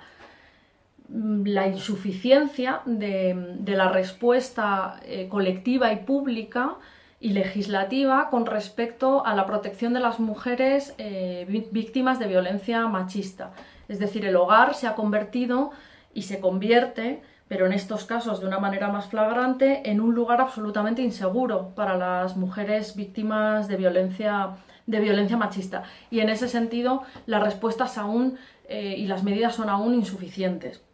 la 1.08 1.68
insuficiencia 1.68 2.82
de, 2.84 3.62
la 3.66 3.88
respuesta 3.90 5.00
eh, 5.04 5.28
colectiva 5.28 5.92
y 5.92 5.96
pública 5.96 6.76
y 7.20 7.30
legislativa 7.30 8.28
con 8.30 8.46
respecto 8.46 9.24
a 9.24 9.34
la 9.34 9.46
protección 9.46 9.94
de 9.94 10.00
las 10.00 10.20
mujeres 10.20 10.94
eh, 10.98 11.46
víctimas 11.70 12.18
de 12.18 12.26
violencia 12.26 12.86
machista. 12.86 13.52
Es 13.88 13.98
decir, 13.98 14.24
el 14.26 14.36
hogar 14.36 14.74
se 14.74 14.86
ha 14.86 14.94
convertido 14.94 15.70
y 16.12 16.22
se 16.22 16.40
convierte, 16.40 17.22
pero 17.48 17.66
en 17.66 17.72
estos 17.72 18.04
casos 18.04 18.40
de 18.40 18.46
una 18.46 18.58
manera 18.58 18.88
más 18.88 19.06
flagrante, 19.06 19.88
en 19.90 20.00
un 20.00 20.14
lugar 20.14 20.40
absolutamente 20.40 21.02
inseguro 21.02 21.70
para 21.74 21.96
las 21.96 22.36
mujeres 22.36 22.96
víctimas 22.96 23.68
de 23.68 23.76
violencia, 23.76 24.56
de 24.86 25.00
violencia 25.00 25.36
machista. 25.36 25.84
Y 26.10 26.20
en 26.20 26.28
ese 26.28 26.48
sentido, 26.48 27.02
las 27.26 27.42
respuestas 27.42 27.96
aún 27.96 28.38
eh, 28.68 28.96
y 28.98 29.06
las 29.06 29.22
medidas 29.22 29.54
son 29.54 29.68
aún 29.68 29.94
insuficientes. 29.94 30.85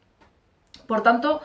Por 0.93 1.03
tanto, 1.03 1.41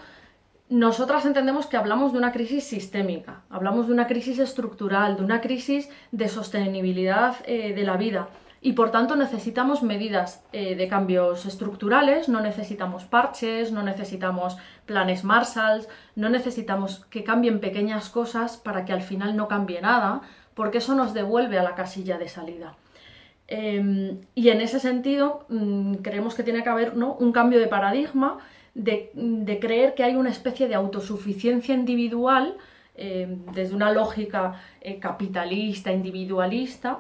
nosotras 0.67 1.25
entendemos 1.25 1.67
que 1.67 1.77
hablamos 1.77 2.11
de 2.11 2.17
una 2.17 2.33
crisis 2.33 2.65
sistémica, 2.65 3.43
hablamos 3.49 3.87
de 3.87 3.93
una 3.93 4.05
crisis 4.05 4.39
estructural, 4.39 5.15
de 5.15 5.23
una 5.23 5.39
crisis 5.39 5.89
de 6.11 6.27
sostenibilidad 6.27 7.37
eh, 7.45 7.73
de 7.73 7.83
la 7.83 7.95
vida 7.95 8.27
y 8.59 8.73
por 8.73 8.91
tanto 8.91 9.15
necesitamos 9.15 9.83
medidas 9.83 10.43
eh, 10.51 10.75
de 10.75 10.89
cambios 10.89 11.45
estructurales, 11.45 12.27
no 12.27 12.41
necesitamos 12.41 13.05
parches, 13.05 13.71
no 13.71 13.83
necesitamos 13.83 14.57
planes 14.85 15.23
Marshalls, 15.23 15.87
no 16.17 16.27
necesitamos 16.27 17.05
que 17.09 17.23
cambien 17.23 17.61
pequeñas 17.61 18.09
cosas 18.09 18.57
para 18.57 18.83
que 18.83 18.91
al 18.91 19.01
final 19.01 19.37
no 19.37 19.47
cambie 19.47 19.79
nada, 19.79 20.23
porque 20.55 20.79
eso 20.79 20.93
nos 20.93 21.13
devuelve 21.13 21.57
a 21.57 21.63
la 21.63 21.73
casilla 21.73 22.17
de 22.17 22.27
salida. 22.27 22.75
Em, 23.47 24.19
y 24.35 24.49
en 24.49 24.59
ese 24.59 24.81
sentido 24.81 25.45
mm, 25.47 25.93
creemos 26.03 26.35
que 26.35 26.43
tiene 26.43 26.63
que 26.63 26.69
haber 26.69 26.95
un 26.97 27.31
cambio 27.31 27.61
de 27.61 27.67
paradigma 27.67 28.39
de, 28.77 29.57
creer 29.59 29.95
que 29.95 30.03
hay 30.03 30.15
una 30.15 30.29
especie 30.29 30.67
de 30.67 30.75
autosuficiencia 30.75 31.73
individual 31.73 32.57
eh, 32.95 33.27
desde 33.53 33.75
una 33.75 33.91
lógica 33.91 34.61
eh, 34.81 34.99
capitalista, 34.99 35.91
individualista, 35.91 36.99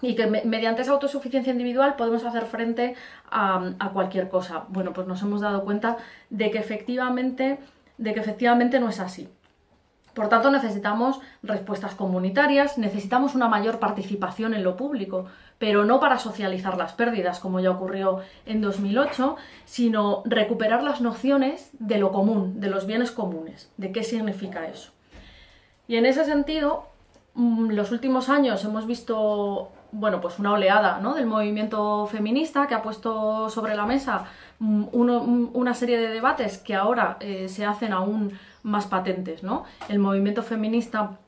y 0.00 0.16
que 0.16 0.26
mediante 0.26 0.82
esa 0.82 0.92
autosuficiencia 0.92 1.52
individual 1.52 1.94
podemos 1.94 2.24
hacer 2.24 2.44
frente 2.46 2.96
a, 3.30 3.90
cualquier 3.92 4.28
cosa. 4.28 4.64
Bueno, 4.68 4.92
pues 4.92 5.06
nos 5.06 5.22
hemos 5.22 5.40
dado 5.40 5.64
cuenta 5.64 5.96
de 6.28 6.50
que 6.50 6.58
efectivamente, 6.58 7.58
de 7.98 8.12
que 8.12 8.18
efectivamente 8.18 8.80
no 8.80 8.88
es 8.88 8.98
así. 8.98 9.28
Por 10.14 10.28
tanto, 10.28 10.50
necesitamos 10.50 11.20
respuestas 11.42 11.94
comunitarias, 11.94 12.76
necesitamos 12.76 13.34
una 13.34 13.48
mayor 13.48 13.78
participación 13.78 14.52
en 14.52 14.62
lo 14.62 14.76
público, 14.76 15.26
pero 15.58 15.84
no 15.84 16.00
para 16.00 16.18
socializar 16.18 16.76
las 16.76 16.92
pérdidas, 16.92 17.40
como 17.40 17.60
ya 17.60 17.70
ocurrió 17.70 18.20
en 18.44 18.60
2008, 18.60 19.36
sino 19.64 20.22
recuperar 20.26 20.82
las 20.82 21.00
nociones 21.00 21.70
de 21.78 21.98
lo 21.98 22.12
común, 22.12 22.60
de 22.60 22.68
los 22.68 22.86
bienes 22.86 23.10
comunes, 23.10 23.70
de 23.78 23.90
qué 23.90 24.04
significa 24.04 24.66
eso. 24.66 24.92
Y 25.88 25.96
en 25.96 26.04
ese 26.04 26.24
sentido, 26.24 26.88
mm, 27.34 27.70
los 27.70 27.90
últimos 27.90 28.28
años 28.28 28.64
hemos 28.64 28.86
visto 28.86 29.70
bueno, 29.92 30.22
pues 30.22 30.38
una 30.38 30.52
oleada 30.52 30.98
del 31.14 31.26
movimiento 31.26 32.06
feminista 32.06 32.66
que 32.66 32.74
ha 32.74 32.80
puesto 32.80 33.50
sobre 33.50 33.76
la 33.76 33.84
mesa 33.84 34.24
mm, 34.58 34.86
una 35.52 35.74
serie 35.74 36.00
de 36.00 36.08
debates 36.08 36.56
que 36.56 36.74
ahora 36.74 37.18
eh, 37.20 37.46
se 37.48 37.66
hacen 37.66 37.92
aún 37.92 38.32
más 38.62 38.86
patentes. 38.86 39.42
¿no? 39.42 39.64
El 39.88 39.98
movimiento 39.98 40.42
feminista 40.42 41.18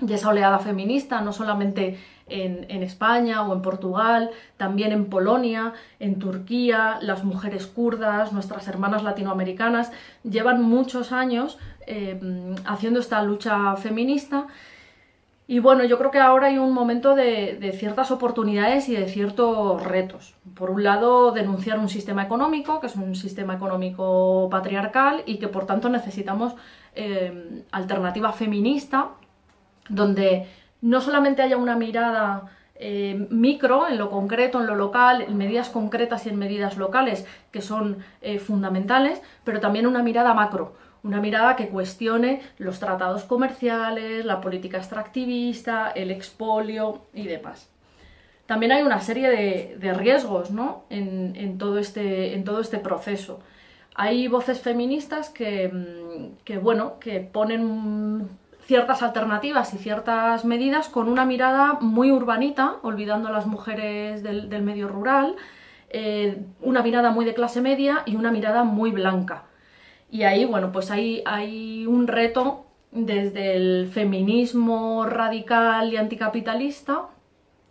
y 0.00 0.12
esa 0.12 0.28
oleada 0.28 0.58
feminista, 0.58 1.22
no 1.22 1.32
solamente 1.32 1.98
en, 2.28 2.82
España 2.82 3.42
o 3.42 3.54
en 3.54 3.62
Portugal, 3.62 4.30
también 4.56 4.92
en 4.92 5.06
Polonia, 5.06 5.72
en 6.00 6.18
Turquía, 6.18 6.98
las 7.00 7.24
mujeres 7.24 7.66
kurdas, 7.66 8.32
nuestras 8.32 8.68
hermanas 8.68 9.02
latinoamericanas, 9.02 9.92
llevan 10.22 10.62
muchos 10.62 11.12
años 11.12 11.58
eh, 11.86 12.54
haciendo 12.66 13.00
esta 13.00 13.22
lucha 13.22 13.76
feminista. 13.76 14.46
Y 15.48 15.60
bueno, 15.60 15.84
yo 15.84 15.96
creo 15.96 16.10
que 16.10 16.18
ahora 16.18 16.48
hay 16.48 16.58
un 16.58 16.72
momento 16.72 17.14
de, 17.14 17.72
ciertas 17.78 18.10
oportunidades 18.10 18.88
y 18.88 18.96
de 18.96 19.08
ciertos 19.08 19.82
retos. 19.84 20.34
Por 20.54 20.70
un 20.70 20.82
lado, 20.82 21.30
denunciar 21.30 21.78
un 21.78 21.88
sistema 21.88 22.24
económico, 22.24 22.80
que 22.80 22.88
es 22.88 22.96
un 22.96 23.14
sistema 23.14 23.54
económico 23.54 24.48
patriarcal 24.50 25.22
y 25.24 25.38
que 25.38 25.46
por 25.46 25.66
tanto 25.66 25.88
necesitamos 25.88 26.54
eh, 26.96 27.62
alternativa 27.70 28.32
feminista, 28.32 29.10
donde 29.88 30.48
no 30.80 31.00
solamente 31.00 31.42
haya 31.42 31.56
una 31.56 31.76
mirada 31.76 32.50
eh, 32.74 33.26
micro, 33.30 33.88
en 33.88 33.98
lo 33.98 34.10
concreto, 34.10 34.60
en 34.60 34.66
lo 34.66 34.74
local, 34.74 35.22
en 35.22 35.36
medidas 35.36 35.70
concretas 35.70 36.26
y 36.26 36.30
en 36.30 36.36
medidas 36.36 36.76
locales 36.76 37.24
que 37.50 37.62
son 37.62 37.98
eh, 38.20 38.38
fundamentales, 38.38 39.22
pero 39.44 39.60
también 39.60 39.86
una 39.86 40.02
mirada 40.02 40.34
macro, 40.34 40.74
una 41.06 41.20
mirada 41.20 41.54
que 41.54 41.68
cuestione 41.68 42.42
los 42.58 42.80
tratados 42.80 43.24
comerciales, 43.24 44.24
la 44.24 44.40
política 44.40 44.78
extractivista, 44.78 45.90
el 45.90 46.10
expolio 46.10 47.02
y 47.14 47.26
demás. 47.26 47.70
También 48.46 48.72
hay 48.72 48.82
una 48.82 49.00
serie 49.00 49.28
de, 49.78 49.94
riesgos 49.94 50.50
¿no? 50.50 50.84
en, 50.90 51.58
todo 51.58 51.78
este, 51.78 52.34
en 52.34 52.44
todo 52.44 52.60
este 52.60 52.78
proceso. 52.78 53.40
Hay 53.94 54.28
voces 54.28 54.60
feministas 54.60 55.30
que, 55.30 55.68
mm, 55.68 56.44
que, 56.44 56.58
bueno, 56.58 56.98
que 57.00 57.20
ponen 57.20 58.28
ciertas 58.66 59.02
alternativas 59.02 59.72
y 59.74 59.78
ciertas 59.78 60.44
medidas 60.44 60.88
con 60.88 61.08
una 61.08 61.24
mirada 61.24 61.78
muy 61.80 62.10
urbanita, 62.10 62.76
olvidando 62.82 63.28
a 63.28 63.32
las 63.32 63.46
mujeres 63.46 64.22
del, 64.22 64.62
medio 64.62 64.88
rural, 64.88 65.36
eh, 65.90 66.42
una 66.60 66.82
mirada 66.82 67.10
muy 67.10 67.24
de 67.24 67.34
clase 67.34 67.60
media 67.60 68.02
y 68.06 68.16
una 68.16 68.32
mirada 68.32 68.64
muy 68.64 68.90
blanca. 68.90 69.44
Y 70.10 70.22
ahí, 70.22 70.44
bueno, 70.44 70.72
pues 70.72 70.90
hay, 70.90 71.22
hay 71.26 71.86
un 71.86 72.06
reto 72.06 72.66
desde 72.92 73.56
el 73.56 73.90
feminismo 73.92 75.04
radical 75.06 75.92
y 75.92 75.96
anticapitalista 75.96 77.06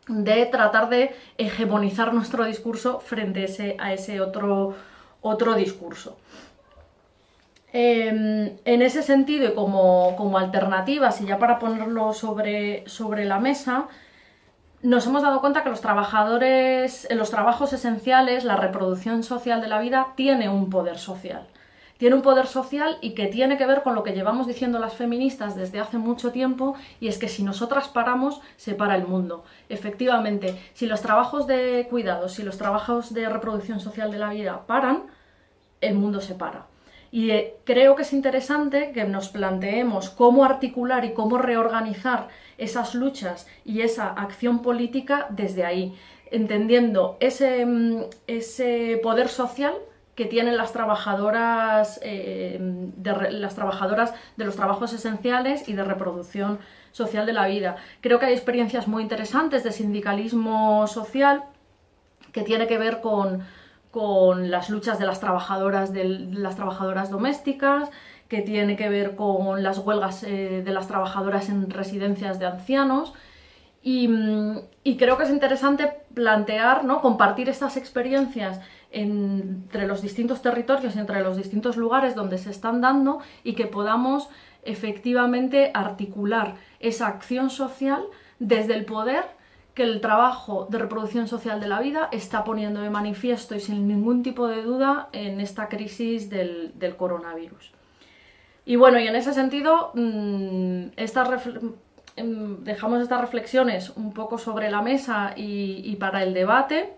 de 0.07 0.45
tratar 0.45 0.89
de 0.89 1.15
hegemonizar 1.37 2.13
nuestro 2.13 2.45
discurso 2.45 2.99
frente 2.99 3.41
a 3.41 3.45
ese, 3.45 3.77
a 3.79 3.93
ese 3.93 4.21
otro, 4.21 4.75
otro 5.21 5.55
discurso. 5.55 6.17
Em, 7.73 8.57
en 8.63 8.81
ese 8.81 9.03
sentido 9.03 9.49
y 9.49 9.53
como, 9.53 10.15
como, 10.15 10.37
alternativas, 10.37 11.19
y 11.19 11.25
ya 11.25 11.39
para 11.39 11.59
ponerlo 11.59 12.13
sobre, 12.13 12.87
sobre 12.87 13.25
la 13.25 13.39
mesa, 13.39 13.87
nos 14.81 15.07
hemos 15.07 15.23
dado 15.23 15.41
cuenta 15.41 15.63
que 15.63 15.69
los 15.69 15.81
trabajadores, 15.81 17.05
en 17.09 17.17
los 17.17 17.31
trabajos 17.31 17.73
esenciales, 17.73 18.45
la 18.45 18.55
reproducción 18.55 19.23
social 19.23 19.59
de 19.59 19.67
la 19.67 19.79
vida 19.81 20.13
tiene 20.15 20.47
un 20.47 20.69
poder 20.69 20.97
social. 20.99 21.47
Tiene 21.97 22.15
un 22.15 22.21
poder 22.21 22.47
social 22.47 22.97
y 23.01 23.11
que 23.11 23.27
tiene 23.27 23.57
que 23.57 23.65
ver 23.65 23.81
con 23.81 23.95
lo 23.95 24.03
que 24.03 24.13
llevamos 24.13 24.47
diciendo 24.47 24.79
las 24.79 24.95
feministas 24.95 25.55
desde 25.55 25.79
hace 25.79 25.97
mucho 25.97 26.31
tiempo, 26.31 26.75
y 26.99 27.07
es 27.07 27.17
que 27.17 27.29
si 27.29 27.41
nosotras 27.43 27.87
paramos, 27.87 28.41
se 28.57 28.75
para 28.75 28.95
el 28.95 29.07
mundo. 29.07 29.45
Efectivamente, 29.69 30.59
si 30.73 30.87
los 30.87 31.01
trabajos 31.01 31.47
de 31.47 31.87
cuidados, 31.89 32.33
si 32.33 32.43
los 32.43 32.57
trabajos 32.57 33.13
de 33.13 33.29
reproducción 33.29 33.79
social 33.79 34.11
de 34.11 34.19
la 34.19 34.31
vida 34.31 34.65
paran, 34.67 35.03
el 35.79 35.95
mundo 35.95 36.19
se 36.19 36.35
para. 36.35 36.65
Y 37.11 37.31
eh, 37.31 37.55
creo 37.63 37.95
que 37.95 38.01
es 38.01 38.11
interesante 38.11 38.91
que 38.91 39.05
nos 39.05 39.29
planteemos 39.29 40.09
cómo 40.09 40.43
articular 40.43 41.05
y 41.05 41.13
cómo 41.13 41.37
reorganizar 41.37 42.27
esas 42.57 42.93
luchas 42.93 43.47
y 43.63 43.81
esa 43.81 44.09
acción 44.09 44.61
política 44.61 45.27
desde 45.29 45.63
ahí, 45.63 45.95
entendiendo 46.29 47.15
ese, 47.21 47.65
mm, 47.65 48.03
ese 48.27 48.99
poder 49.01 49.29
social 49.29 49.75
que 50.15 50.25
tienen 50.25 50.57
las 50.57 50.71
trabajadoras, 50.71 51.99
eh, 52.01 52.57
de, 52.59 53.31
las 53.31 53.55
trabajadoras 53.55 54.13
de 54.37 54.45
los 54.45 54.55
trabajos 54.55 54.93
esenciales 54.93 55.67
y 55.67 55.73
de 55.73 55.83
reproducción 55.83 56.59
social 56.91 57.25
de 57.25 57.33
la 57.33 57.47
vida. 57.47 57.75
Creo 58.01 58.19
que 58.19 58.27
hay 58.27 58.33
experiencias 58.33 58.87
muy 58.87 59.03
interesantes 59.03 59.63
de 59.63 59.71
sindicalismo 59.71 60.87
social 60.87 61.43
que 62.31 62.43
tiene 62.43 62.67
que 62.67 62.77
ver 62.77 63.01
con, 63.01 63.43
con 63.91 64.49
las 64.49 64.69
luchas 64.69 64.99
de 64.99 65.05
las 65.05 65.19
trabajadoras, 65.19 65.91
de 65.91 66.05
las 66.05 66.55
trabajadoras 66.55 67.09
domésticas, 67.09 67.89
que 68.29 68.41
tiene 68.41 68.75
que 68.75 68.89
ver 68.89 69.15
con 69.15 69.61
las 69.63 69.77
huelgas 69.79 70.23
eh, 70.23 70.61
de 70.65 70.71
las 70.71 70.87
trabajadoras 70.87 71.49
en 71.49 71.69
residencias 71.69 72.39
de 72.39 72.45
ancianos. 72.45 73.13
Mm, 73.83 74.57
y, 74.83 74.97
creo 74.97 75.15
que 75.17 75.23
es 75.23 75.29
interesante 75.29 75.91
plantear, 76.13 76.85
¿no? 76.85 77.01
compartir 77.01 77.49
estas 77.49 77.77
experiencias 77.77 78.59
entre 78.95 79.87
los 79.87 80.01
distintos 80.01 80.41
territorios, 80.41 80.95
entre 80.95 81.21
los 81.21 81.35
distintos 81.35 81.75
lugares 81.75 82.15
donde 82.15 82.37
se 82.37 82.49
están 82.49 82.79
dando 82.79 83.19
y 83.43 83.53
que 83.53 83.67
podamos 83.67 84.29
efectivamente 84.63 85.69
articular 85.73 86.55
esa 86.79 87.07
acción 87.07 87.49
social 87.49 88.03
desde 88.39 88.73
el 88.73 88.85
poder 88.85 89.25
que 89.73 89.83
el 89.83 89.99
trabajo 89.99 90.67
de 90.69 90.77
reproducción 90.77 91.27
social 91.27 91.59
de 91.59 91.67
la 91.67 91.81
vida 91.81 92.07
está 92.13 92.45
poniendo 92.45 92.79
de 92.79 92.89
manifiesto 92.89 93.53
y 93.53 93.59
sin 93.59 93.85
ningún 93.85 94.23
tipo 94.23 94.47
de 94.47 94.61
duda 94.61 95.09
en 95.11 95.41
esta 95.41 95.67
crisis 95.67 96.29
del, 96.29 96.95
coronavirus. 96.97 97.73
Y 98.65 98.77
bueno, 98.77 98.97
y 98.97 99.07
en 99.07 99.17
ese 99.17 99.33
sentido, 99.33 99.91
mm, 99.93 100.85
em, 102.15 102.63
dejamos 102.63 103.01
estas 103.01 103.19
reflexiones 103.19 103.89
un 103.97 104.13
poco 104.13 104.37
sobre 104.37 104.71
la 104.71 104.81
mesa 104.81 105.33
y, 105.35 105.93
para 105.97 106.23
el 106.23 106.33
debate, 106.33 106.93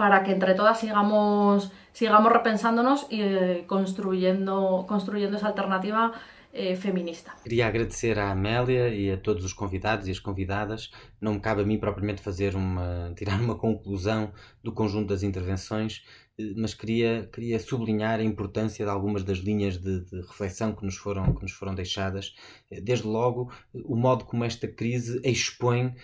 para 0.00 0.22
que 0.24 0.32
entre 0.32 0.54
todas 0.54 0.80
sigamos, 0.80 1.70
sigamos 1.92 2.32
repensándonos 2.32 3.06
y 3.10 3.20
eh, 3.20 3.64
construyendo, 3.66 4.86
construyendo 4.88 5.36
esa 5.36 5.48
alternativa 5.48 6.12
eh, 6.54 6.74
feminista. 6.74 7.36
Queria 7.44 7.66
agradecer 7.66 8.18
à 8.18 8.30
Amélia 8.30 8.88
e 8.88 9.12
a 9.12 9.18
todos 9.18 9.44
os 9.44 9.52
convidados 9.52 10.08
e 10.08 10.10
as 10.10 10.18
convidadas. 10.18 10.90
Não 11.20 11.34
me 11.34 11.40
cabe 11.40 11.60
a 11.60 11.66
mim 11.66 11.78
propriamente 11.78 12.22
fazer 12.22 12.56
uma, 12.56 13.12
tirar 13.18 13.38
uma 13.38 13.56
conclusão 13.56 14.32
do 14.64 14.72
conjunto 14.72 15.08
das 15.08 15.22
intervenções, 15.22 16.02
eh, 16.38 16.54
mas 16.56 16.72
queria, 16.72 17.28
queria 17.30 17.60
sublinhar 17.60 18.20
a 18.20 18.24
importância 18.24 18.82
de 18.82 18.90
algumas 18.90 19.22
das 19.22 19.36
linhas 19.36 19.76
de, 19.76 20.00
de, 20.00 20.22
reflexão 20.22 20.74
que 20.74 20.82
nos, 20.82 20.96
foram, 20.96 21.34
que 21.34 21.42
nos 21.42 21.52
foram 21.52 21.74
deixadas. 21.74 22.34
Eh, 22.70 22.80
desde 22.80 23.06
logo, 23.06 23.52
o 23.74 23.96
modo 23.96 24.24
como 24.24 24.46
esta 24.46 24.66
crise 24.66 25.20
expõe 25.22 25.94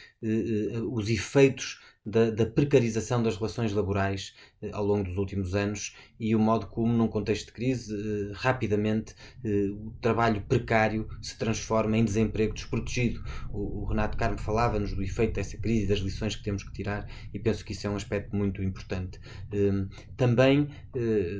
os 0.92 1.08
efeitos 1.08 1.80
da, 2.06 2.30
da, 2.30 2.46
precarização 2.46 3.22
das 3.22 3.36
relações 3.36 3.72
laborais 3.72 4.34
ao 4.72 4.84
longo 4.84 5.04
dos 5.04 5.16
últimos 5.16 5.54
anos 5.54 5.94
e 6.18 6.34
o 6.34 6.38
modo 6.38 6.66
como, 6.66 6.92
num 6.92 7.08
contexto 7.08 7.46
de 7.46 7.52
crise, 7.52 7.94
eh, 7.94 8.32
rapidamente 8.34 9.14
eh, 9.44 9.68
o 9.70 9.92
trabalho 10.00 10.42
precário 10.48 11.06
se 11.20 11.36
transforma 11.36 11.96
em 11.98 12.04
desemprego 12.04 12.54
desprotegido. 12.54 13.22
O, 13.52 13.84
Renato 13.84 14.16
Carmo 14.16 14.38
falava-nos 14.38 14.94
do 14.94 15.02
efeito 15.02 15.34
dessa 15.34 15.56
crise 15.58 15.84
e 15.84 15.88
das 15.88 15.98
lições 15.98 16.34
que 16.34 16.42
temos 16.42 16.64
que 16.64 16.72
tirar 16.72 17.06
e 17.32 17.38
penso 17.38 17.64
que 17.64 17.72
isso 17.72 17.86
é 17.86 17.90
um 17.90 17.96
aspecto 17.96 18.34
muito 18.34 18.62
importante. 18.62 19.20
Ehm, 19.52 19.88
também, 20.16 20.68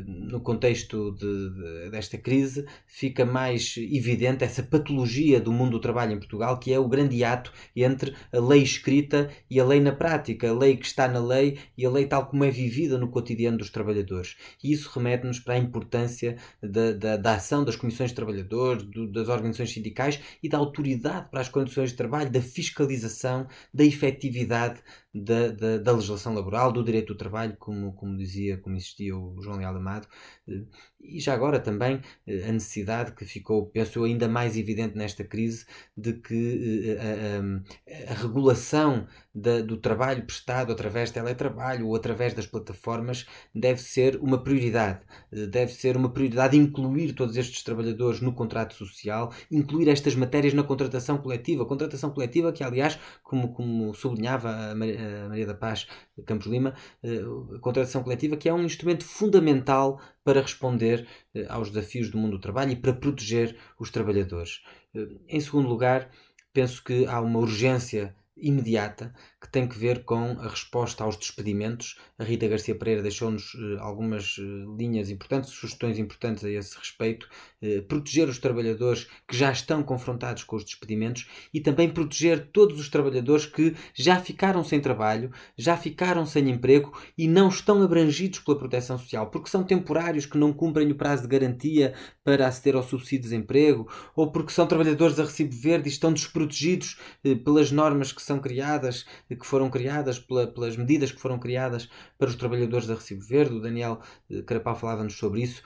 no 0.07 0.41
contexto 0.41 1.13
de, 1.13 1.51
de, 1.51 1.91
desta 1.91 2.19
crise, 2.19 2.67
fica 2.87 3.25
mais 3.25 3.75
evidente 3.79 4.45
essa 4.45 4.63
patologia 4.63 5.41
do 5.41 5.51
mundo 5.51 5.73
do 5.73 5.81
trabalho 5.81 6.13
em 6.13 6.19
Portugal, 6.19 6.59
que 6.59 6.73
é 6.73 6.79
o 6.79 6.89
grande 6.89 7.25
ato 7.25 7.53
entre 7.75 8.15
a 8.33 8.39
lei 8.39 8.63
escrita 8.63 9.31
e 9.51 9.59
a 9.59 9.65
lei 9.65 9.81
na 9.81 9.93
prática 9.93 10.53
lei 10.53 10.77
que 10.77 10.87
está 10.87 11.09
na 11.09 11.21
lei 11.21 11.59
e 11.77 11.85
a 11.85 11.91
lei 11.91 12.07
tal 12.07 12.27
como 12.27 12.45
é 12.45 12.51
vivida 12.51 12.99
no 12.99 13.06
cotidiano 13.09 13.59
dos 13.59 13.71
trabalhadores. 13.71 14.37
E 14.63 14.73
isso 14.73 14.91
remete-nos 14.95 15.41
para 15.41 15.55
a 15.55 15.59
importância 15.59 16.37
da, 16.63 16.93
da, 16.93 17.17
da, 17.17 17.35
ação 17.35 17.65
das 17.65 17.77
comissões 17.77 18.11
de 18.11 18.17
trabalhadores, 18.17 18.83
do, 18.85 19.11
das 19.11 19.29
organizações 19.29 19.73
sindicais 19.73 20.21
e 20.43 20.49
da 20.49 20.59
autoridade 20.59 21.31
para 21.31 21.41
as 21.41 21.49
condições 21.49 21.91
de 21.91 21.97
trabalho, 21.97 22.31
da 22.31 22.41
fiscalização, 22.41 23.47
da 23.73 23.85
efetividade 23.85 24.81
da, 25.23 25.49
da, 25.49 25.79
da, 25.79 25.93
legislação 25.93 26.35
laboral, 26.35 26.71
do 26.71 26.85
direito 26.85 27.15
do 27.15 27.19
trabalho, 27.19 27.57
como, 27.59 27.93
como 27.95 28.17
dizia, 28.17 28.59
como 28.59 28.77
insistia 28.77 29.17
o 29.17 29.41
João 29.41 29.57
Leal 29.59 29.77
Amado, 29.77 30.07
eh, 30.49 30.63
e 31.01 31.21
já 31.21 31.33
agora 31.33 31.59
também 31.59 32.01
eh, 32.27 32.49
a 32.49 32.53
necessidade 32.53 33.13
que 33.13 33.25
ficou, 33.25 33.67
penso 33.67 33.99
eu, 33.99 34.05
ainda 34.05 34.29
mais 34.29 34.57
evidente 34.57 34.97
nesta 34.97 35.25
crise, 35.25 35.65
de 35.97 36.15
que 36.15 36.97
eh, 36.99 38.07
a, 38.09 38.11
a, 38.11 38.13
a 38.13 38.15
regulação 38.15 39.07
da, 39.35 39.61
do 39.61 39.77
trabalho 39.77 40.25
prestado 40.25 40.73
através 40.73 41.09
de 41.11 41.15
teletrabalho 41.15 41.89
ou 41.89 41.97
através 41.97 42.35
das 42.35 42.47
plataformas 42.47 43.27
deve 43.55 43.81
ser 43.81 44.17
uma 44.17 44.43
prioridade. 44.43 45.01
Deve 45.31 45.73
ser 45.73 45.97
uma 45.97 46.11
prioridade 46.11 46.57
incluir 46.57 47.13
todos 47.13 47.37
estes 47.37 47.63
trabalhadores 47.63 48.21
no 48.21 48.33
contrato 48.33 48.75
social, 48.75 49.33
incluir 49.51 49.89
estas 49.89 50.15
matérias 50.15 50.55
na 50.55 50.63
contratação 50.63 51.19
coletiva. 51.19 51.67
Contratação 51.67 52.11
coletiva 52.11 52.53
que, 52.53 52.65
aliás, 52.65 52.99
como, 53.23 53.53
como 53.53 53.95
sublinhava 53.95 54.71
a 54.71 54.75
Maria 54.75 55.06
da 55.47 55.55
Paz 55.55 55.87
Campos 56.25 56.47
Lima, 56.47 56.75
eh, 57.03 57.21
a 57.55 57.59
contratação 57.61 58.03
coletiva 58.03 58.37
que 58.37 58.49
é 58.49 58.55
um 58.55 58.65
instrumento 58.65 59.05
fundamental 59.05 60.01
para 60.25 60.41
responder 60.41 61.07
eh, 61.35 61.47
aos 61.49 61.71
desafios 61.71 62.11
do 62.11 62.19
mundo 62.19 62.33
do 62.33 62.41
trabalho 62.41 62.73
e 62.73 62.77
para 62.77 62.93
proteger 62.93 63.57
os 63.79 63.91
trabalhadores. 63.91 64.63
Eh, 64.95 65.09
em 65.29 65.41
segundo 65.41 65.69
lugar, 65.69 66.11
penso 66.53 66.83
que 66.83 67.07
há 67.07 67.21
uma 67.21 67.39
urgência 67.39 68.15
imediata 68.37 69.15
que 69.47 69.53
tem 69.53 69.67
que 69.69 69.79
ver 69.79 70.03
com 70.03 70.37
a 70.41 70.49
resposta 70.49 71.05
aos 71.05 71.17
despedimentos. 71.17 71.97
A 72.19 72.25
Rita 72.25 72.49
Garcia 72.49 72.75
Pereira 72.75 73.01
deixou-nos 73.01 73.55
uh, 73.55 73.79
algumas 73.79 74.37
uh, 74.39 74.77
linhas 74.77 75.09
importantes, 75.09 75.51
sugestões 75.51 75.99
importantes 75.99 76.45
a 76.45 76.51
esse 76.51 76.77
respeito. 76.77 77.29
Uh, 77.63 77.83
proteger 77.83 78.29
os 78.29 78.39
trabalhadores 78.39 79.05
que 79.27 79.37
já 79.37 79.53
estão 79.53 79.83
confrontados 79.85 80.43
com 80.43 80.57
os 80.57 80.65
despedimentos 80.65 81.29
e 81.55 81.61
também 81.61 81.89
proteger 81.89 82.51
todos 82.53 82.81
os 82.81 82.89
trabalhadores 82.89 83.47
que 83.47 83.75
já 83.95 84.19
ficaram 84.19 84.65
sem 84.65 84.81
trabalho, 84.81 85.31
já 85.57 85.77
ficaram 85.77 86.27
sem 86.27 86.51
emprego 86.51 86.93
e 87.17 87.29
não 87.29 87.49
estão 87.49 87.81
abrangidos 87.83 88.41
pela 88.41 88.59
proteção 88.59 88.99
social, 88.99 89.31
porque 89.31 89.49
são 89.49 89.63
temporários 89.63 90.27
que 90.27 90.39
não 90.39 90.53
cumprem 90.53 90.91
o 90.91 90.97
prazo 90.97 91.23
de 91.23 91.29
garantia 91.29 91.95
para 92.25 92.49
aceder 92.49 92.75
ao 92.75 92.83
subsídio 92.83 93.23
de 93.23 93.29
desemprego, 93.29 93.89
ou 94.17 94.33
porque 94.33 94.53
são 94.53 94.67
trabalhadores 94.67 95.21
a 95.21 95.25
recibo 95.25 95.55
verde 95.55 95.89
e 95.89 95.93
estão 95.93 96.13
desprotegidos 96.13 96.99
pelas 97.45 97.71
normas 97.71 98.11
que 98.11 98.23
são 98.23 98.41
criadas 98.41 99.07
que 99.37 99.47
foram 99.47 99.71
criadas, 99.71 100.19
pela, 100.19 100.47
pelas 100.47 100.77
medidas 100.77 101.13
que 101.13 101.21
foram 101.21 101.39
criadas 101.39 101.89
para 102.19 102.29
os 102.29 102.35
trabalhadores 102.35 102.87
da 102.87 102.95
Recibo 102.95 103.23
Verde, 103.23 103.55
o 103.55 103.61
Daniel 103.61 104.01
eh, 104.31 104.43
Carapau 104.43 104.75
falava-nos 104.75 105.15
sobre 105.17 105.43
isso, 105.43 105.63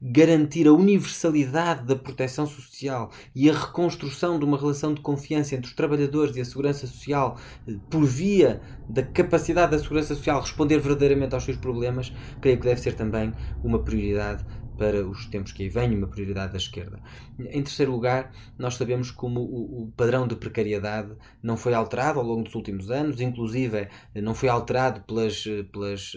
garantir 0.00 0.66
a 0.66 0.72
universalidade 0.72 1.84
da 1.84 1.96
proteção 1.96 2.46
social 2.46 3.10
e 3.34 3.48
a 3.48 3.52
reconstrução 3.52 4.38
de 4.38 4.44
uma 4.44 4.58
relação 4.58 4.94
de 4.94 5.00
confiança 5.00 5.54
entre 5.54 5.68
os 5.68 5.74
trabalhadores 5.74 6.36
e 6.36 6.40
a 6.40 6.44
segurança 6.44 6.86
social 6.86 7.38
eh, 7.68 7.74
por 7.90 8.04
via 8.04 8.60
da 8.88 9.02
capacidade 9.02 9.72
da 9.72 9.78
segurança 9.78 10.14
social 10.14 10.40
responder 10.40 10.78
verdadeiramente 10.78 11.34
aos 11.34 11.44
seus 11.44 11.56
problemas, 11.56 12.12
creio 12.40 12.58
que 12.58 12.64
deve 12.64 12.80
ser 12.80 12.94
também 12.94 13.32
uma 13.62 13.78
prioridade 13.78 14.44
para 14.76 15.06
os 15.06 15.26
tempos 15.26 15.52
que 15.52 15.62
aí 15.64 15.68
vêm, 15.68 15.96
uma 15.96 16.08
prioridade 16.08 16.52
da 16.52 16.58
esquerda. 16.58 17.00
Em 17.38 17.62
terceiro 17.62 17.92
lugar, 17.92 18.32
nós 18.58 18.74
sabemos 18.74 19.10
como 19.10 19.40
o, 19.40 19.82
o, 19.82 19.92
padrão 19.92 20.26
de 20.26 20.36
precariedade 20.36 21.14
não 21.42 21.56
foi 21.56 21.74
alterado 21.74 22.18
ao 22.18 22.26
longo 22.26 22.44
dos 22.44 22.54
últimos 22.54 22.90
anos, 22.90 23.20
inclusive 23.20 23.88
não 24.14 24.34
foi 24.34 24.48
alterado 24.48 25.02
pelas, 25.02 25.44
pelas 25.72 26.14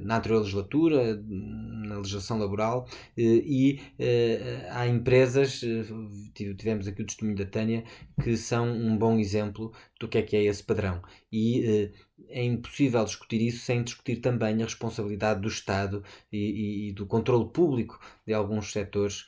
na 0.00 0.18
anterior 0.18 0.40
legislatura, 0.40 1.22
na 1.26 1.98
legislação 1.98 2.38
laboral, 2.38 2.86
e 3.16 3.80
eh, 3.98 4.66
há 4.70 4.86
empresas, 4.86 5.62
eh, 5.62 5.84
tivemos 6.34 6.86
aqui 6.88 7.02
o 7.02 7.06
testemunho 7.06 7.36
da 7.36 7.46
Tânia, 7.46 7.84
que 8.22 8.36
são 8.36 8.66
um 8.70 8.96
bom 8.96 9.18
exemplo 9.18 9.72
do 10.00 10.08
que 10.08 10.18
é 10.18 10.22
que 10.22 10.36
é 10.36 10.44
esse 10.44 10.62
padrão. 10.62 11.02
E 11.30 11.64
eh, 11.64 11.90
é 12.28 12.44
impossível 12.44 13.04
discutir 13.04 13.40
isso 13.40 13.64
sem 13.64 13.82
discutir 13.82 14.16
também 14.16 14.62
a 14.62 14.66
responsabilidade 14.66 15.40
do 15.40 15.48
Estado 15.48 16.02
e, 16.30 16.38
e, 16.38 16.88
e 16.88 16.92
do 16.92 17.06
controle 17.06 17.48
público 17.50 18.00
de 18.26 18.32
alguns 18.32 18.72
setores 18.72 19.26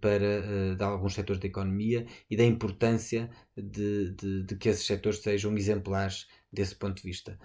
para 0.00 0.74
de 0.74 0.82
alguns 0.82 1.14
setores 1.14 1.40
da 1.40 1.46
economia 1.46 2.06
e 2.30 2.36
da 2.36 2.44
importância 2.44 3.30
de, 3.56 4.10
de, 4.12 4.42
de 4.44 4.56
que 4.56 4.68
esses 4.68 4.86
setores 4.86 5.20
sejam 5.20 5.56
exemplares 5.56 6.26
desse 6.52 6.74
ponto 6.74 6.96
de 6.96 7.02
vista. 7.02 7.38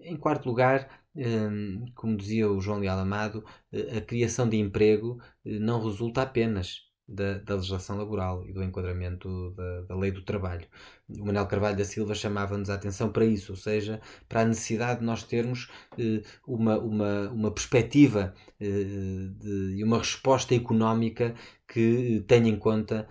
Em 0.00 0.16
quarto 0.16 0.46
lugar, 0.46 0.88
Hum, 1.16 1.86
como 1.94 2.14
dizia 2.16 2.46
o 2.50 2.60
João 2.60 2.78
Leal 2.78 2.98
Amado, 2.98 3.42
eh, 3.72 3.96
a 3.98 4.00
criação 4.02 4.46
de 4.46 4.58
emprego 4.58 5.18
eh, 5.46 5.58
não 5.58 5.82
resulta 5.82 6.20
apenas 6.22 6.85
da, 7.08 7.38
da 7.38 7.54
legislação 7.54 7.96
laboral 7.96 8.44
e 8.46 8.52
do 8.52 8.62
enquadramento 8.62 9.50
da, 9.56 9.82
da, 9.82 9.96
lei 9.96 10.10
do 10.10 10.22
trabalho. 10.22 10.66
O 11.08 11.24
Manuel 11.24 11.46
Carvalho 11.46 11.76
da 11.76 11.84
Silva 11.84 12.14
chamava-nos 12.14 12.68
a 12.68 12.74
atenção 12.74 13.10
para 13.10 13.24
isso, 13.24 13.52
ou 13.52 13.56
seja, 13.56 14.00
para 14.28 14.40
a 14.40 14.44
necessidade 14.44 15.00
de 15.00 15.06
nós 15.06 15.22
termos 15.22 15.70
eh, 15.98 16.22
uma, 16.46 16.78
uma, 16.78 17.30
uma 17.30 17.50
perspectiva 17.50 18.34
eh, 18.60 18.66
e 19.76 19.84
uma 19.84 19.98
resposta 19.98 20.54
económica 20.54 21.34
que 21.68 22.24
tenha 22.26 22.48
em 22.48 22.56
conta 22.56 23.08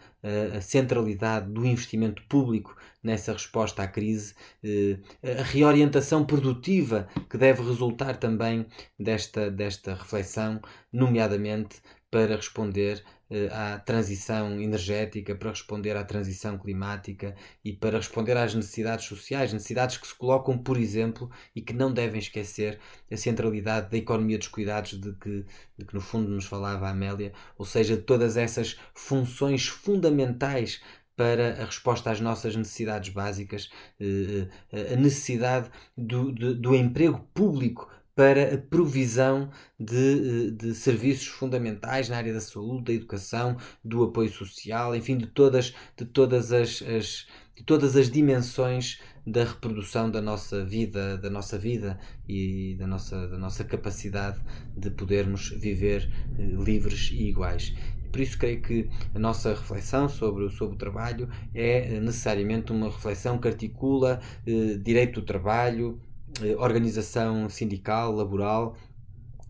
a 0.55 0.59
centralidade 0.61 1.51
do 1.51 1.65
investimento 1.65 2.23
público 2.27 2.75
nessa 3.05 3.31
resposta 3.31 3.83
à 3.83 3.87
crise, 3.87 4.33
eh, 4.63 4.97
a 5.39 5.43
reorientação 5.43 6.25
produtiva 6.25 7.07
que 7.29 7.37
deve 7.37 7.61
resultar 7.61 8.17
também 8.17 8.65
desta, 8.99 9.51
desta 9.51 9.93
reflexão, 9.93 10.59
nomeadamente 10.91 11.81
para 12.09 12.35
responder 12.35 13.03
eh, 13.24 13.24
à 13.51 13.79
transição 13.79 14.59
energética, 14.61 15.35
para 15.35 15.49
responder 15.49 15.97
à 15.97 16.03
transição 16.03 16.57
climática 16.57 17.35
e 17.63 17.73
para 17.73 17.97
responder 17.97 18.37
às 18.37 18.53
necessidades 18.53 19.05
sociais, 19.05 19.51
necessidades 19.51 19.97
que 19.97 20.07
se 20.07 20.15
colocam, 20.15 20.57
por 20.57 20.77
exemplo, 20.77 21.29
e 21.55 21.61
que 21.61 21.73
não 21.73 21.91
devem 21.91 22.19
esquecer 22.19 22.79
a 23.11 23.17
centralidade 23.17 23.89
da 23.89 23.97
economia 23.97 24.37
dos 24.37 24.47
cuidados 24.47 24.99
de 24.99 25.13
que, 25.13 25.45
de 25.77 25.85
que 25.85 25.93
no 25.93 26.01
fundo 26.01 26.29
nos 26.29 26.45
falava 26.45 26.87
a 26.87 26.91
Amélia, 26.91 27.33
ou 27.57 27.65
seja, 27.65 27.97
todas 27.97 28.37
essas 28.37 28.77
funções 28.93 29.67
fundamentais 29.67 30.81
para 31.15 31.61
a 31.61 31.65
resposta 31.65 32.11
às 32.11 32.19
nossas 32.19 32.55
necessidades 32.55 33.09
básicas, 33.09 33.69
eh, 33.99 34.47
eh, 34.71 34.93
a 34.93 34.97
necessidade 34.97 35.69
do, 35.97 36.31
do, 36.31 36.53
do 36.53 36.75
emprego 36.75 37.19
público 37.33 37.89
para 38.15 38.55
a 38.55 38.57
provisão 38.57 39.51
de, 39.79 40.47
eh, 40.47 40.51
de, 40.51 40.73
serviços 40.73 41.27
fundamentais 41.27 42.07
na 42.07 42.17
área 42.17 42.33
da 42.33 42.39
saúde, 42.39 42.85
da 42.85 42.93
educação, 42.93 43.57
do 43.83 44.03
apoio 44.03 44.31
social, 44.31 44.95
enfim, 44.95 45.17
de 45.17 45.27
todas, 45.27 45.75
de 45.97 46.05
todas 46.05 46.51
as, 46.53 46.81
as 46.81 47.27
de 47.55 47.63
todas 47.63 47.95
as 47.95 48.11
dimensões 48.11 48.99
da 49.25 49.45
reprodução 49.45 50.11
da 50.11 50.21
nossa 50.21 50.63
vida, 50.63 51.17
da 51.17 51.29
nossa 51.29 51.57
vida 51.57 51.97
e 52.27 52.75
da 52.77 52.85
nossa, 52.85 53.27
da 53.27 53.37
nossa 53.37 53.63
capacidade 53.63 54.39
de 54.75 54.89
podermos 54.91 55.49
viver 55.49 56.09
livres 56.37 57.11
e 57.13 57.29
iguais. 57.29 57.73
Por 58.11 58.21
isso, 58.21 58.37
creio 58.37 58.61
que 58.61 58.89
a 59.13 59.19
nossa 59.19 59.49
reflexão 59.49 60.07
sobre, 60.07 60.49
sobre 60.49 60.75
o 60.75 60.77
trabalho 60.77 61.29
é 61.53 61.99
necessariamente 61.99 62.71
uma 62.71 62.89
reflexão 62.89 63.37
que 63.37 63.47
articula 63.47 64.21
eh, 64.47 64.77
direito 64.81 65.19
do 65.19 65.25
trabalho, 65.25 65.99
eh, 66.01 66.04
organização 66.57 67.49
sindical, 67.49 68.11
laboral, 68.11 68.75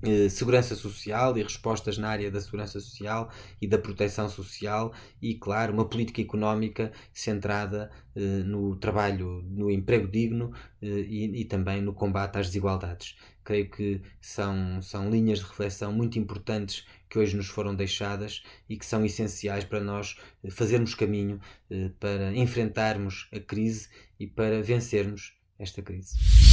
eh, 0.05 0.29
segurança 0.29 0.75
social 0.75 1.35
e 1.35 1.41
respostas 1.41 1.97
na 1.97 2.09
área 2.09 2.29
da 2.29 2.39
segurança 2.39 2.79
social 2.79 3.31
e 3.59 3.67
da 3.67 3.77
proteção 3.77 4.29
social 4.29 4.93
e, 5.19 5.33
claro, 5.35 5.73
uma 5.73 5.85
política 5.87 6.21
económica 6.21 6.91
centrada 7.11 7.89
eh, 8.15 8.19
no 8.19 8.75
trabalho, 8.75 9.41
no 9.47 9.71
emprego 9.71 10.07
digno 10.07 10.53
eh, 10.79 10.85
e, 10.87 11.41
e, 11.41 11.45
também 11.45 11.81
no 11.81 11.91
combate 11.93 12.37
às 12.37 12.47
desigualdades. 12.47 13.15
Creio 13.43 13.69
que 13.69 14.01
são, 14.21 14.79
são 14.81 15.09
linhas 15.09 15.39
de 15.39 15.45
reflexão 15.45 15.91
muito 15.91 16.19
importantes 16.19 16.85
que 17.09 17.17
hoje 17.17 17.35
nos 17.35 17.47
foram 17.47 17.73
deixadas 17.73 18.43
e 18.69 18.77
que 18.77 18.85
são 18.85 19.03
essenciais 19.05 19.63
para 19.63 19.79
nós 19.79 20.17
fazermos 20.51 20.93
caminho 20.93 21.39
para 21.99 22.35
enfrentarmos 22.35 23.27
a 23.31 23.39
crise 23.39 23.87
e 24.19 24.27
para 24.27 24.61
vencermos 24.61 25.33
esta 25.57 25.81
crise. 25.81 26.44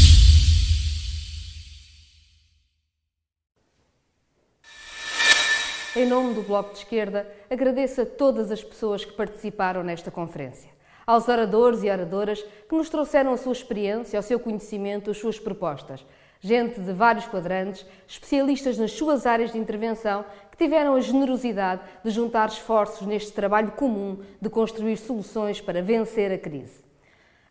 Em 5.94 6.06
nome 6.06 6.32
do 6.32 6.40
Bloco 6.40 6.72
de 6.72 6.78
Esquerda, 6.78 7.30
agradeço 7.50 8.00
a 8.00 8.06
todas 8.06 8.50
as 8.50 8.64
pessoas 8.64 9.04
que 9.04 9.12
participaram 9.12 9.82
nesta 9.82 10.10
conferência. 10.10 10.70
Aos 11.06 11.28
oradores 11.28 11.82
e 11.82 11.90
oradoras 11.90 12.42
que 12.66 12.74
nos 12.74 12.88
trouxeram 12.88 13.30
a 13.30 13.36
sua 13.36 13.52
experiência, 13.52 14.18
o 14.18 14.22
seu 14.22 14.40
conhecimento, 14.40 15.10
as 15.10 15.18
suas 15.18 15.38
propostas. 15.38 16.02
Gente 16.40 16.80
de 16.80 16.94
vários 16.94 17.26
quadrantes, 17.26 17.84
especialistas 18.08 18.78
nas 18.78 18.92
suas 18.92 19.26
áreas 19.26 19.52
de 19.52 19.58
intervenção, 19.58 20.24
que 20.50 20.56
tiveram 20.56 20.94
a 20.94 21.00
generosidade 21.02 21.82
de 22.02 22.10
juntar 22.10 22.48
esforços 22.48 23.06
neste 23.06 23.32
trabalho 23.32 23.72
comum 23.72 24.18
de 24.40 24.48
construir 24.48 24.96
soluções 24.96 25.60
para 25.60 25.82
vencer 25.82 26.32
a 26.32 26.38
crise. 26.38 26.82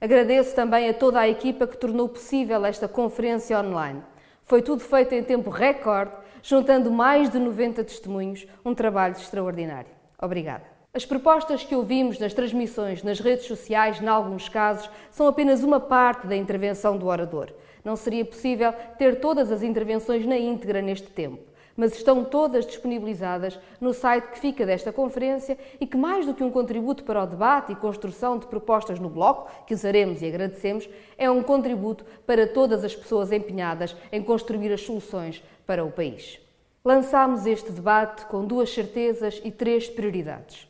Agradeço 0.02 0.56
também 0.56 0.89
a 0.89 0.96
toda 0.96 1.20
a 1.20 1.30
equipa 1.30 1.68
que 1.68 1.78
tornou 1.78 2.10
possível 2.10 2.66
esta 2.66 2.88
conferência 2.88 3.60
online. 3.60 4.02
Foi 4.46 4.64
tudo 4.64 4.82
feito 4.82 5.14
em 5.14 5.24
tempo 5.24 5.52
recorde 5.52 6.12
juntando 6.42 6.92
mais 6.92 7.30
de 7.30 7.39
90 7.39 7.84
testemunhos, 7.84 8.48
um 8.64 8.74
trabalho 8.74 9.16
extraordinário. 9.16 9.89
Obrigada. 10.22 10.64
As 10.94 11.06
propostas 11.06 11.64
que 11.64 11.76
ouvimos 11.76 12.20
nas 12.20 12.34
transmissões 12.34 13.04
nas 13.04 13.20
redes 13.20 13.46
sociais, 13.46 14.02
em 14.02 14.08
alguns 14.08 14.50
casos, 14.50 14.89
são 15.10 15.28
apenas 15.28 15.64
uma 15.64 15.80
parte 15.80 16.28
da 16.28 16.36
intervenção 16.36 16.98
do 16.98 17.08
orador. 17.08 17.52
Não 17.84 17.96
seria 17.96 18.26
possível 18.26 18.74
ter 18.98 19.20
todas 19.20 19.52
as 19.52 19.64
intervenções 19.64 20.26
na 20.26 20.38
íntegra 20.38 20.82
neste 20.82 21.08
tempo 21.08 21.51
mas 21.76 21.93
estão 21.93 22.24
todas 22.24 22.65
disponibilizadas 22.65 23.59
no 23.80 23.93
site 23.93 24.28
que 24.30 24.39
fica 24.39 24.65
desta 24.65 24.91
conferência 24.91 25.57
e 25.80 25.88
que, 25.88 25.97
mais 25.97 26.26
do 26.26 26.34
que 26.34 26.43
um 26.43 26.51
contributo 26.51 27.03
para 27.03 27.24
o 27.24 27.28
debate 27.28 27.72
e 27.72 27.76
construção 27.76 28.38
de 28.38 28.47
propostas 28.47 28.99
no 28.99 29.09
Bloco, 29.09 29.49
que 29.65 29.74
usaremos 29.74 30.22
e 30.22 30.28
agradecemos, 30.28 30.89
é 31.17 31.30
um 31.30 31.43
contributo 31.43 32.05
para 32.26 32.47
todas 32.47 32.84
as 32.84 32.95
pessoas 32.95 33.32
empenhadas 33.32 33.95
em 34.11 34.22
construir 34.22 34.72
as 34.72 34.82
soluções 34.82 35.43
para 35.65 35.84
o 35.84 35.91
país. 35.91 36.39
Lançámos 36.84 37.45
este 37.45 37.72
debate 37.72 38.26
com 38.26 38.43
duas 38.45 38.74
certezas 38.74 39.39
e 39.43 39.51
três 39.51 39.89
prioridades. 39.89 40.67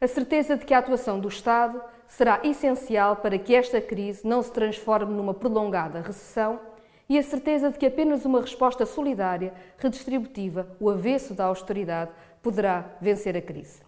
A 0.00 0.06
certeza 0.06 0.56
de 0.56 0.64
que 0.64 0.74
a 0.74 0.78
atuação 0.78 1.18
do 1.18 1.28
Estado 1.28 1.80
será 2.06 2.40
essencial 2.44 3.16
para 3.16 3.38
que 3.38 3.54
esta 3.54 3.80
crise 3.80 4.26
não 4.26 4.42
se 4.42 4.52
transforme 4.52 5.14
numa 5.14 5.34
prolongada 5.34 6.00
recessão 6.00 6.60
e 7.08 7.18
a 7.18 7.22
certeza 7.22 7.70
de 7.70 7.78
que 7.78 7.86
apenas 7.86 8.24
uma 8.24 8.40
resposta 8.40 8.84
solidária, 8.84 9.54
redistributiva, 9.78 10.76
o 10.78 10.90
avesso 10.90 11.34
da 11.34 11.46
austeridade, 11.46 12.10
poderá 12.42 12.96
vencer 13.00 13.36
a 13.36 13.40
crise. 13.40 13.80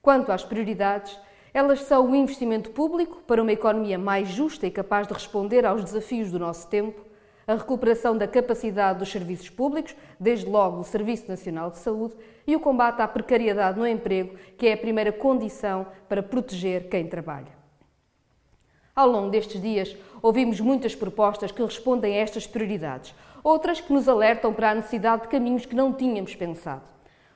Quanto 0.00 0.32
às 0.32 0.44
prioridades, 0.44 1.18
Elas 1.52 1.80
são 1.82 2.10
o 2.10 2.14
investimento 2.14 2.70
público 2.70 3.22
para 3.26 3.42
uma 3.42 3.52
economia 3.52 3.98
mais 3.98 4.28
justa 4.28 4.66
e 4.66 4.70
capaz 4.70 5.06
de 5.06 5.14
responder 5.14 5.64
aos 5.64 5.82
desafios 5.82 6.30
do 6.30 6.38
nosso 6.38 6.68
tempo, 6.68 7.00
a 7.46 7.54
recuperação 7.54 8.16
da 8.16 8.28
capacidade 8.28 8.98
dos 8.98 9.10
serviços 9.10 9.48
públicos, 9.48 9.96
desde 10.20 10.46
logo 10.46 10.80
o 10.80 10.84
Serviço 10.84 11.26
Nacional 11.28 11.70
de 11.70 11.78
Saúde, 11.78 12.14
e 12.46 12.54
o 12.54 12.60
combate 12.60 13.00
à 13.00 13.08
precariedade 13.08 13.78
no 13.78 13.86
emprego, 13.86 14.36
que 14.58 14.66
é 14.68 14.74
a 14.74 14.76
primeira 14.76 15.10
condição 15.10 15.86
para 16.08 16.22
proteger 16.22 16.88
quem 16.88 17.08
trabalha. 17.08 17.57
Ao 18.98 19.08
longo 19.08 19.30
destes 19.30 19.62
dias, 19.62 19.96
ouvimos 20.20 20.58
muitas 20.58 20.92
propostas 20.92 21.52
que 21.52 21.62
respondem 21.62 22.14
a 22.14 22.16
estas 22.20 22.48
prioridades, 22.48 23.14
outras 23.44 23.80
que 23.80 23.92
nos 23.92 24.08
alertam 24.08 24.52
para 24.52 24.72
a 24.72 24.74
necessidade 24.74 25.22
de 25.22 25.28
caminhos 25.28 25.64
que 25.64 25.76
não 25.76 25.92
tínhamos 25.92 26.34
pensado. 26.34 26.82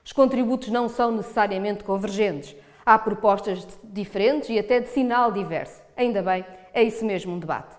Os 0.05 0.11
contributos 0.11 0.71
não 0.71 0.89
são 0.89 1.13
necessariamente 1.13 1.85
convergentes. 1.85 2.57
Há 2.85 2.99
propostas 2.99 3.65
diferentes 3.85 4.49
e 4.49 4.59
até 4.59 4.81
de 4.81 4.89
sinal 4.89 5.31
diverso. 5.31 5.81
Ainda 5.97 6.21
bem, 6.21 6.45
é 6.75 6.83
isso 6.83 7.05
mesmo 7.05 7.35
um 7.35 7.39
debate 7.39 7.77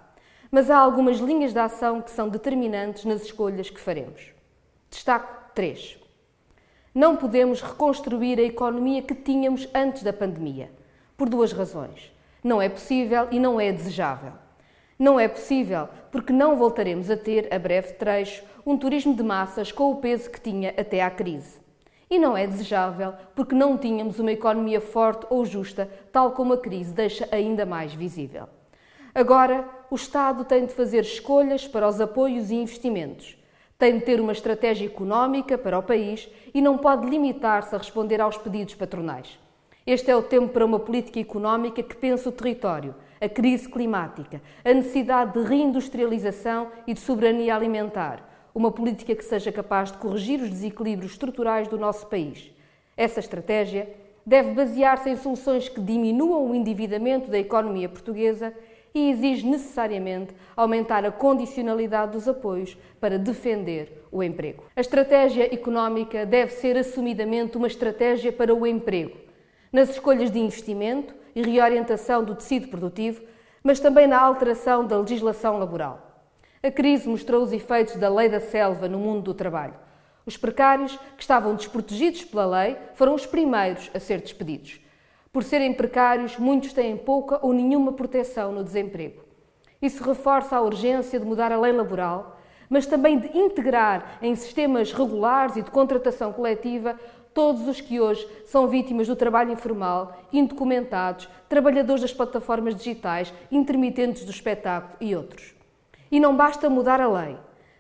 mas 0.50 0.70
há 0.70 0.78
algumas 0.78 1.18
linhas 1.18 1.52
de 1.52 1.58
ação 1.58 2.00
que 2.00 2.12
são 2.12 2.30
determinantes 2.30 3.06
nas 3.06 3.24
escolhas 3.24 3.72
que 3.72 3.80
faremos. 3.80 4.32
Destaco 4.88 5.52
três. 5.56 5.98
Não 6.94 7.16
podemos 7.18 7.60
reconstruir 7.60 8.38
a 8.38 8.44
economia 8.44 9.02
que 9.02 9.16
tínhamos 9.16 9.68
antes 9.74 10.04
da 10.04 10.14
pandemia, 10.14 10.70
por 11.18 11.28
duas 11.28 11.52
razões. 11.52 12.14
Não 12.44 12.62
é 12.62 12.68
possível 12.68 13.28
e 13.32 13.40
não 13.40 13.60
é 13.60 13.72
desejável. 13.72 14.34
Não 15.00 15.20
é 15.20 15.28
possível 15.28 15.88
porque 16.12 16.34
não 16.34 16.58
voltaremos 16.58 17.10
a 17.10 17.18
ter, 17.18 17.54
a 17.54 17.58
breve 17.58 17.94
trecho, 17.94 18.44
um 18.66 18.78
turismo 18.78 19.16
de 19.16 19.24
massas 19.24 19.72
com 19.72 19.92
o 19.92 19.96
peso 19.96 20.30
que 20.30 20.42
tinha 20.42 20.74
até 20.78 21.02
à 21.02 21.10
crise. 21.10 21.62
E 22.10 22.20
não 22.20 22.38
é 22.38 22.46
desejável 22.46 23.14
porque 23.34 23.56
não 23.56 23.78
tínhamos 23.78 24.20
uma 24.20 24.32
economia 24.32 24.80
forte 24.80 25.26
ou 25.30 25.46
justa, 25.46 25.90
tal 26.12 26.32
como 26.32 26.54
a 26.54 26.58
crise 26.58 26.94
deixa 26.94 27.28
ainda 27.32 27.66
mais 27.66 27.94
visível. 27.94 28.48
Agora, 29.16 29.68
o 29.90 29.96
Estado 29.96 30.44
tem 30.44 30.66
de 30.66 30.74
fazer 30.74 31.02
escolhas 31.02 31.68
para 31.68 31.88
os 31.88 32.02
apoios 32.02 32.52
e 32.52 32.56
investimentos. 32.56 33.38
Tem 33.78 33.98
de 33.98 34.06
ter 34.06 34.20
uma 34.20 34.32
estratégia 34.32 34.86
económica 34.86 35.58
para 35.58 35.78
o 35.78 35.84
país 35.84 36.30
e 36.54 36.62
não 36.62 36.78
pode 36.78 37.08
limitar-se 37.10 37.74
a 37.74 37.78
responder 37.78 38.22
aos 38.22 38.38
pedidos 38.38 38.76
patronais. 38.76 39.40
Este 39.86 40.10
é 40.10 40.16
o 40.16 40.24
tempo 40.24 40.48
para 40.48 40.66
uma 40.66 40.80
política 40.80 41.20
económica 41.20 41.84
que 41.84 41.98
pense 41.98 42.26
o 42.26 42.32
território, 42.32 42.96
a 43.20 43.28
crise 43.28 43.68
climática, 43.68 44.42
a 44.64 44.74
necessidade 44.74 45.34
de 45.34 45.46
reindustrialização 45.46 46.72
e 46.88 46.94
de 46.94 47.02
soberania 47.02 47.54
alimentar. 47.54 48.50
Uma 48.56 48.72
política 48.72 49.14
que 49.14 49.26
seja 49.26 49.52
capaz 49.52 49.92
de 49.92 49.98
corrigir 49.98 50.40
os 50.40 50.50
desequilíbrios 50.50 51.12
estruturais 51.12 51.68
do 51.68 51.78
nosso 51.78 52.08
país. 52.08 52.50
Essa 52.96 53.20
estratégia 53.20 53.90
deve 54.26 54.54
basear-se 54.54 55.10
em 55.10 55.18
soluções 55.18 55.68
que 55.68 55.82
diminuam 55.82 56.50
o 56.50 56.56
endividamento 56.56 57.30
da 57.30 57.38
economia 57.38 57.90
portuguesa 57.90 58.54
e 58.96 59.10
exige 59.10 59.46
necessariamente 59.46 60.34
aumentar 60.56 61.04
a 61.04 61.12
condicionalidade 61.12 62.14
dos 62.14 62.26
apoios 62.26 62.78
para 63.02 63.20
defender 63.20 64.06
o 64.14 64.24
emprego. 64.24 64.64
A 64.78 64.80
estratégia 64.80 65.54
económica 65.54 66.26
deve 66.26 66.54
ser 66.54 66.78
assumidamente 66.78 67.58
uma 67.58 67.68
estratégia 67.68 68.32
para 68.32 68.56
o 68.56 68.66
emprego, 68.66 69.33
nas 69.74 69.90
escolhas 69.90 70.30
de 70.30 70.40
investimento 70.40 71.16
e 71.36 71.42
reorientação 71.42 72.24
do 72.24 72.36
tecido 72.36 72.68
produtivo, 72.68 73.24
mas 73.64 73.80
também 73.80 74.06
na 74.06 74.22
alteração 74.22 74.86
da 74.86 75.00
legislação 75.00 75.58
laboral. 75.58 76.28
A 76.62 76.70
crise 76.70 77.10
mostrou 77.10 77.44
os 77.44 77.52
efeitos 77.52 77.96
da 77.96 78.08
lei 78.08 78.30
da 78.30 78.40
selva 78.40 78.88
no 78.88 79.00
mundo 79.00 79.24
do 79.24 79.34
trabalho. 79.34 79.74
Os 80.26 80.38
precários, 80.38 80.96
que 81.18 81.24
estavam 81.24 81.56
desprotegidos 81.56 82.24
pela 82.24 82.46
lei, 82.46 82.78
foram 82.94 83.16
os 83.16 83.26
primeiros 83.26 83.90
a 83.94 84.00
ser 84.00 84.22
despedidos. 84.22 84.80
Por 85.32 85.44
serem 85.44 85.74
precários, 85.74 86.38
muitos 86.38 86.72
têm 86.72 86.96
pouca 86.96 87.40
ou 87.42 87.52
nenhuma 87.52 87.94
proteção 87.94 88.52
no 88.52 88.64
desemprego. 88.64 89.24
Isso 89.82 90.04
reforça 90.04 90.56
a 90.56 90.62
urgência 90.62 91.20
de 91.20 91.26
mudar 91.26 91.52
a 91.52 91.60
lei 91.60 91.74
laboral, 91.74 92.40
mas 92.70 92.86
também 92.86 93.20
de 93.20 93.38
integrar 93.38 94.20
em 94.22 94.36
sistemas 94.36 94.94
regulares 94.94 95.58
e 95.58 95.62
de 95.62 95.72
contratação 95.72 96.32
coletiva 96.32 96.98
todos 97.34 97.68
os 97.68 97.82
que 97.82 98.00
hoje 98.00 98.28
são 98.46 98.68
vítimas 98.68 99.08
do 99.08 99.16
trabalho 99.16 99.52
informal, 99.52 100.18
indocumentados, 100.32 101.28
trabalhadores 101.50 102.02
das 102.02 102.14
plataformas 102.14 102.76
digitais, 102.76 103.34
intermitentes 103.52 104.24
do 104.24 104.32
espetáculo 104.32 104.96
e 105.02 105.16
outros. 105.16 105.54
E 106.12 106.20
não 106.20 106.36
basta 106.36 106.70
mudar 106.70 107.02
a 107.02 107.08
lei. 107.08 107.38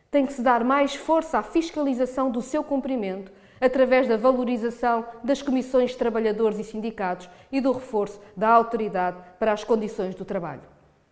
Tem 0.10 0.26
que 0.26 0.34
se 0.34 0.42
dar 0.42 0.64
mais 0.64 0.96
força 0.96 1.40
à 1.40 1.44
fiscalização 1.44 2.30
do 2.30 2.42
seu 2.42 2.64
cumprimento 2.64 3.32
através 3.62 4.08
da 4.08 4.18
valorização 4.18 5.06
das 5.24 5.42
comissões 5.42 5.92
de 5.92 5.98
trabalhadores 5.98 6.60
e 6.60 6.64
sindicatos 6.64 7.30
e 7.52 7.62
do 7.62 7.72
reforço 7.72 8.20
da 8.36 8.50
autoridade 8.50 9.18
para 9.40 9.54
as 9.54 9.64
condições 9.64 10.16
do 10.16 10.26
trabalho. 10.26 10.62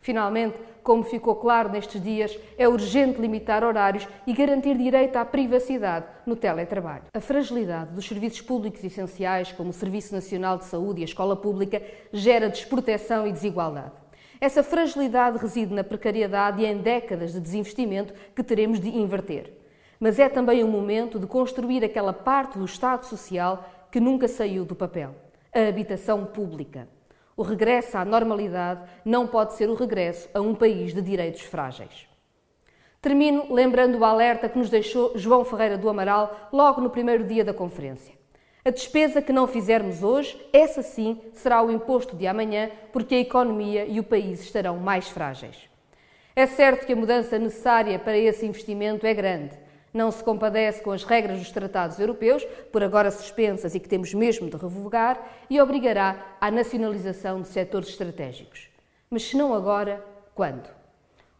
Finalmente, 0.02 0.58
como 0.84 1.04
ficou 1.04 1.36
claro 1.36 1.70
nestes 1.70 2.02
dias, 2.02 2.38
é 2.58 2.68
urgente 2.68 3.20
limitar 3.20 3.64
horários 3.64 4.08
e 4.26 4.34
garantir 4.34 4.78
direito 4.78 5.16
à 5.16 5.26
privacidade 5.26 6.06
no 6.26 6.36
teletrabalho. 6.36 7.04
A 7.14 7.20
fragilidade 7.20 7.94
dos 7.94 8.08
serviços 8.08 8.42
públicos 8.42 8.84
essenciais, 8.84 9.52
como 9.52 9.70
o 9.70 9.74
Serviço 9.74 10.14
Nacional 10.14 10.58
de 10.58 10.66
Saúde 10.66 11.02
e 11.02 11.04
a 11.04 11.06
escola 11.06 11.36
pública, 11.36 11.82
gera 12.12 12.50
desproteção 12.50 13.28
e 13.28 13.32
desigualdade. 13.32 13.94
Essa 14.40 14.64
fragilidade 14.64 15.38
reside 15.38 15.74
na 15.74 15.84
precariedade 15.84 16.62
e 16.62 16.66
em 16.66 16.78
décadas 16.78 17.34
de 17.34 17.40
desinvestimento 17.40 18.14
que 18.36 18.44
teremos 18.44 18.80
de 18.80 18.90
inverter 18.90 19.62
mas 20.02 20.18
é 20.18 20.28
também 20.28 20.64
o 20.64 20.68
momento 20.68 21.20
de 21.20 21.28
construir 21.28 21.86
aquela 21.86 22.12
parte 22.12 22.58
do 22.58 22.66
Estado 22.66 23.06
Social 23.06 23.70
que 23.92 24.00
nunca 24.00 24.28
saiu 24.28 24.66
do 24.66 24.76
papel 24.76 25.14
a 25.54 25.68
habitação 25.68 26.26
pública. 26.26 26.88
O 27.42 27.44
regresso 27.44 27.98
à 27.98 28.06
normalidade 28.06 28.84
não 29.04 29.26
pode 29.26 29.56
ser 29.56 29.68
o 29.68 29.74
regresso 29.74 30.30
a 30.32 30.39
um 30.39 30.54
país 30.54 30.94
de 30.94 31.02
direitos 31.02 31.42
frágeis. 31.42 32.08
Termino 33.02 33.52
lembrando 33.52 33.98
o 33.98 34.06
alerta 34.06 34.48
que 34.48 34.60
nos 34.60 34.70
deixou 34.70 35.14
João 35.16 35.44
Ferreira 35.44 35.76
do 35.76 35.89
Amaral 35.89 36.50
logo 36.54 36.80
no 36.80 36.92
primeiro 36.92 37.24
dia 37.24 37.44
da 37.44 37.52
conferência. 37.52 38.14
A 38.64 38.70
despesa 38.70 39.24
que 39.24 39.34
não 39.34 39.48
fizermos 39.48 40.04
hoje, 40.04 40.39
essa 40.54 40.84
sim 40.84 41.20
será 41.34 41.64
o 41.64 41.72
imposto 41.72 42.16
de 42.16 42.28
amanhã, 42.28 42.70
porque 42.94 43.16
a 43.16 43.22
economia 43.22 43.86
e 43.86 44.00
o 44.00 44.04
país 44.04 44.42
estarão 44.42 44.78
mais 44.78 45.10
frágeis. 45.10 45.68
É 46.36 46.46
certo 46.46 46.86
que 46.86 46.94
a 46.94 46.96
mudança 46.96 47.39
necessária 47.39 47.98
para 47.98 48.20
esse 48.20 48.46
investimento 48.46 49.08
é 49.08 49.16
grande, 49.16 49.58
não 49.94 50.12
se 50.12 50.24
compadece 50.24 50.82
com 50.82 50.92
as 50.92 51.04
regras 51.04 51.39
dos 51.39 51.52
tratados 51.52 52.00
europeus, 52.00 52.46
por 52.72 52.84
agora 52.84 53.12
suspensas 53.12 53.76
e 53.76 53.80
que 53.80 53.89
temos 53.89 54.14
mesmo 54.14 54.50
de 54.50 54.58
revogar, 54.58 55.22
e 55.50 55.60
obrigará 55.60 56.38
à 56.39 56.50
nacionalização 56.50 57.42
de 57.42 57.48
setores 57.48 57.89
estratégicos. 57.89 58.70
Mas 59.10 59.24
se 59.24 59.36
não 59.36 59.54
agora, 59.54 60.06
quando? 60.34 60.70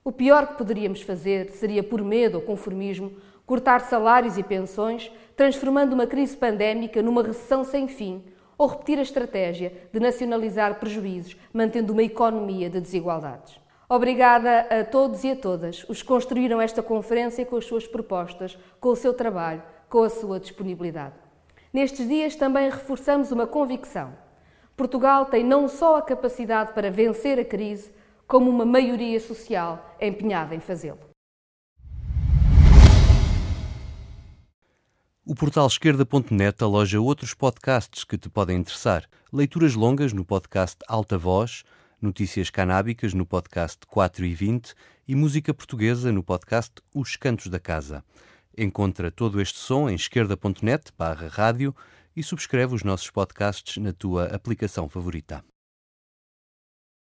O 0.04 0.12
pior 0.12 0.47
que 0.47 0.56
poderíamos 0.56 1.02
fazer 1.02 1.52
seria, 1.52 1.84
por 1.84 2.04
medo 2.04 2.36
ou 2.36 2.41
conformismo, 2.41 3.14
cortar 3.45 3.82
salários 3.82 4.38
e 4.38 4.43
pensões, 4.43 5.12
transformando 5.36 5.93
uma 5.93 6.08
crise 6.08 6.36
pandémica 6.36 7.02
numa 7.02 7.22
recessão 7.22 7.64
sem 7.64 7.88
fim, 7.88 8.24
ou 8.58 8.68
repetir 8.68 8.99
a 8.99 9.04
estratégia 9.04 9.74
de 9.93 9.99
nacionalizar 9.99 10.80
prejuízos, 10.80 11.38
mantendo 11.54 11.93
uma 11.93 12.04
economia 12.04 12.70
de 12.70 12.82
desigualdades. 12.82 13.61
Obrigada 13.94 14.62
a 14.70 14.86
todos 14.86 15.22
e 15.26 15.32
a 15.32 15.36
todas 15.36 15.86
os 15.89 16.02
que 16.02 16.08
construíram 16.08 16.62
esta 16.62 16.82
conferência 16.82 17.46
com 17.46 17.58
as 17.58 17.66
suas 17.66 17.86
propostas, 17.86 18.58
com 18.80 18.88
o 18.88 18.96
seu 18.96 19.14
trabalho, 19.14 19.62
com 19.89 20.02
a 20.02 20.10
sua 20.10 20.39
disponibilidade. 20.39 21.16
Nestes 21.74 22.08
dias 22.08 22.34
também 22.38 22.70
reforçamos 22.70 23.34
uma 23.34 23.46
convicção. 23.46 24.14
Portugal 24.78 25.26
tem 25.26 25.44
não 25.44 25.68
só 25.68 25.98
a 25.98 26.02
capacidade 26.02 26.72
para 26.72 26.89
vencer 26.89 27.38
a 27.38 27.44
crise, 27.44 27.92
como 28.26 28.50
uma 28.50 28.64
maioria 28.64 29.20
social 29.20 29.93
empenhada 30.00 30.55
em 30.55 30.62
fazê-lo. 30.62 31.00
O 35.26 35.36
portal 35.36 35.68
esquerda.net 35.68 36.63
aloja 36.63 37.01
outros 37.01 37.34
podcasts 37.34 38.05
que 38.05 38.18
te 38.18 38.30
podem 38.30 38.58
interessar. 38.58 39.04
Leituras 39.34 39.76
longas 39.76 40.13
no 40.13 40.24
podcast 40.24 40.78
Alta 40.88 41.18
Voz 41.18 41.66
notícias 42.01 42.49
canábicas 42.49 43.13
no 43.13 43.25
podcast 43.25 43.86
4 43.87 44.25
e 44.25 44.33
20 44.33 44.73
e 45.07 45.15
música 45.15 45.53
portuguesa 45.53 46.11
no 46.11 46.23
podcast 46.23 46.73
Os 46.93 47.15
Cantos 47.15 47.47
da 47.47 47.59
Casa. 47.59 48.03
Encontra 48.57 49.11
todo 49.11 49.39
este 49.39 49.59
som 49.59 49.89
em 49.89 49.95
esquerda.net 49.95 50.91
barra 50.97 51.28
rádio 51.28 51.75
e 52.15 52.23
subscreve 52.23 52.75
os 52.75 52.83
nossos 52.83 53.09
podcasts 53.09 53.78
na 53.78 53.93
tua 53.93 54.25
aplicação 54.25 54.89
favorita. 54.89 55.43